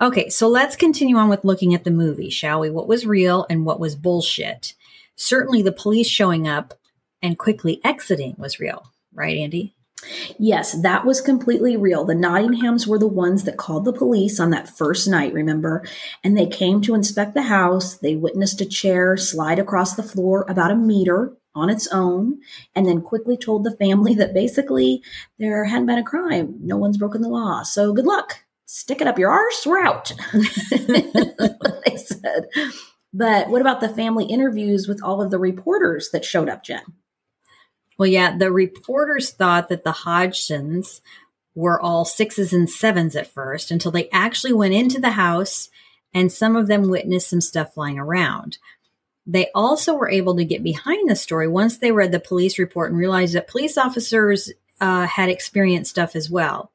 Okay, 0.02 0.30
so 0.30 0.48
let's 0.48 0.76
continue 0.76 1.16
on 1.18 1.30
with 1.30 1.46
looking 1.46 1.74
at 1.74 1.84
the 1.84 1.92
movie, 1.92 2.30
shall 2.30 2.60
we? 2.60 2.70
What 2.70 2.88
was 2.88 3.06
real 3.06 3.46
and 3.50 3.66
what 3.66 3.80
was 3.80 3.96
bullshit? 3.96 4.74
Certainly 5.16 5.62
the 5.62 5.72
police 5.72 6.08
showing 6.08 6.48
up 6.48 6.74
and 7.22 7.38
quickly 7.38 7.80
exiting 7.84 8.36
was 8.38 8.60
real, 8.60 8.92
right, 9.14 9.38
Andy? 9.38 9.76
Yes, 10.38 10.74
that 10.82 11.06
was 11.06 11.22
completely 11.22 11.78
real. 11.78 12.04
The 12.04 12.14
Nottinghams 12.14 12.88
were 12.88 13.00
the 13.00 13.08
ones 13.08 13.44
that 13.44 13.58
called 13.58 13.86
the 13.86 13.94
police 13.94 14.40
on 14.40 14.50
that 14.50 14.70
first 14.70 15.08
night, 15.08 15.34
remember? 15.34 15.86
And 16.24 16.38
they 16.38 16.48
came 16.48 16.82
to 16.82 16.96
inspect 16.96 17.34
the 17.34 17.44
house. 17.44 17.96
They 17.96 18.16
witnessed 18.16 18.60
a 18.60 18.66
chair 18.66 19.16
slide 19.16 19.60
across 19.60 19.96
the 19.96 20.04
floor 20.04 20.46
about 20.50 20.72
a 20.72 20.76
meter 20.76 21.38
on 21.56 21.70
its 21.70 21.88
own, 21.90 22.40
and 22.76 22.86
then 22.88 23.02
quickly 23.02 23.38
told 23.38 23.64
the 23.64 23.78
family 23.78 24.14
that 24.16 24.34
basically 24.34 25.04
there 25.40 25.66
hadn't 25.66 25.86
been 25.86 26.00
a 26.00 26.04
crime. 26.04 26.58
No 26.62 26.78
one's 26.78 26.98
broken 26.98 27.22
the 27.22 27.30
law. 27.30 27.64
So 27.64 27.94
good 27.94 28.06
luck. 28.06 28.40
Stick 28.76 29.02
it 29.02 29.08
up 29.08 29.20
your 29.20 29.30
arse. 29.30 29.68
We're 29.68 29.84
out. 29.84 30.12
They 31.86 31.98
said. 31.98 32.48
But 33.14 33.50
what 33.50 33.62
about 33.62 33.82
the 33.82 33.90
family 33.90 34.26
interviews 34.26 34.88
with 34.88 35.04
all 35.04 35.22
of 35.22 35.30
the 35.30 35.38
reporters 35.38 36.10
that 36.10 36.26
showed 36.26 36.50
up, 36.50 36.64
Jen? 36.64 36.82
Well, 38.00 38.08
yeah, 38.08 38.36
the 38.36 38.52
reporters 38.52 39.30
thought 39.30 39.70
that 39.70 39.84
the 39.84 39.92
Hodgsons 39.92 41.02
were 41.54 41.80
all 41.80 42.04
sixes 42.04 42.52
and 42.52 42.68
sevens 42.68 43.16
at 43.16 43.28
first 43.28 43.70
until 43.70 43.92
they 43.92 44.10
actually 44.10 44.54
went 44.54 44.74
into 44.74 45.00
the 45.00 45.12
house 45.12 45.70
and 46.12 46.32
some 46.32 46.56
of 46.56 46.66
them 46.66 46.90
witnessed 46.90 47.30
some 47.30 47.42
stuff 47.42 47.76
flying 47.76 48.00
around. 48.00 48.58
They 49.28 49.52
also 49.54 49.94
were 49.94 50.10
able 50.10 50.36
to 50.38 50.46
get 50.46 50.64
behind 50.64 51.08
the 51.08 51.16
story 51.16 51.48
once 51.48 51.78
they 51.78 51.92
read 51.92 52.12
the 52.12 52.20
police 52.20 52.58
report 52.58 52.90
and 52.90 53.00
realized 53.00 53.36
that 53.36 53.48
police 53.48 53.78
officers 53.78 54.52
uh, 54.82 55.06
had 55.06 55.30
experienced 55.30 55.92
stuff 55.92 56.16
as 56.16 56.28
well. 56.28 56.73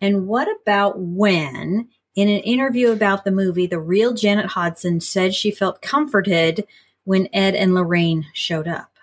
And 0.00 0.26
what 0.26 0.48
about 0.62 0.98
when, 0.98 1.88
in 2.14 2.28
an 2.28 2.40
interview 2.40 2.90
about 2.90 3.24
the 3.24 3.30
movie, 3.30 3.66
the 3.66 3.80
real 3.80 4.14
Janet 4.14 4.46
Hodgson 4.46 5.00
said 5.00 5.34
she 5.34 5.50
felt 5.50 5.82
comforted 5.82 6.66
when 7.04 7.28
Ed 7.32 7.54
and 7.54 7.74
Lorraine 7.74 8.26
showed 8.32 8.68
up? 8.68 8.95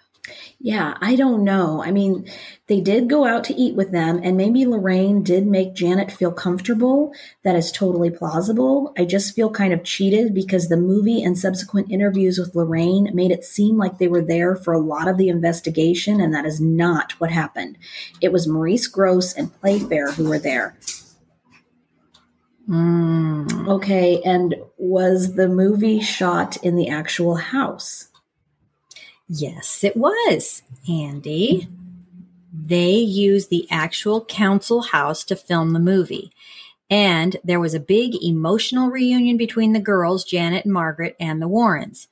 Yeah, 0.59 0.97
I 1.01 1.15
don't 1.15 1.43
know. 1.43 1.83
I 1.83 1.91
mean, 1.91 2.25
they 2.67 2.79
did 2.79 3.09
go 3.09 3.25
out 3.25 3.43
to 3.45 3.53
eat 3.53 3.75
with 3.75 3.91
them, 3.91 4.21
and 4.23 4.37
maybe 4.37 4.65
Lorraine 4.65 5.23
did 5.23 5.45
make 5.45 5.73
Janet 5.73 6.11
feel 6.11 6.31
comfortable. 6.31 7.13
That 7.43 7.55
is 7.55 7.71
totally 7.71 8.09
plausible. 8.09 8.93
I 8.97 9.05
just 9.05 9.35
feel 9.35 9.49
kind 9.49 9.73
of 9.73 9.83
cheated 9.83 10.33
because 10.33 10.69
the 10.69 10.77
movie 10.77 11.21
and 11.21 11.37
subsequent 11.37 11.91
interviews 11.91 12.39
with 12.39 12.55
Lorraine 12.55 13.09
made 13.13 13.31
it 13.31 13.43
seem 13.43 13.77
like 13.77 13.97
they 13.97 14.07
were 14.07 14.23
there 14.23 14.55
for 14.55 14.73
a 14.73 14.79
lot 14.79 15.07
of 15.07 15.17
the 15.17 15.29
investigation, 15.29 16.21
and 16.21 16.33
that 16.33 16.45
is 16.45 16.61
not 16.61 17.13
what 17.19 17.31
happened. 17.31 17.77
It 18.21 18.31
was 18.31 18.47
Maurice 18.47 18.87
Grosse 18.87 19.33
and 19.33 19.53
Playfair 19.59 20.11
who 20.11 20.29
were 20.29 20.39
there. 20.39 20.77
Mm. 22.67 23.67
Okay, 23.67 24.21
and 24.23 24.55
was 24.77 25.35
the 25.35 25.49
movie 25.49 25.99
shot 25.99 26.55
in 26.63 26.77
the 26.77 26.87
actual 26.87 27.35
house? 27.35 28.07
Yes, 29.27 29.83
it 29.83 29.95
was, 29.95 30.63
Andy. 30.87 31.67
They 32.53 32.91
used 32.91 33.49
the 33.49 33.67
actual 33.71 34.23
council 34.25 34.81
house 34.81 35.23
to 35.25 35.35
film 35.35 35.71
the 35.73 35.79
movie. 35.79 36.31
And 36.89 37.37
there 37.43 37.59
was 37.59 37.73
a 37.73 37.79
big 37.79 38.13
emotional 38.21 38.89
reunion 38.89 39.37
between 39.37 39.73
the 39.73 39.79
girls, 39.79 40.23
Janet 40.23 40.65
and 40.65 40.73
Margaret, 40.73 41.15
and 41.19 41.41
the 41.41 41.47
Warrens. 41.47 42.07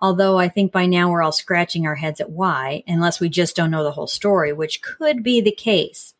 Although 0.00 0.38
I 0.38 0.48
think 0.48 0.72
by 0.72 0.86
now 0.86 1.10
we're 1.10 1.22
all 1.22 1.32
scratching 1.32 1.86
our 1.86 1.94
heads 1.94 2.20
at 2.20 2.30
why, 2.30 2.82
unless 2.86 3.20
we 3.20 3.28
just 3.28 3.54
don't 3.54 3.70
know 3.70 3.84
the 3.84 3.92
whole 3.92 4.08
story, 4.08 4.52
which 4.52 4.82
could 4.82 5.22
be 5.22 5.40
the 5.40 5.52
case. 5.52 6.14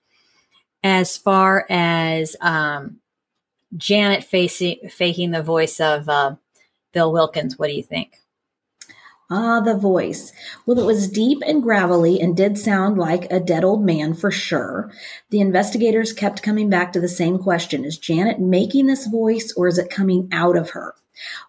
As 0.83 1.17
far 1.17 1.67
as 1.69 2.37
um, 2.41 2.99
Janet 3.77 4.23
facing, 4.23 4.89
faking 4.89 5.33
the 5.33 5.43
voice 5.43 5.81
of 5.81 6.09
uh, 6.09 6.37
Bill 6.93 7.13
Wilkins, 7.13 7.59
what 7.59 7.69
do 7.69 7.75
you 7.75 7.83
think? 7.83 8.21
Ah, 9.31 9.61
the 9.61 9.77
voice. 9.77 10.33
Well, 10.67 10.79
it 10.79 10.85
was 10.85 11.09
deep 11.09 11.43
and 11.47 11.63
gravelly 11.63 12.21
and 12.21 12.37
did 12.37 12.59
sound 12.59 12.99
like 12.99 13.31
a 13.31 13.41
dead 13.41 13.65
old 13.65 13.83
man 13.83 14.13
for 14.13 14.31
sure. 14.31 14.93
The 15.31 15.41
investigators 15.41 16.13
kept 16.13 16.43
coming 16.43 16.69
back 16.69 16.93
to 16.93 17.01
the 17.01 17.09
same 17.09 17.39
question 17.39 17.85
Is 17.85 17.97
Janet 17.97 18.39
making 18.39 18.87
this 18.87 19.07
voice 19.07 19.53
or 19.57 19.67
is 19.67 19.79
it 19.79 19.89
coming 19.89 20.29
out 20.31 20.57
of 20.57 20.71
her? 20.71 20.95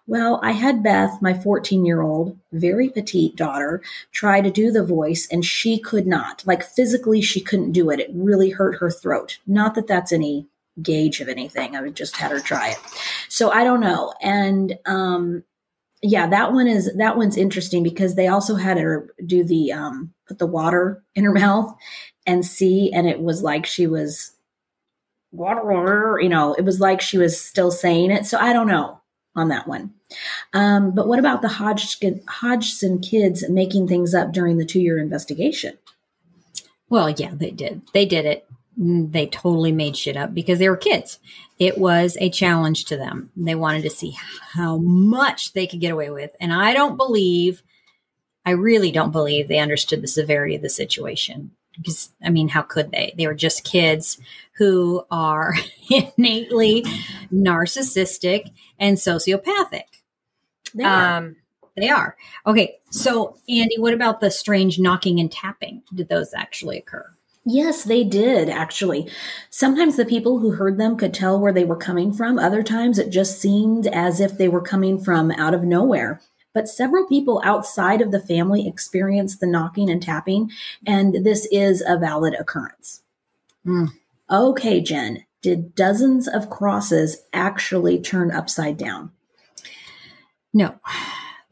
Well, 0.06 0.40
I 0.42 0.52
had 0.52 0.82
Beth, 0.82 1.20
my 1.20 1.34
14 1.34 1.84
year 1.84 2.00
old, 2.00 2.38
very 2.52 2.88
petite 2.88 3.36
daughter, 3.36 3.82
try 4.12 4.40
to 4.40 4.50
do 4.50 4.70
the 4.70 4.84
voice 4.84 5.28
and 5.30 5.44
she 5.44 5.78
could 5.78 6.06
not. 6.06 6.46
Like 6.46 6.62
physically, 6.62 7.20
she 7.20 7.40
couldn't 7.40 7.72
do 7.72 7.90
it. 7.90 8.00
It 8.00 8.10
really 8.14 8.50
hurt 8.50 8.78
her 8.78 8.90
throat. 8.90 9.38
Not 9.46 9.74
that 9.74 9.86
that's 9.86 10.12
any 10.12 10.46
gauge 10.80 11.20
of 11.20 11.28
anything. 11.28 11.74
I 11.74 11.88
just 11.90 12.16
had 12.16 12.30
her 12.30 12.40
try 12.40 12.70
it. 12.70 12.78
So 13.28 13.50
I 13.50 13.64
don't 13.64 13.80
know. 13.80 14.14
And, 14.22 14.78
um, 14.86 15.44
yeah, 16.02 16.26
that 16.28 16.52
one 16.52 16.66
is 16.66 16.92
that 16.96 17.16
one's 17.16 17.36
interesting 17.36 17.82
because 17.82 18.14
they 18.14 18.28
also 18.28 18.54
had 18.54 18.78
her 18.78 19.08
do 19.24 19.44
the 19.44 19.72
um 19.72 20.12
put 20.28 20.38
the 20.38 20.46
water 20.46 21.02
in 21.14 21.24
her 21.24 21.32
mouth 21.34 21.74
and 22.26 22.44
see, 22.44 22.92
and 22.92 23.08
it 23.08 23.20
was 23.20 23.42
like 23.42 23.66
she 23.66 23.86
was 23.86 24.32
water, 25.32 26.18
you 26.20 26.28
know, 26.28 26.54
it 26.54 26.64
was 26.64 26.80
like 26.80 27.00
she 27.00 27.18
was 27.18 27.40
still 27.40 27.70
saying 27.70 28.10
it. 28.10 28.26
So 28.26 28.38
I 28.38 28.52
don't 28.52 28.68
know 28.68 29.00
on 29.34 29.48
that 29.48 29.68
one. 29.68 29.92
Um, 30.54 30.94
but 30.94 31.08
what 31.08 31.18
about 31.18 31.42
the 31.42 31.48
Hodgson, 31.48 32.22
Hodgson 32.28 33.00
kids 33.00 33.48
making 33.48 33.88
things 33.88 34.14
up 34.14 34.32
during 34.32 34.56
the 34.56 34.64
two 34.64 34.80
year 34.80 34.98
investigation? 34.98 35.78
Well, 36.88 37.10
yeah, 37.10 37.32
they 37.34 37.50
did. 37.50 37.82
They 37.92 38.06
did 38.06 38.24
it. 38.24 38.45
They 38.76 39.26
totally 39.26 39.72
made 39.72 39.96
shit 39.96 40.16
up 40.16 40.34
because 40.34 40.58
they 40.58 40.68
were 40.68 40.76
kids. 40.76 41.18
It 41.58 41.78
was 41.78 42.16
a 42.20 42.28
challenge 42.28 42.84
to 42.86 42.96
them. 42.96 43.30
They 43.34 43.54
wanted 43.54 43.82
to 43.82 43.90
see 43.90 44.16
how 44.52 44.76
much 44.76 45.54
they 45.54 45.66
could 45.66 45.80
get 45.80 45.92
away 45.92 46.10
with. 46.10 46.36
And 46.40 46.52
I 46.52 46.74
don't 46.74 46.98
believe, 46.98 47.62
I 48.44 48.50
really 48.50 48.92
don't 48.92 49.12
believe 49.12 49.48
they 49.48 49.58
understood 49.58 50.02
the 50.02 50.08
severity 50.08 50.56
of 50.56 50.62
the 50.62 50.68
situation. 50.68 51.52
Because, 51.74 52.10
I 52.22 52.30
mean, 52.30 52.48
how 52.48 52.62
could 52.62 52.90
they? 52.90 53.14
They 53.16 53.26
were 53.26 53.34
just 53.34 53.64
kids 53.64 54.18
who 54.58 55.04
are 55.10 55.54
innately 55.90 56.82
narcissistic 57.32 58.50
and 58.78 58.96
sociopathic. 58.98 59.84
They 60.74 60.84
are. 60.84 61.16
Um, 61.16 61.36
They 61.76 61.88
are. 61.88 62.16
Okay. 62.46 62.76
So, 62.90 63.36
Andy, 63.48 63.78
what 63.78 63.94
about 63.94 64.20
the 64.20 64.30
strange 64.30 64.78
knocking 64.78 65.20
and 65.20 65.30
tapping? 65.32 65.82
Did 65.94 66.08
those 66.08 66.34
actually 66.34 66.78
occur? 66.78 67.10
Yes, 67.48 67.84
they 67.84 68.02
did, 68.02 68.48
actually. 68.48 69.08
Sometimes 69.50 69.94
the 69.94 70.04
people 70.04 70.40
who 70.40 70.50
heard 70.50 70.78
them 70.78 70.96
could 70.96 71.14
tell 71.14 71.38
where 71.38 71.52
they 71.52 71.64
were 71.64 71.76
coming 71.76 72.12
from. 72.12 72.40
Other 72.40 72.64
times 72.64 72.98
it 72.98 73.10
just 73.10 73.40
seemed 73.40 73.86
as 73.86 74.18
if 74.18 74.36
they 74.36 74.48
were 74.48 74.60
coming 74.60 74.98
from 74.98 75.30
out 75.30 75.54
of 75.54 75.62
nowhere. 75.62 76.20
But 76.52 76.68
several 76.68 77.06
people 77.06 77.40
outside 77.44 78.00
of 78.00 78.10
the 78.10 78.18
family 78.18 78.66
experienced 78.66 79.38
the 79.38 79.46
knocking 79.46 79.88
and 79.88 80.02
tapping, 80.02 80.50
and 80.84 81.24
this 81.24 81.46
is 81.52 81.84
a 81.86 81.96
valid 81.96 82.34
occurrence. 82.34 83.02
Mm. 83.64 83.90
Okay, 84.28 84.80
Jen, 84.80 85.24
did 85.40 85.76
dozens 85.76 86.26
of 86.26 86.50
crosses 86.50 87.18
actually 87.32 88.00
turn 88.00 88.32
upside 88.32 88.76
down? 88.76 89.12
No, 90.52 90.80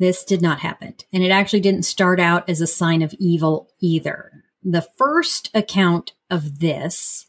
this 0.01 0.25
did 0.25 0.43
not 0.43 0.59
happen. 0.59 0.95
And 1.13 1.23
it 1.23 1.31
actually 1.31 1.61
didn't 1.61 1.85
start 1.85 2.19
out 2.19 2.49
as 2.49 2.61
a 2.61 2.67
sign 2.67 3.01
of 3.03 3.15
evil 3.21 3.69
either 3.81 4.44
the 4.65 4.83
first 4.83 5.51
account 5.55 6.15
of 6.31 6.59
this 6.61 7.27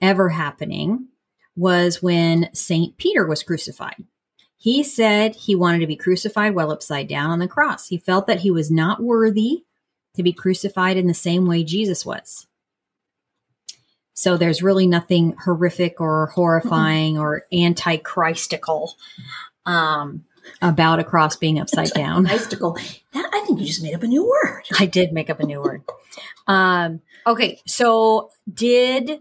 ever 0.00 0.30
happening 0.30 1.08
was 1.56 2.02
when 2.02 2.50
St. 2.52 2.96
Peter 2.98 3.26
was 3.26 3.42
crucified. 3.42 4.04
He 4.58 4.82
said 4.82 5.36
he 5.36 5.54
wanted 5.54 5.78
to 5.78 5.86
be 5.86 5.96
crucified 5.96 6.54
while 6.54 6.70
upside 6.70 7.08
down 7.08 7.30
on 7.30 7.38
the 7.38 7.48
cross. 7.48 7.88
He 7.88 7.98
felt 7.98 8.26
that 8.26 8.40
he 8.40 8.50
was 8.50 8.70
not 8.70 9.02
worthy 9.02 9.64
to 10.16 10.22
be 10.22 10.32
crucified 10.32 10.96
in 10.96 11.06
the 11.06 11.14
same 11.14 11.46
way 11.46 11.62
Jesus 11.64 12.04
was. 12.04 12.46
So 14.12 14.36
there's 14.36 14.62
really 14.62 14.86
nothing 14.86 15.36
horrific 15.44 16.00
or 16.00 16.26
horrifying 16.28 17.18
or 17.18 17.44
anti-Christical 17.52 18.94
um, 19.66 20.24
about 20.62 20.98
a 20.98 21.04
cross 21.04 21.36
being 21.36 21.58
upside 21.58 21.90
down. 21.90 22.24
That 23.12 23.28
I 23.32 23.40
think 23.44 23.60
you 23.60 23.66
just 23.66 23.82
made 23.82 23.94
up 23.94 24.02
a 24.02 24.06
new 24.06 24.24
word. 24.24 24.62
I 24.78 24.86
did 24.86 25.12
make 25.12 25.30
up 25.30 25.40
a 25.40 25.46
new 25.46 25.60
word. 25.60 25.82
Um, 26.46 27.00
okay, 27.26 27.60
so 27.66 28.30
did 28.52 29.20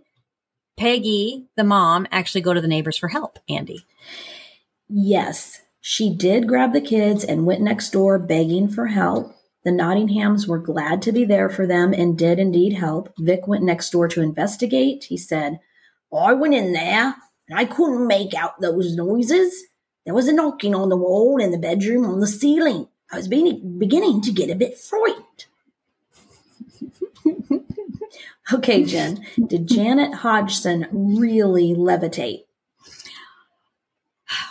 Peggy, 0.78 1.48
the 1.56 1.64
mom, 1.64 2.08
actually 2.12 2.42
go 2.42 2.54
to 2.54 2.62
the 2.62 2.68
neighbors 2.68 2.98
for 2.98 3.08
help, 3.08 3.40
Andy? 3.50 3.86
Yes, 4.88 5.62
she 5.82 6.14
did 6.14 6.48
grab 6.48 6.74
the 6.74 6.82
kids 6.82 7.24
and 7.24 7.46
went 7.46 7.62
next 7.62 7.92
door 7.92 8.20
begging 8.20 8.68
for 8.68 8.88
help. 8.88 9.34
The 9.64 9.72
Nottinghams 9.72 10.48
were 10.48 10.60
glad 10.60 11.02
to 11.04 11.12
be 11.12 11.26
there 11.26 11.50
for 11.50 11.66
them 11.66 11.92
and 11.92 12.18
did 12.18 12.38
indeed 12.38 12.74
help. 12.74 13.12
Vic 13.18 13.48
went 13.48 13.64
next 13.64 13.90
door 13.90 14.08
to 14.10 14.22
investigate. 14.22 15.06
He 15.06 15.18
said, 15.18 15.60
I 16.16 16.34
went 16.34 16.54
in 16.54 16.74
there 16.74 17.16
and 17.50 17.60
I 17.60 17.66
couldn't 17.66 18.08
make 18.08 18.34
out 18.34 18.62
those 18.62 18.96
noises. 18.96 19.64
There 20.06 20.14
was 20.14 20.28
a 20.28 20.34
knocking 20.34 20.76
on 20.76 20.90
the 20.90 20.96
wall 20.96 21.42
in 21.42 21.52
the 21.52 21.58
bedroom 21.58 22.06
on 22.06 22.20
the 22.20 22.28
ceiling. 22.28 22.88
I 23.12 23.18
was 23.18 23.28
being, 23.28 23.78
beginning 23.80 24.22
to 24.22 24.32
get 24.32 24.50
a 24.50 24.56
bit 24.56 24.78
frightened. 24.78 25.46
okay, 28.54 28.84
Jen, 28.84 29.26
did 29.48 29.68
Janet 29.68 30.14
Hodgson 30.16 30.88
really 30.92 31.74
levitate? 31.74 32.46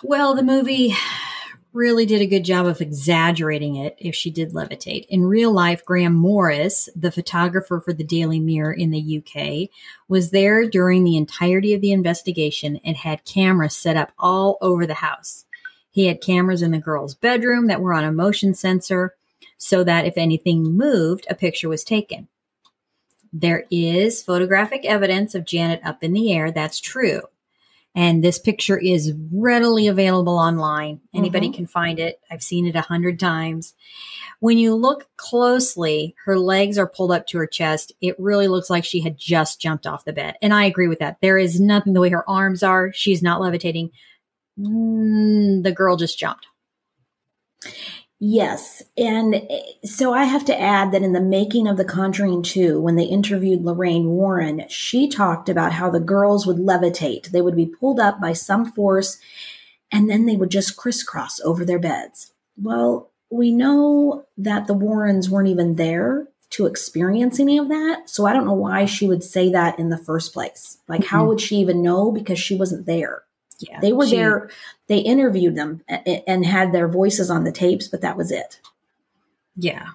Well, 0.03 0.35
the 0.35 0.43
movie 0.43 0.95
really 1.75 2.07
did 2.07 2.23
a 2.23 2.27
good 2.27 2.45
job 2.45 2.67
of 2.67 2.81
exaggerating 2.81 3.75
it 3.77 3.97
if 3.99 4.15
she 4.15 4.31
did 4.31 4.53
levitate. 4.53 5.07
In 5.09 5.27
real 5.27 5.53
life, 5.53 5.85
Graham 5.85 6.15
Morris, 6.15 6.89
the 6.95 7.11
photographer 7.11 7.81
for 7.81 7.93
the 7.93 8.05
Daily 8.05 8.39
Mirror 8.39 8.75
in 8.75 8.91
the 8.91 9.19
UK, 9.19 9.69
was 10.09 10.31
there 10.31 10.69
during 10.69 11.03
the 11.03 11.17
entirety 11.17 11.75
of 11.75 11.81
the 11.81 11.93
investigation 11.93 12.81
and 12.85 12.97
had 12.97 13.25
cameras 13.25 13.75
set 13.75 13.97
up 13.97 14.13
all 14.19 14.57
over 14.61 14.87
the 14.87 14.95
house. 14.95 15.45
He 15.91 16.07
had 16.07 16.21
cameras 16.21 16.63
in 16.63 16.71
the 16.71 16.79
girl's 16.79 17.15
bedroom 17.15 17.67
that 17.67 17.81
were 17.81 17.93
on 17.93 18.05
a 18.05 18.13
motion 18.13 18.55
sensor 18.55 19.15
so 19.59 19.83
that 19.85 20.07
if 20.07 20.17
anything 20.17 20.63
moved, 20.63 21.27
a 21.29 21.35
picture 21.35 21.69
was 21.69 21.85
taken. 21.85 22.29
There 23.33 23.65
is 23.69 24.23
photographic 24.23 24.85
evidence 24.85 25.35
of 25.35 25.45
Janet 25.45 25.81
up 25.85 26.05
in 26.05 26.13
the 26.13 26.33
air. 26.33 26.53
That's 26.53 26.79
true. 26.79 27.23
And 27.95 28.25
this 28.25 28.39
picture 28.39 28.79
is 28.79 29.13
readily 29.33 29.87
available 29.87 30.37
online. 30.37 31.01
Anybody 31.15 31.47
mm-hmm. 31.47 31.57
can 31.57 31.67
find 31.67 32.01
it. 32.01 32.21
I've 32.31 32.43
seen 32.43 32.67
it 32.67 32.75
a 32.75 32.81
hundred 32.81 33.21
times. 33.21 33.75
When 34.41 34.59
you 34.59 34.75
look 34.75 35.09
closely, 35.17 36.17
her 36.25 36.39
legs 36.39 36.77
are 36.77 36.89
pulled 36.89 37.13
up 37.13 37.27
to 37.29 37.39
her 37.39 37.47
chest. 37.47 37.93
It 38.01 38.19
really 38.19 38.49
looks 38.49 38.69
like 38.69 38.85
she 38.85 39.01
had 39.01 39.17
just 39.17 39.61
jumped 39.61 39.87
off 39.87 40.05
the 40.05 40.13
bed. 40.13 40.37
And 40.43 40.53
I 40.53 40.65
agree 40.65 40.89
with 40.89 40.99
that. 40.99 41.19
There 41.21 41.39
is 41.39 41.61
nothing 41.61 41.93
the 41.93 42.01
way 42.01 42.11
her 42.11 42.29
arms 42.29 42.63
are. 42.63 42.93
She's 42.93 43.23
not 43.23 43.41
levitating. 43.41 43.91
Mm, 44.59 45.63
the 45.63 45.73
girl 45.73 45.97
just 45.97 46.19
jumped. 46.19 46.47
Yes. 48.27 48.83
And 48.97 49.35
eh, 49.35 49.61
so 49.85 50.15
I 50.15 50.25
have 50.25 50.47
to 50.47 50.59
add 50.59 50.93
that 50.93 51.03
in 51.03 51.13
the 51.13 51.21
making 51.21 51.69
of 51.69 51.77
The 51.77 51.85
Conjuring 51.85 52.43
2, 52.43 52.81
when 52.81 52.97
they 52.97 53.05
interviewed 53.05 53.63
Lorraine 53.63 54.07
Warren, 54.07 54.65
she 54.71 55.11
talked 55.11 55.51
about 55.51 55.75
how 55.75 55.91
the 55.91 56.01
girls 56.01 56.47
would 56.47 56.57
levitate. 56.57 57.29
They 57.29 57.43
would 57.43 57.55
be 57.55 57.67
pulled 57.67 58.01
up 58.01 58.23
by 58.23 58.33
some 58.33 58.65
force 58.65 59.19
and 59.93 60.09
then 60.09 60.25
they 60.25 60.37
would 60.37 60.51
just 60.51 60.75
crisscross 60.75 61.39
over 61.41 61.67
their 61.67 61.79
beds. 61.79 62.33
Well, 62.57 63.11
we 63.29 63.53
know 63.53 64.25
that 64.39 64.69
the 64.69 64.75
Warrens 64.75 65.29
weren't 65.29 65.49
even 65.49 65.77
there 65.77 66.27
to 66.51 66.65
experience 66.65 67.39
any 67.39 67.59
of 67.59 67.69
that. 67.69 68.09
So 68.09 68.25
I 68.25 68.33
don't 68.33 68.47
know 68.47 68.55
why 68.55 68.87
she 68.87 69.07
would 69.07 69.23
say 69.23 69.53
that 69.53 69.79
in 69.79 69.91
the 69.91 69.99
first 69.99 70.33
place. 70.33 70.79
Like, 70.89 71.03
mm-hmm. 71.03 71.15
how 71.15 71.27
would 71.27 71.43
she 71.43 71.57
even 71.57 71.83
know? 71.83 72.11
Because 72.11 72.39
she 72.39 72.57
wasn't 72.57 72.87
there. 72.87 73.24
Yeah, 73.61 73.81
they 73.81 73.93
were 73.93 74.07
she, 74.07 74.17
there. 74.17 74.51
They 74.89 74.99
interviewed 74.99 75.57
them 75.57 75.83
and 75.89 76.45
had 76.45 76.73
their 76.73 76.89
voices 76.89 77.31
on 77.31 77.45
the 77.45 77.53
tapes, 77.53 77.89
but 77.89 78.01
that 78.01 78.17
was 78.17 78.31
it. 78.31 78.61
Yeah, 79.57 79.89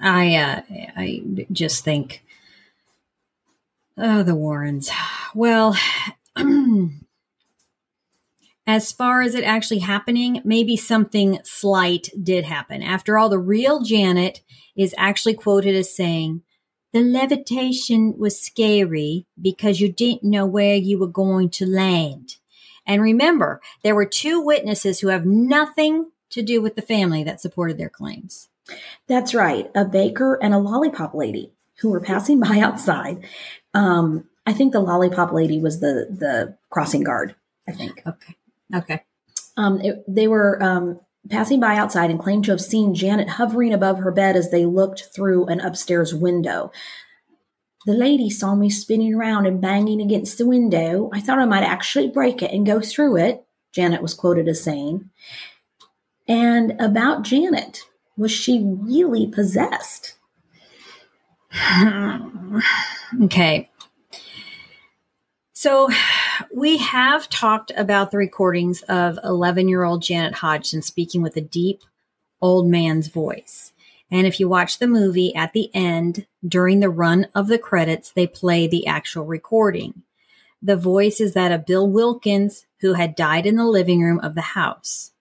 I 0.00 0.36
uh, 0.36 0.62
I 0.96 1.22
just 1.50 1.84
think, 1.84 2.24
oh, 3.98 4.22
the 4.22 4.34
Warrens. 4.34 4.90
Well, 5.34 5.76
as 8.66 8.92
far 8.92 9.22
as 9.22 9.34
it 9.34 9.44
actually 9.44 9.80
happening, 9.80 10.40
maybe 10.44 10.76
something 10.76 11.40
slight 11.42 12.08
did 12.22 12.44
happen. 12.44 12.82
After 12.82 13.18
all, 13.18 13.28
the 13.28 13.38
real 13.38 13.82
Janet 13.82 14.42
is 14.76 14.94
actually 14.96 15.34
quoted 15.34 15.74
as 15.74 15.94
saying, 15.94 16.42
the 16.92 17.02
levitation 17.02 18.14
was 18.18 18.40
scary 18.40 19.26
because 19.40 19.80
you 19.80 19.92
didn't 19.92 20.24
know 20.24 20.46
where 20.46 20.74
you 20.74 20.98
were 20.98 21.06
going 21.06 21.50
to 21.50 21.66
land. 21.66 22.36
And 22.90 23.02
remember, 23.02 23.60
there 23.84 23.94
were 23.94 24.04
two 24.04 24.40
witnesses 24.40 24.98
who 24.98 25.08
have 25.08 25.24
nothing 25.24 26.10
to 26.30 26.42
do 26.42 26.60
with 26.60 26.74
the 26.74 26.82
family 26.82 27.22
that 27.22 27.40
supported 27.40 27.78
their 27.78 27.88
claims. 27.88 28.48
That's 29.06 29.32
right. 29.32 29.70
A 29.76 29.84
baker 29.84 30.34
and 30.42 30.52
a 30.52 30.58
lollipop 30.58 31.14
lady 31.14 31.52
who 31.78 31.90
were 31.90 32.00
passing 32.00 32.40
by 32.40 32.58
outside. 32.58 33.24
Um, 33.74 34.28
I 34.44 34.52
think 34.52 34.72
the 34.72 34.80
lollipop 34.80 35.32
lady 35.32 35.60
was 35.60 35.78
the 35.78 36.08
the 36.10 36.56
crossing 36.68 37.04
guard. 37.04 37.36
I 37.68 37.72
think. 37.72 38.02
Okay. 38.04 38.34
Okay. 38.74 39.02
Um, 39.56 39.80
it, 39.80 40.02
they 40.08 40.26
were 40.26 40.60
um, 40.60 40.98
passing 41.28 41.60
by 41.60 41.76
outside 41.76 42.10
and 42.10 42.18
claimed 42.18 42.44
to 42.46 42.50
have 42.50 42.60
seen 42.60 42.96
Janet 42.96 43.28
hovering 43.28 43.72
above 43.72 43.98
her 43.98 44.10
bed 44.10 44.34
as 44.34 44.50
they 44.50 44.66
looked 44.66 45.14
through 45.14 45.46
an 45.46 45.60
upstairs 45.60 46.12
window. 46.12 46.72
The 47.86 47.94
lady 47.94 48.28
saw 48.28 48.54
me 48.54 48.68
spinning 48.68 49.14
around 49.14 49.46
and 49.46 49.60
banging 49.60 50.02
against 50.02 50.36
the 50.36 50.46
window. 50.46 51.10
I 51.14 51.20
thought 51.20 51.38
I 51.38 51.46
might 51.46 51.62
actually 51.62 52.08
break 52.08 52.42
it 52.42 52.52
and 52.52 52.66
go 52.66 52.80
through 52.80 53.16
it, 53.16 53.44
Janet 53.72 54.02
was 54.02 54.14
quoted 54.14 54.48
as 54.48 54.62
saying. 54.62 55.08
And 56.28 56.80
about 56.80 57.22
Janet, 57.22 57.82
was 58.16 58.30
she 58.30 58.62
really 58.62 59.26
possessed? 59.26 60.16
okay. 63.22 63.70
So 65.52 65.90
we 66.54 66.78
have 66.78 67.28
talked 67.28 67.72
about 67.76 68.10
the 68.10 68.18
recordings 68.18 68.82
of 68.82 69.18
11 69.24 69.68
year 69.68 69.84
old 69.84 70.02
Janet 70.02 70.34
Hodgson 70.34 70.82
speaking 70.82 71.22
with 71.22 71.36
a 71.36 71.40
deep 71.40 71.82
old 72.40 72.68
man's 72.68 73.08
voice. 73.08 73.72
And 74.10 74.26
if 74.26 74.40
you 74.40 74.48
watch 74.48 74.78
the 74.78 74.86
movie 74.86 75.34
at 75.34 75.52
the 75.52 75.70
end, 75.74 76.26
during 76.46 76.80
the 76.80 76.90
run 76.90 77.26
of 77.34 77.48
the 77.48 77.58
credits, 77.58 78.10
they 78.10 78.26
play 78.26 78.66
the 78.66 78.86
actual 78.86 79.24
recording. 79.24 80.02
The 80.62 80.76
voice 80.76 81.20
is 81.20 81.34
that 81.34 81.52
of 81.52 81.66
Bill 81.66 81.88
Wilkins, 81.88 82.66
who 82.80 82.94
had 82.94 83.14
died 83.14 83.46
in 83.46 83.56
the 83.56 83.66
living 83.66 84.02
room 84.02 84.20
of 84.20 84.34
the 84.34 84.40
house. 84.40 85.12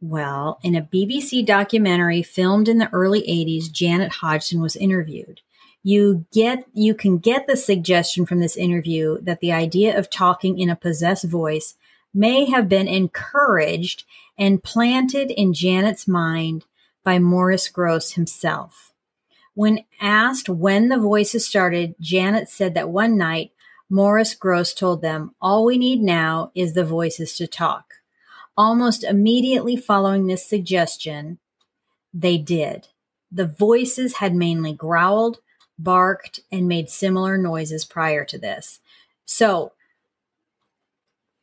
Well, 0.00 0.58
in 0.62 0.74
a 0.74 0.82
BBC 0.82 1.44
documentary 1.44 2.22
filmed 2.22 2.68
in 2.68 2.78
the 2.78 2.90
early 2.90 3.20
80s, 3.20 3.70
Janet 3.70 4.12
Hodgson 4.12 4.60
was 4.60 4.76
interviewed. 4.76 5.42
You 5.82 6.26
get 6.32 6.64
you 6.72 6.94
can 6.94 7.18
get 7.18 7.46
the 7.46 7.56
suggestion 7.56 8.26
from 8.26 8.40
this 8.40 8.56
interview 8.56 9.18
that 9.22 9.40
the 9.40 9.52
idea 9.52 9.98
of 9.98 10.10
talking 10.10 10.58
in 10.58 10.70
a 10.70 10.76
possessed 10.76 11.24
voice 11.24 11.74
may 12.12 12.46
have 12.46 12.68
been 12.68 12.88
encouraged 12.88 14.04
and 14.38 14.62
planted 14.62 15.30
in 15.30 15.54
Janet's 15.54 16.08
mind 16.08 16.64
by 17.04 17.18
Maurice 17.18 17.68
Grosse 17.68 18.12
himself. 18.12 18.89
When 19.54 19.84
asked 20.00 20.48
when 20.48 20.88
the 20.88 20.98
voices 20.98 21.46
started, 21.46 21.94
Janet 22.00 22.48
said 22.48 22.74
that 22.74 22.88
one 22.88 23.16
night 23.18 23.52
Maurice 23.88 24.34
Grosse 24.34 24.72
told 24.72 25.02
them, 25.02 25.34
All 25.40 25.64
we 25.64 25.76
need 25.76 26.00
now 26.00 26.52
is 26.54 26.74
the 26.74 26.84
voices 26.84 27.36
to 27.36 27.46
talk. 27.46 27.94
Almost 28.56 29.04
immediately 29.04 29.76
following 29.76 30.26
this 30.26 30.46
suggestion, 30.46 31.38
they 32.14 32.38
did. 32.38 32.88
The 33.32 33.46
voices 33.46 34.16
had 34.16 34.34
mainly 34.34 34.72
growled, 34.72 35.38
barked, 35.78 36.40
and 36.52 36.68
made 36.68 36.90
similar 36.90 37.36
noises 37.38 37.84
prior 37.84 38.24
to 38.26 38.38
this. 38.38 38.80
So 39.24 39.72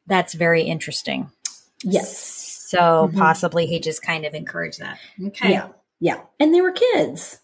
that's 0.06 0.34
very 0.34 0.64
interesting. 0.64 1.32
Yes. 1.84 2.18
So 2.70 3.10
Mhm. 3.12 3.18
possibly 3.18 3.66
he 3.66 3.80
just 3.80 4.02
kind 4.02 4.26
of 4.26 4.34
encouraged 4.34 4.80
that. 4.80 5.00
Okay. 5.28 5.52
Yeah. 5.52 5.70
Yeah. 6.00 6.22
And 6.40 6.54
they 6.54 6.62
were 6.62 6.72
kids. 6.72 7.40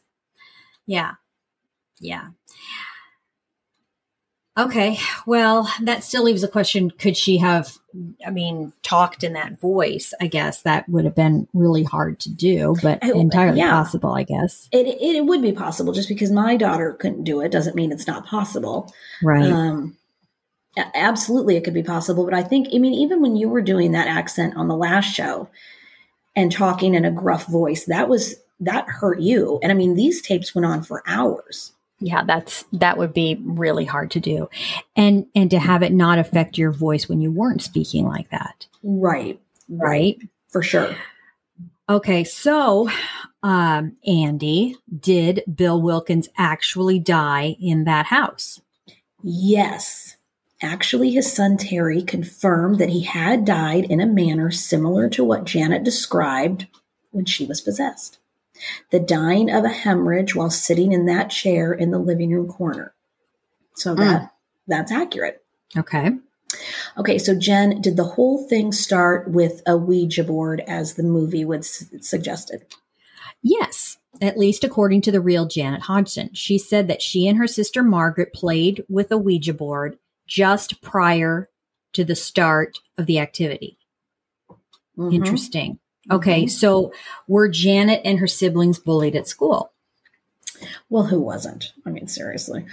Yeah. 0.86 1.14
Yeah. 2.00 2.30
Okay. 4.56 5.00
Well, 5.26 5.68
that 5.82 6.04
still 6.04 6.24
leaves 6.24 6.44
a 6.44 6.48
question. 6.48 6.92
Could 6.92 7.18
she 7.18 7.38
have, 7.38 7.76
I 8.26 8.30
mean, 8.30 8.72
talked 8.84 9.24
in 9.24 9.34
that 9.34 9.60
voice? 9.60 10.14
I 10.22 10.28
guess 10.28 10.62
that 10.62 10.88
would 10.88 11.06
have 11.06 11.16
been 11.16 11.48
really 11.54 11.84
hard 11.84 12.20
to 12.20 12.30
do, 12.30 12.76
but 12.84 13.04
I- 13.04 13.14
entirely 13.14 13.58
yeah. 13.58 13.72
possible, 13.72 14.14
I 14.14 14.22
guess. 14.22 14.70
It, 14.72 14.86
it, 14.86 15.02
it 15.02 15.26
would 15.26 15.42
be 15.42 15.54
possible 15.54 15.92
just 15.92 16.08
because 16.08 16.30
my 16.30 16.56
daughter 16.56 16.94
couldn't 16.94 17.24
do 17.24 17.42
it 17.42 17.52
doesn't 17.52 17.76
mean 17.76 17.92
it's 17.92 18.06
not 18.06 18.28
possible. 18.28 18.94
Right. 19.24 19.44
Um, 19.44 19.98
absolutely, 20.78 21.56
it 21.56 21.64
could 21.64 21.74
be 21.74 21.82
possible. 21.82 22.24
But 22.24 22.36
I 22.36 22.44
think, 22.44 22.68
I 22.76 22.78
mean, 22.78 22.94
even 22.94 23.24
when 23.24 23.36
you 23.36 23.50
were 23.50 23.62
doing 23.62 23.94
that 23.94 24.08
accent 24.08 24.56
on 24.56 24.68
the 24.68 24.78
last 24.78 25.06
show 25.06 25.50
and 26.36 26.52
talking 26.52 26.94
in 26.94 27.06
a 27.06 27.12
gruff 27.12 27.48
voice, 27.48 27.86
that 27.86 28.08
was 28.08 28.36
that 28.66 28.88
hurt 28.88 29.20
you. 29.20 29.60
And 29.62 29.72
I 29.72 29.76
mean, 29.76 29.96
these 29.96 30.22
tapes 30.22 30.54
went 30.56 30.66
on 30.66 30.84
for 30.84 31.04
hours. 31.08 31.74
yeah, 32.00 32.24
that's 32.26 32.66
that 32.74 32.98
would 32.98 33.14
be 33.14 33.40
really 33.44 33.86
hard 33.86 34.12
to 34.12 34.20
do. 34.20 34.50
And 34.96 35.26
and 35.36 35.50
to 35.52 35.60
have 35.60 35.84
it 35.84 35.94
not 35.94 36.20
affect 36.20 36.58
your 36.58 36.72
voice 36.72 37.08
when 37.08 37.22
you 37.22 37.32
weren't 37.32 37.62
speaking 37.62 38.06
like 38.06 38.30
that. 38.30 38.68
Right. 38.84 39.40
Right? 39.70 40.18
For 40.50 40.62
sure. 40.62 40.96
Okay, 41.90 42.24
so 42.24 42.90
um 43.42 43.96
Andy, 44.06 44.76
did 45.00 45.44
Bill 45.54 45.82
Wilkins 45.82 46.30
actually 46.38 47.00
die 47.00 47.56
in 47.60 47.86
that 47.86 48.08
house? 48.08 48.60
Yes. 49.22 50.18
Actually, 50.62 51.12
his 51.12 51.32
son 51.32 51.58
Terry 51.58 52.02
confirmed 52.02 52.80
that 52.80 52.90
he 52.90 53.02
had 53.02 53.44
died 53.46 53.86
in 53.86 54.00
a 54.00 54.06
manner 54.06 54.50
similar 54.52 55.10
to 55.10 55.24
what 55.24 55.44
Janet 55.44 55.84
described 55.84 56.68
when 57.12 57.26
she 57.26 57.46
was 57.46 57.60
possessed. 57.60 58.18
The 58.92 59.00
dying 59.00 59.50
of 59.50 59.64
a 59.64 59.70
hemorrhage 59.70 60.36
while 60.36 60.50
sitting 60.50 60.92
in 60.92 61.06
that 61.08 61.30
chair 61.30 61.74
in 61.74 61.92
the 61.92 62.00
living 62.00 62.32
room 62.32 62.48
corner. 62.48 62.94
So 63.76 63.96
that 63.96 64.32
that's 64.68 64.92
accurate. 64.92 65.44
Okay. 65.76 66.12
Okay, 66.98 67.18
so 67.18 67.34
Jen, 67.38 67.82
did 67.82 67.98
the 67.98 68.04
whole 68.04 68.48
thing 68.48 68.72
start 68.72 69.30
with 69.32 69.62
a 69.66 69.76
Ouija 69.76 70.24
board 70.24 70.62
as 70.68 70.94
the 70.94 71.04
movie 71.04 71.44
would 71.44 71.62
s- 71.62 71.86
suggested? 72.02 72.64
Yes, 73.42 73.98
at 74.22 74.38
least 74.38 74.64
according 74.64 75.02
to 75.02 75.12
the 75.12 75.20
real 75.20 75.48
Janet 75.48 75.82
Hodgson. 75.82 76.30
She 76.34 76.60
said 76.60 76.88
that 76.88 77.02
she 77.02 77.28
and 77.28 77.38
her 77.40 77.48
sister 77.48 77.82
Margaret 77.82 78.34
played 78.34 78.84
with 78.88 79.12
a 79.12 79.18
Ouija 79.18 79.54
board 79.54 79.98
just 80.28 80.82
prior 80.82 81.50
to 81.94 82.04
the 82.04 82.16
start 82.16 82.78
of 82.98 83.08
the 83.08 83.20
activity. 83.20 83.78
Mhm. 84.98 85.14
Interesting. 85.14 85.80
Okay, 86.12 86.48
so 86.48 86.92
were 87.28 87.48
Janet 87.48 88.02
and 88.04 88.20
her 88.20 88.28
siblings 88.28 88.80
bullied 88.80 89.16
at 89.16 89.28
school? 89.28 89.72
Well, 90.90 91.04
who 91.04 91.20
wasn't? 91.20 91.74
I 91.86 91.90
mean, 91.90 92.08
seriously. 92.08 92.66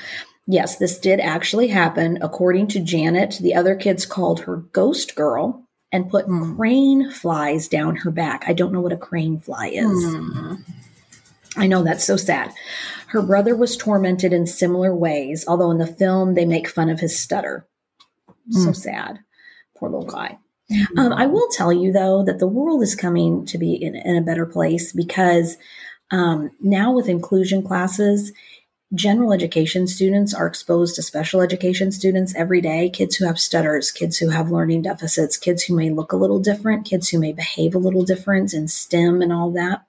Yes, 0.47 0.77
this 0.77 0.99
did 0.99 1.21
actually 1.21 1.69
happen. 1.69 2.19
According 2.23 2.69
to 2.69 2.81
Janet, 2.81 3.39
the 3.41 3.55
other 3.55 3.75
kids 3.77 4.05
called 4.07 4.41
her 4.41 4.57
Ghost 4.57 5.15
Girl 5.15 5.65
and 5.93 6.11
put 6.11 6.27
Hmm. 6.27 6.57
crane 6.57 7.11
flies 7.11 7.69
down 7.69 7.97
her 7.97 8.11
back. 8.11 8.45
I 8.47 8.53
don't 8.53 8.73
know 8.73 8.81
what 8.81 8.93
a 8.93 8.97
crane 8.97 9.39
fly 9.39 9.69
is. 9.69 9.87
Hmm. 10.05 10.55
I 11.57 11.67
know 11.67 11.83
that's 11.83 12.05
so 12.05 12.17
sad. 12.17 12.53
Her 13.09 13.23
brother 13.23 13.57
was 13.57 13.77
tormented 13.77 14.33
in 14.33 14.47
similar 14.47 14.95
ways, 14.95 15.45
although 15.49 15.71
in 15.73 15.79
the 15.79 15.87
film 15.87 16.35
they 16.35 16.45
make 16.45 16.69
fun 16.69 16.89
of 16.91 17.01
his 17.01 17.19
stutter. 17.19 17.67
So 18.51 18.67
Hmm. 18.67 18.73
sad. 18.73 19.19
Poor 19.77 19.89
little 19.91 20.07
guy. 20.07 20.39
Um, 20.97 21.13
I 21.13 21.27
will 21.27 21.49
tell 21.49 21.73
you 21.73 21.93
though 21.93 22.25
that 22.25 22.39
the 22.39 22.47
world 22.47 22.83
is 22.83 22.95
coming 22.95 23.45
to 23.47 23.59
be 23.59 23.75
in, 23.75 23.97
in 23.97 24.17
a 24.17 24.23
better 24.23 24.47
place 24.47 24.93
because 24.93 25.57
um, 26.11 26.51
now 26.61 26.93
with 26.93 27.09
inclusion 27.09 27.63
classes, 27.63 28.33
general 28.95 29.33
education 29.33 29.87
students 29.87 30.35
are 30.35 30.47
exposed 30.47 30.97
to 30.97 31.03
special 31.03 31.41
education 31.41 31.93
students 31.93 32.35
every 32.35 32.61
day. 32.61 32.91
Kids 32.91 33.17
who 33.17 33.25
have 33.27 33.39
stutters, 33.39 33.93
kids 33.93 34.19
who 34.19 34.29
have 34.29 34.51
learning 34.51 34.83
deficits, 34.83 35.37
kids 35.37 35.63
who 35.63 35.77
may 35.77 35.91
look 35.91 36.13
a 36.13 36.17
little 36.17 36.41
different, 36.41 36.87
kids 36.87 37.09
who 37.09 37.21
may 37.21 37.33
behave 37.33 37.75
a 37.75 37.79
little 37.79 38.05
different 38.05 38.53
in 38.53 38.67
STEM 38.67 39.23
and 39.23 39.33
all 39.33 39.53
that. 39.53 39.85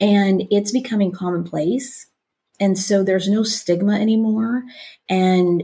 And 0.00 0.42
it's 0.50 0.72
becoming 0.72 1.12
commonplace. 1.12 2.06
And 2.60 2.78
so 2.78 3.02
there's 3.02 3.28
no 3.28 3.42
stigma 3.42 3.94
anymore. 3.94 4.64
And 5.08 5.62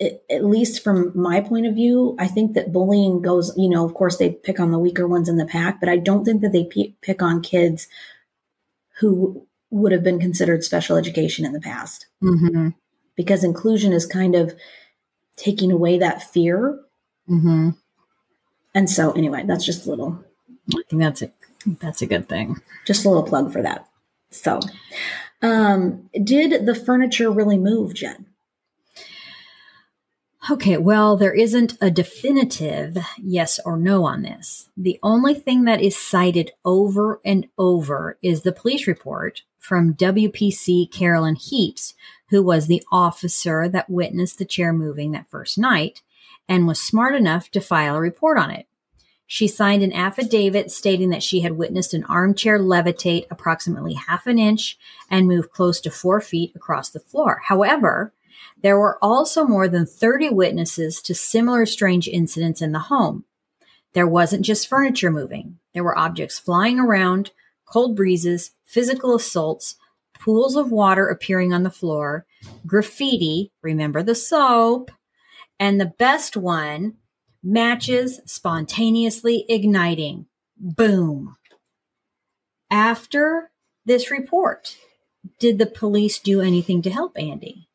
at 0.00 0.44
least 0.44 0.82
from 0.84 1.10
my 1.14 1.40
point 1.40 1.66
of 1.66 1.74
view, 1.74 2.14
I 2.18 2.26
think 2.26 2.52
that 2.54 2.72
bullying 2.72 3.22
goes, 3.22 3.52
you 3.56 3.68
know, 3.68 3.84
of 3.84 3.94
course 3.94 4.18
they 4.18 4.30
pick 4.30 4.60
on 4.60 4.70
the 4.70 4.78
weaker 4.78 5.08
ones 5.08 5.28
in 5.28 5.36
the 5.36 5.46
pack, 5.46 5.80
but 5.80 5.88
I 5.88 5.96
don't 5.96 6.24
think 6.24 6.42
that 6.42 6.52
they 6.52 6.64
p- 6.64 6.94
pick 7.00 7.22
on 7.22 7.40
kids 7.40 7.88
who 8.98 9.46
would 9.70 9.92
have 9.92 10.02
been 10.02 10.20
considered 10.20 10.62
special 10.64 10.96
education 10.96 11.44
in 11.44 11.52
the 11.52 11.60
past 11.60 12.06
Mm-hmm. 12.22 12.68
because 13.14 13.42
inclusion 13.44 13.92
is 13.92 14.06
kind 14.06 14.34
of 14.34 14.54
taking 15.36 15.70
away 15.72 15.98
that 15.98 16.22
fear. 16.22 16.78
Mm-hmm. 17.28 17.70
And 18.74 18.90
so, 18.90 19.12
anyway, 19.12 19.44
that's 19.46 19.64
just 19.64 19.86
a 19.86 19.90
little, 19.90 20.22
I 20.74 20.82
think 20.88 21.02
that's 21.02 21.22
a 21.22 21.30
that's 21.80 22.02
a 22.02 22.06
good 22.06 22.28
thing. 22.28 22.60
just 22.86 23.04
a 23.04 23.08
little 23.08 23.24
plug 23.24 23.52
for 23.52 23.62
that. 23.62 23.88
So, 24.30 24.60
um, 25.42 26.08
did 26.22 26.66
the 26.66 26.74
furniture 26.74 27.30
really 27.30 27.58
move, 27.58 27.94
Jen? 27.94 28.26
Okay, 30.48 30.76
well, 30.76 31.16
there 31.16 31.34
isn't 31.34 31.76
a 31.80 31.90
definitive 31.90 32.96
yes 33.20 33.58
or 33.64 33.76
no 33.76 34.04
on 34.04 34.22
this. 34.22 34.68
The 34.76 35.00
only 35.02 35.34
thing 35.34 35.64
that 35.64 35.82
is 35.82 35.96
cited 35.96 36.52
over 36.64 37.20
and 37.24 37.48
over 37.58 38.16
is 38.22 38.42
the 38.42 38.52
police 38.52 38.86
report 38.86 39.42
from 39.58 39.94
WPC 39.94 40.92
Carolyn 40.92 41.34
Heaps, 41.34 41.94
who 42.28 42.44
was 42.44 42.68
the 42.68 42.82
officer 42.92 43.68
that 43.68 43.90
witnessed 43.90 44.38
the 44.38 44.44
chair 44.44 44.72
moving 44.72 45.10
that 45.12 45.28
first 45.28 45.58
night 45.58 46.02
and 46.48 46.68
was 46.68 46.80
smart 46.80 47.16
enough 47.16 47.50
to 47.50 47.60
file 47.60 47.96
a 47.96 48.00
report 48.00 48.38
on 48.38 48.52
it. 48.52 48.68
She 49.26 49.48
signed 49.48 49.82
an 49.82 49.92
affidavit 49.92 50.70
stating 50.70 51.10
that 51.10 51.24
she 51.24 51.40
had 51.40 51.56
witnessed 51.56 51.92
an 51.92 52.04
armchair 52.04 52.60
levitate 52.60 53.26
approximately 53.32 53.94
half 53.94 54.28
an 54.28 54.38
inch 54.38 54.78
and 55.10 55.26
move 55.26 55.50
close 55.50 55.80
to 55.80 55.90
four 55.90 56.20
feet 56.20 56.52
across 56.54 56.90
the 56.90 57.00
floor. 57.00 57.42
However, 57.46 58.12
there 58.62 58.78
were 58.78 58.98
also 59.02 59.44
more 59.44 59.68
than 59.68 59.86
30 59.86 60.30
witnesses 60.30 61.00
to 61.02 61.14
similar 61.14 61.66
strange 61.66 62.08
incidents 62.08 62.62
in 62.62 62.72
the 62.72 62.78
home. 62.78 63.24
There 63.92 64.06
wasn't 64.06 64.44
just 64.44 64.68
furniture 64.68 65.10
moving, 65.10 65.58
there 65.72 65.84
were 65.84 65.98
objects 65.98 66.38
flying 66.38 66.78
around, 66.78 67.30
cold 67.66 67.96
breezes, 67.96 68.50
physical 68.64 69.14
assaults, 69.14 69.76
pools 70.18 70.56
of 70.56 70.70
water 70.70 71.08
appearing 71.08 71.52
on 71.52 71.62
the 71.62 71.70
floor, 71.70 72.26
graffiti, 72.66 73.52
remember 73.62 74.02
the 74.02 74.14
soap, 74.14 74.90
and 75.58 75.80
the 75.80 75.92
best 75.98 76.36
one, 76.36 76.94
matches 77.42 78.20
spontaneously 78.26 79.44
igniting. 79.48 80.26
Boom. 80.58 81.36
After 82.70 83.50
this 83.84 84.10
report, 84.10 84.76
did 85.38 85.58
the 85.58 85.66
police 85.66 86.18
do 86.18 86.40
anything 86.40 86.82
to 86.82 86.90
help 86.90 87.16
Andy? 87.16 87.65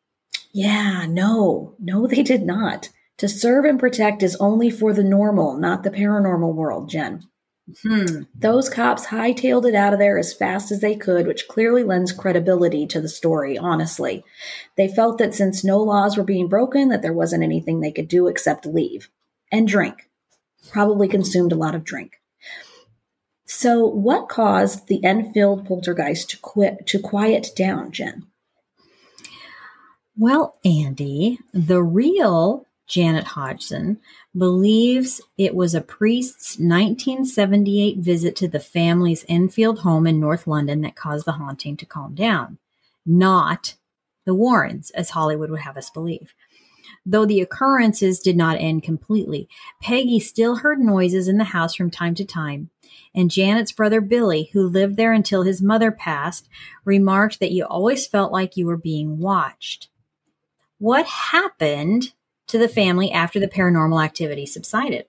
Yeah, 0.54 1.06
no, 1.08 1.76
no, 1.80 2.08
they 2.08 2.24
did 2.24 2.44
not. 2.44 2.90
To 3.18 3.30
serve 3.30 3.66
and 3.66 3.80
protect 3.80 4.24
is 4.24 4.36
only 4.38 4.70
for 4.70 4.94
the 4.94 5.04
normal, 5.04 5.56
not 5.58 5.84
the 5.84 5.92
paranormal 5.92 6.54
world, 6.54 6.90
Jen. 6.90 7.24
Hmm. 7.84 8.24
Those 8.36 8.70
cops 8.70 9.08
hightailed 9.08 9.68
it 9.68 9.76
out 9.76 9.94
of 9.94 10.00
there 10.00 10.18
as 10.18 10.34
fast 10.34 10.72
as 10.72 10.82
they 10.82 10.96
could, 10.96 11.28
which 11.28 11.48
clearly 11.48 11.84
lends 11.84 12.12
credibility 12.12 12.86
to 12.88 13.00
the 13.00 13.08
story, 13.08 13.58
honestly. 13.58 14.26
They 14.76 14.88
felt 14.88 15.20
that 15.20 15.36
since 15.36 15.64
no 15.64 15.80
laws 15.80 16.18
were 16.18 16.24
being 16.24 16.48
broken, 16.48 16.90
that 16.90 17.02
there 17.02 17.14
wasn't 17.14 17.44
anything 17.44 17.80
they 17.80 17.92
could 17.92 18.08
do 18.08 18.28
except 18.28 18.66
leave 18.66 19.10
and 19.52 19.68
drink. 19.68 20.10
Probably 20.72 21.08
consumed 21.08 21.52
a 21.52 21.58
lot 21.58 21.76
of 21.76 21.84
drink. 21.84 22.20
So, 23.46 23.86
what 23.86 24.30
caused 24.30 24.88
the 24.88 25.04
Enfield 25.04 25.66
poltergeist 25.66 26.30
to 26.32 26.40
quit 26.40 26.88
to 26.88 27.00
quiet 27.00 27.50
down, 27.56 27.92
Jen? 27.92 28.28
Well, 30.18 30.60
Andy, 30.66 31.40
the 31.54 31.82
real 31.82 32.66
Janet 32.86 33.24
Hodgson 33.24 34.00
believes 34.38 35.22
it 35.38 35.56
was 35.56 35.74
a 35.74 35.80
priest's 35.80 36.58
1978 36.58 38.00
visit 38.00 38.36
to 38.36 38.50
the 38.50 38.60
family's 38.60 39.24
Enfield 39.30 39.80
home 39.80 40.06
in 40.06 40.20
North 40.20 40.46
London 40.48 40.82
that 40.82 40.98
caused 40.98 41.26
the 41.26 41.32
haunting 41.34 41.78
to 41.78 41.86
calm 41.86 42.14
down, 42.14 42.58
not 43.06 43.76
the 44.26 44.36
Warrens, 44.36 44.92
as 44.92 45.12
Hollywood 45.12 45.50
would 45.50 45.62
have 45.62 45.78
us 45.78 45.90
believe. 45.90 46.34
Though 47.06 47.26
the 47.26 47.40
occurrences 47.40 48.20
did 48.20 48.36
not 48.36 48.60
end 48.60 48.84
completely, 48.84 49.48
Peggy 49.82 50.20
still 50.20 50.58
heard 50.58 50.80
noises 50.80 51.30
in 51.30 51.38
the 51.38 51.46
house 51.46 51.74
from 51.74 51.90
time 51.90 52.14
to 52.16 52.26
time. 52.26 52.70
And 53.16 53.32
Janet's 53.32 53.72
brother 53.72 54.02
Billy, 54.02 54.50
who 54.52 54.68
lived 54.68 54.98
there 54.98 55.14
until 55.14 55.44
his 55.44 55.62
mother 55.62 55.92
passed, 55.92 56.50
remarked 56.84 57.40
that 57.40 57.52
you 57.52 57.64
always 57.64 58.06
felt 58.06 58.34
like 58.34 58.58
you 58.58 58.66
were 58.66 58.78
being 58.78 59.18
watched. 59.18 59.88
What 60.82 61.06
happened 61.06 62.12
to 62.48 62.58
the 62.58 62.68
family 62.68 63.12
after 63.12 63.40
the 63.40 63.48
paranormal 63.48 64.04
activity 64.04 64.48
subsided? 64.48 65.06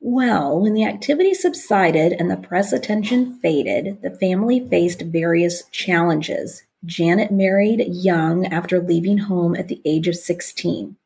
Well, 0.00 0.58
when 0.58 0.74
the 0.74 0.84
activity 0.84 1.34
subsided 1.34 2.14
and 2.14 2.28
the 2.28 2.36
press 2.36 2.72
attention 2.72 3.38
faded, 3.38 4.02
the 4.02 4.10
family 4.10 4.58
faced 4.68 5.02
various 5.02 5.62
challenges. 5.70 6.64
Janet 6.84 7.30
married 7.30 7.94
young 7.94 8.44
after 8.46 8.80
leaving 8.80 9.18
home 9.18 9.54
at 9.54 9.68
the 9.68 9.80
age 9.84 10.08
of 10.08 10.16
16. 10.16 10.96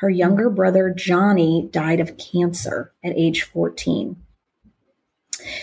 Her 0.00 0.10
younger 0.10 0.50
brother 0.50 0.92
Johnny 0.94 1.70
died 1.72 1.98
of 1.98 2.18
cancer 2.18 2.92
at 3.02 3.16
age 3.16 3.44
14. 3.44 4.16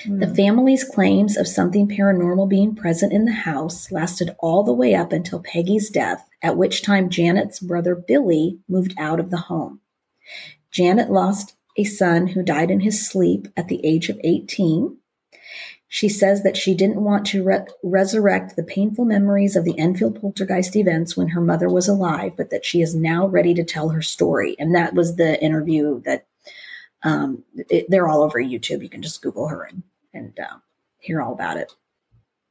Mm. 0.05 0.19
The 0.19 0.27
hmm. 0.27 0.33
family's 0.33 0.83
claims 0.83 1.37
of 1.37 1.47
something 1.47 1.87
paranormal 1.87 2.49
being 2.49 2.75
present 2.75 3.13
in 3.13 3.25
the 3.25 3.31
house 3.31 3.91
lasted 3.91 4.35
all 4.39 4.63
the 4.63 4.73
way 4.73 4.95
up 4.95 5.11
until 5.11 5.41
Peggy's 5.41 5.89
death, 5.89 6.27
at 6.41 6.57
which 6.57 6.81
time 6.81 7.09
Janet's 7.09 7.59
brother 7.59 7.95
Billy 7.95 8.59
moved 8.67 8.93
out 8.97 9.19
of 9.19 9.31
the 9.31 9.37
home. 9.37 9.81
Janet 10.71 11.11
lost 11.11 11.55
a 11.77 11.83
son 11.83 12.27
who 12.27 12.43
died 12.43 12.71
in 12.71 12.81
his 12.81 13.07
sleep 13.07 13.47
at 13.55 13.67
the 13.67 13.83
age 13.85 14.09
of 14.09 14.19
18. 14.23 14.97
She 15.91 16.07
says 16.07 16.43
that 16.43 16.55
she 16.55 16.75
didn't 16.75 17.03
want 17.03 17.25
to 17.27 17.43
re- 17.43 17.65
resurrect 17.81 18.55
the 18.55 18.63
painful 18.63 19.05
memories 19.05 19.55
of 19.55 19.65
the 19.65 19.77
Enfield 19.79 20.21
poltergeist 20.21 20.75
events 20.75 21.17
when 21.17 21.29
her 21.29 21.41
mother 21.41 21.67
was 21.67 21.87
alive, 21.87 22.33
but 22.37 22.51
that 22.51 22.63
she 22.63 22.81
is 22.81 22.93
now 22.93 23.27
ready 23.27 23.55
to 23.55 23.63
tell 23.63 23.89
her 23.89 24.01
story. 24.01 24.55
And 24.59 24.75
that 24.75 24.93
was 24.93 25.15
the 25.15 25.43
interview 25.43 26.01
that 26.01 26.27
um, 27.03 27.43
it, 27.69 27.85
they're 27.89 28.07
all 28.07 28.23
over 28.23 28.39
YouTube. 28.39 28.83
You 28.83 28.89
can 28.89 29.01
just 29.01 29.21
Google 29.21 29.47
her 29.47 29.63
and, 29.63 29.83
and 30.13 30.39
uh, 30.39 30.57
hear 30.97 31.21
all 31.21 31.33
about 31.33 31.57
it. 31.57 31.73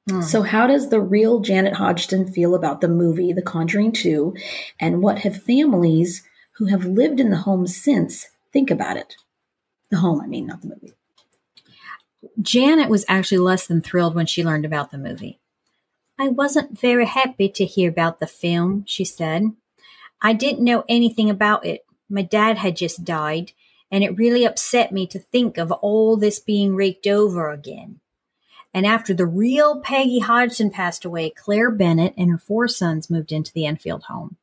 Hmm. 0.08 0.22
So, 0.22 0.42
how 0.42 0.66
does 0.66 0.88
the 0.88 1.00
real 1.00 1.40
Janet 1.40 1.74
Hodgson 1.74 2.30
feel 2.32 2.54
about 2.54 2.80
the 2.80 2.88
movie, 2.88 3.32
The 3.32 3.42
Conjuring 3.42 3.92
2? 3.92 4.34
And 4.80 5.02
what 5.02 5.18
have 5.20 5.42
families 5.42 6.22
who 6.52 6.66
have 6.66 6.84
lived 6.84 7.20
in 7.20 7.30
the 7.30 7.36
home 7.38 7.66
since 7.66 8.26
think 8.52 8.70
about 8.70 8.96
it? 8.96 9.16
The 9.90 9.98
home, 9.98 10.20
I 10.20 10.26
mean, 10.26 10.46
not 10.46 10.62
the 10.62 10.68
movie. 10.68 10.94
Janet 12.40 12.88
was 12.88 13.04
actually 13.08 13.38
less 13.38 13.66
than 13.66 13.80
thrilled 13.80 14.14
when 14.14 14.26
she 14.26 14.44
learned 14.44 14.64
about 14.64 14.90
the 14.90 14.98
movie. 14.98 15.40
I 16.18 16.28
wasn't 16.28 16.78
very 16.78 17.06
happy 17.06 17.48
to 17.50 17.64
hear 17.64 17.88
about 17.88 18.18
the 18.18 18.26
film, 18.26 18.84
she 18.86 19.04
said. 19.04 19.52
I 20.20 20.32
didn't 20.32 20.64
know 20.64 20.84
anything 20.88 21.30
about 21.30 21.64
it. 21.64 21.84
My 22.10 22.22
dad 22.22 22.58
had 22.58 22.76
just 22.76 23.04
died, 23.04 23.52
and 23.90 24.04
it 24.04 24.16
really 24.16 24.44
upset 24.44 24.92
me 24.92 25.06
to 25.06 25.18
think 25.18 25.58
of 25.58 25.72
all 25.72 26.16
this 26.16 26.38
being 26.38 26.74
raked 26.74 27.06
over 27.06 27.50
again. 27.50 28.00
And 28.74 28.86
after 28.86 29.14
the 29.14 29.26
real 29.26 29.80
Peggy 29.80 30.18
Hodgson 30.18 30.70
passed 30.70 31.04
away, 31.04 31.30
Claire 31.30 31.70
Bennett 31.70 32.14
and 32.16 32.30
her 32.30 32.38
four 32.38 32.68
sons 32.68 33.10
moved 33.10 33.32
into 33.32 33.52
the 33.52 33.66
Enfield 33.66 34.04
home. 34.04 34.36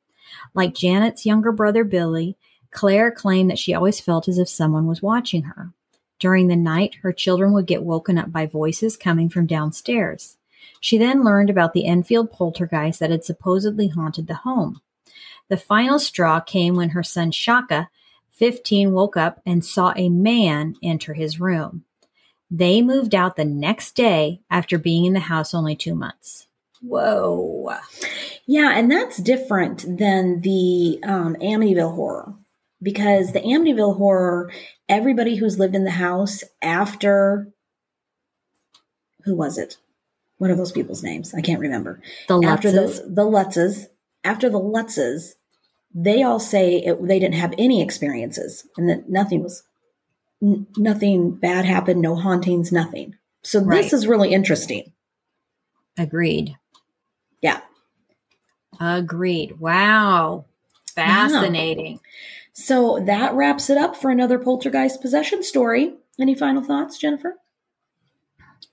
Like 0.53 0.73
Janet's 0.73 1.25
younger 1.25 1.51
brother 1.51 1.83
Billy, 1.83 2.35
Claire 2.71 3.11
claimed 3.11 3.49
that 3.51 3.59
she 3.59 3.73
always 3.73 3.99
felt 3.99 4.27
as 4.27 4.37
if 4.37 4.49
someone 4.49 4.87
was 4.87 5.01
watching 5.01 5.43
her. 5.43 5.71
During 6.19 6.47
the 6.47 6.55
night, 6.55 6.95
her 7.03 7.13
children 7.13 7.53
would 7.53 7.67
get 7.67 7.83
woken 7.83 8.17
up 8.17 8.31
by 8.31 8.45
voices 8.45 8.97
coming 8.97 9.29
from 9.29 9.45
downstairs. 9.45 10.37
She 10.79 10.97
then 10.97 11.23
learned 11.23 11.49
about 11.49 11.73
the 11.73 11.85
Enfield 11.85 12.31
poltergeist 12.31 12.99
that 12.99 13.11
had 13.11 13.23
supposedly 13.23 13.89
haunted 13.89 14.27
the 14.27 14.35
home. 14.35 14.81
The 15.49 15.57
final 15.57 15.99
straw 15.99 16.39
came 16.39 16.75
when 16.75 16.89
her 16.89 17.03
son 17.03 17.31
Shaka, 17.31 17.89
15, 18.35 18.91
woke 18.91 19.17
up 19.17 19.41
and 19.45 19.63
saw 19.63 19.93
a 19.95 20.09
man 20.09 20.75
enter 20.83 21.13
his 21.13 21.39
room. 21.39 21.83
They 22.51 22.81
moved 22.81 23.15
out 23.15 23.35
the 23.35 23.45
next 23.45 23.95
day 23.95 24.41
after 24.49 24.77
being 24.77 25.05
in 25.05 25.13
the 25.13 25.19
house 25.21 25.53
only 25.53 25.75
two 25.75 25.95
months. 25.95 26.47
Whoa. 26.81 27.75
Yeah, 28.45 28.77
and 28.77 28.91
that's 28.91 29.17
different 29.17 29.85
than 29.97 30.41
the 30.41 30.99
um, 31.03 31.35
Amityville 31.35 31.95
horror 31.95 32.35
because 32.81 33.31
the 33.31 33.39
Amityville 33.39 33.97
horror, 33.97 34.51
everybody 34.87 35.35
who's 35.35 35.57
lived 35.57 35.75
in 35.75 35.83
the 35.83 35.91
house 35.91 36.43
after 36.61 37.51
who 39.23 39.35
was 39.35 39.57
it? 39.57 39.77
What 40.37 40.51
are 40.51 40.55
those 40.55 40.71
people's 40.71 41.01
names? 41.01 41.33
I 41.33 41.41
can't 41.41 41.59
remember. 41.59 42.01
The 42.27 42.35
Lutzes. 42.35 42.45
After 42.45 42.71
the 42.71 43.05
the 43.07 43.23
Lutzes, 43.23 43.87
after 44.23 44.49
the 44.49 44.59
Lutzes, 44.59 45.33
they 45.95 46.21
all 46.23 46.39
say 46.39 46.75
it, 46.75 47.01
they 47.07 47.19
didn't 47.19 47.35
have 47.35 47.53
any 47.57 47.81
experiences 47.81 48.67
and 48.77 48.89
that 48.89 49.09
nothing 49.09 49.41
was 49.41 49.63
n- 50.43 50.67
nothing 50.77 51.31
bad 51.31 51.63
happened, 51.65 52.01
no 52.01 52.15
hauntings, 52.15 52.71
nothing. 52.71 53.15
So 53.43 53.61
right. 53.61 53.81
this 53.81 53.93
is 53.93 54.05
really 54.05 54.33
interesting. 54.33 54.91
Agreed. 55.97 56.57
Yeah. 57.41 57.61
Agreed. 58.79 59.59
Wow. 59.59 60.45
Fascinating. 60.93 62.01
So 62.51 62.99
that 63.05 63.33
wraps 63.33 63.69
it 63.69 63.77
up 63.77 63.95
for 63.95 64.11
another 64.11 64.37
poltergeist 64.37 65.01
possession 65.01 65.43
story. 65.43 65.93
Any 66.19 66.35
final 66.35 66.63
thoughts, 66.63 66.97
Jennifer? 66.97 67.37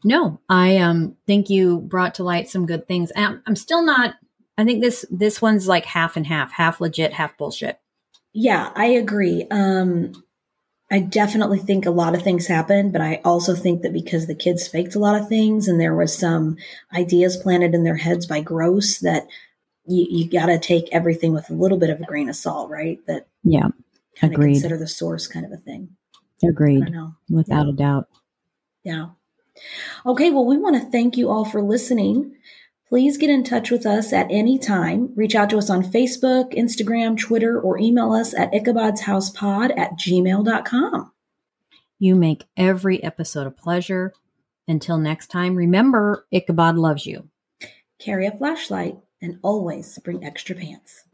No, 0.04 0.40
I 0.48 0.78
um 0.78 1.16
think 1.26 1.50
you 1.50 1.80
brought 1.80 2.16
to 2.16 2.24
light 2.24 2.48
some 2.48 2.66
good 2.66 2.88
things. 2.88 3.12
I'm, 3.14 3.42
I'm 3.46 3.56
still 3.56 3.84
not. 3.84 4.14
I 4.58 4.64
think 4.64 4.82
this 4.82 5.04
this 5.10 5.40
one's 5.40 5.66
like 5.66 5.84
half 5.84 6.16
and 6.16 6.26
half, 6.26 6.52
half 6.52 6.80
legit, 6.80 7.12
half 7.12 7.36
bullshit. 7.36 7.78
Yeah, 8.32 8.70
I 8.74 8.86
agree. 8.86 9.46
Um, 9.50 10.24
I 10.90 10.98
definitely 10.98 11.58
think 11.58 11.86
a 11.86 11.90
lot 11.90 12.14
of 12.14 12.22
things 12.22 12.46
happened, 12.46 12.92
but 12.92 13.00
I 13.00 13.22
also 13.24 13.54
think 13.54 13.80
that 13.80 13.94
because 13.94 14.26
the 14.26 14.34
kids 14.34 14.68
faked 14.68 14.94
a 14.94 14.98
lot 14.98 15.18
of 15.18 15.26
things 15.26 15.66
and 15.66 15.80
there 15.80 15.94
was 15.94 16.16
some 16.16 16.58
ideas 16.94 17.38
planted 17.38 17.74
in 17.74 17.82
their 17.82 17.96
heads 17.96 18.26
by 18.26 18.42
Grosse 18.42 18.98
that 18.98 19.26
you, 19.86 20.06
you 20.10 20.30
got 20.30 20.46
to 20.46 20.58
take 20.58 20.88
everything 20.92 21.32
with 21.32 21.48
a 21.48 21.54
little 21.54 21.78
bit 21.78 21.88
of 21.88 22.00
a 22.00 22.04
grain 22.04 22.28
of 22.28 22.36
salt, 22.36 22.68
right? 22.68 22.98
That 23.06 23.26
yeah, 23.42 23.68
kind 24.16 24.34
agreed. 24.34 24.52
Consider 24.52 24.76
the 24.76 24.86
source, 24.86 25.26
kind 25.26 25.46
of 25.46 25.52
a 25.52 25.56
thing. 25.56 25.96
Agreed. 26.44 26.84
Without 27.30 27.66
yeah. 27.66 27.72
a 27.72 27.76
doubt. 27.76 28.08
Yeah. 28.84 29.06
Okay. 30.04 30.30
Well, 30.30 30.44
we 30.44 30.58
want 30.58 30.76
to 30.76 30.90
thank 30.90 31.16
you 31.16 31.30
all 31.30 31.44
for 31.44 31.62
listening. 31.62 32.34
Please 32.92 33.16
get 33.16 33.30
in 33.30 33.42
touch 33.42 33.70
with 33.70 33.86
us 33.86 34.12
at 34.12 34.26
any 34.28 34.58
time. 34.58 35.14
Reach 35.16 35.34
out 35.34 35.48
to 35.48 35.56
us 35.56 35.70
on 35.70 35.82
Facebook, 35.82 36.52
Instagram, 36.52 37.18
Twitter, 37.18 37.58
or 37.58 37.78
email 37.78 38.12
us 38.12 38.34
at 38.34 38.52
ichabod'shousepod 38.52 39.78
at 39.78 39.92
gmail.com. 39.92 41.10
You 41.98 42.14
make 42.14 42.44
every 42.54 43.02
episode 43.02 43.46
a 43.46 43.50
pleasure. 43.50 44.12
Until 44.68 44.98
next 44.98 45.28
time, 45.28 45.56
remember 45.56 46.26
Ichabod 46.30 46.76
loves 46.76 47.06
you. 47.06 47.30
Carry 47.98 48.26
a 48.26 48.30
flashlight 48.30 48.98
and 49.22 49.38
always 49.40 49.98
bring 50.00 50.22
extra 50.22 50.54
pants. 50.54 51.04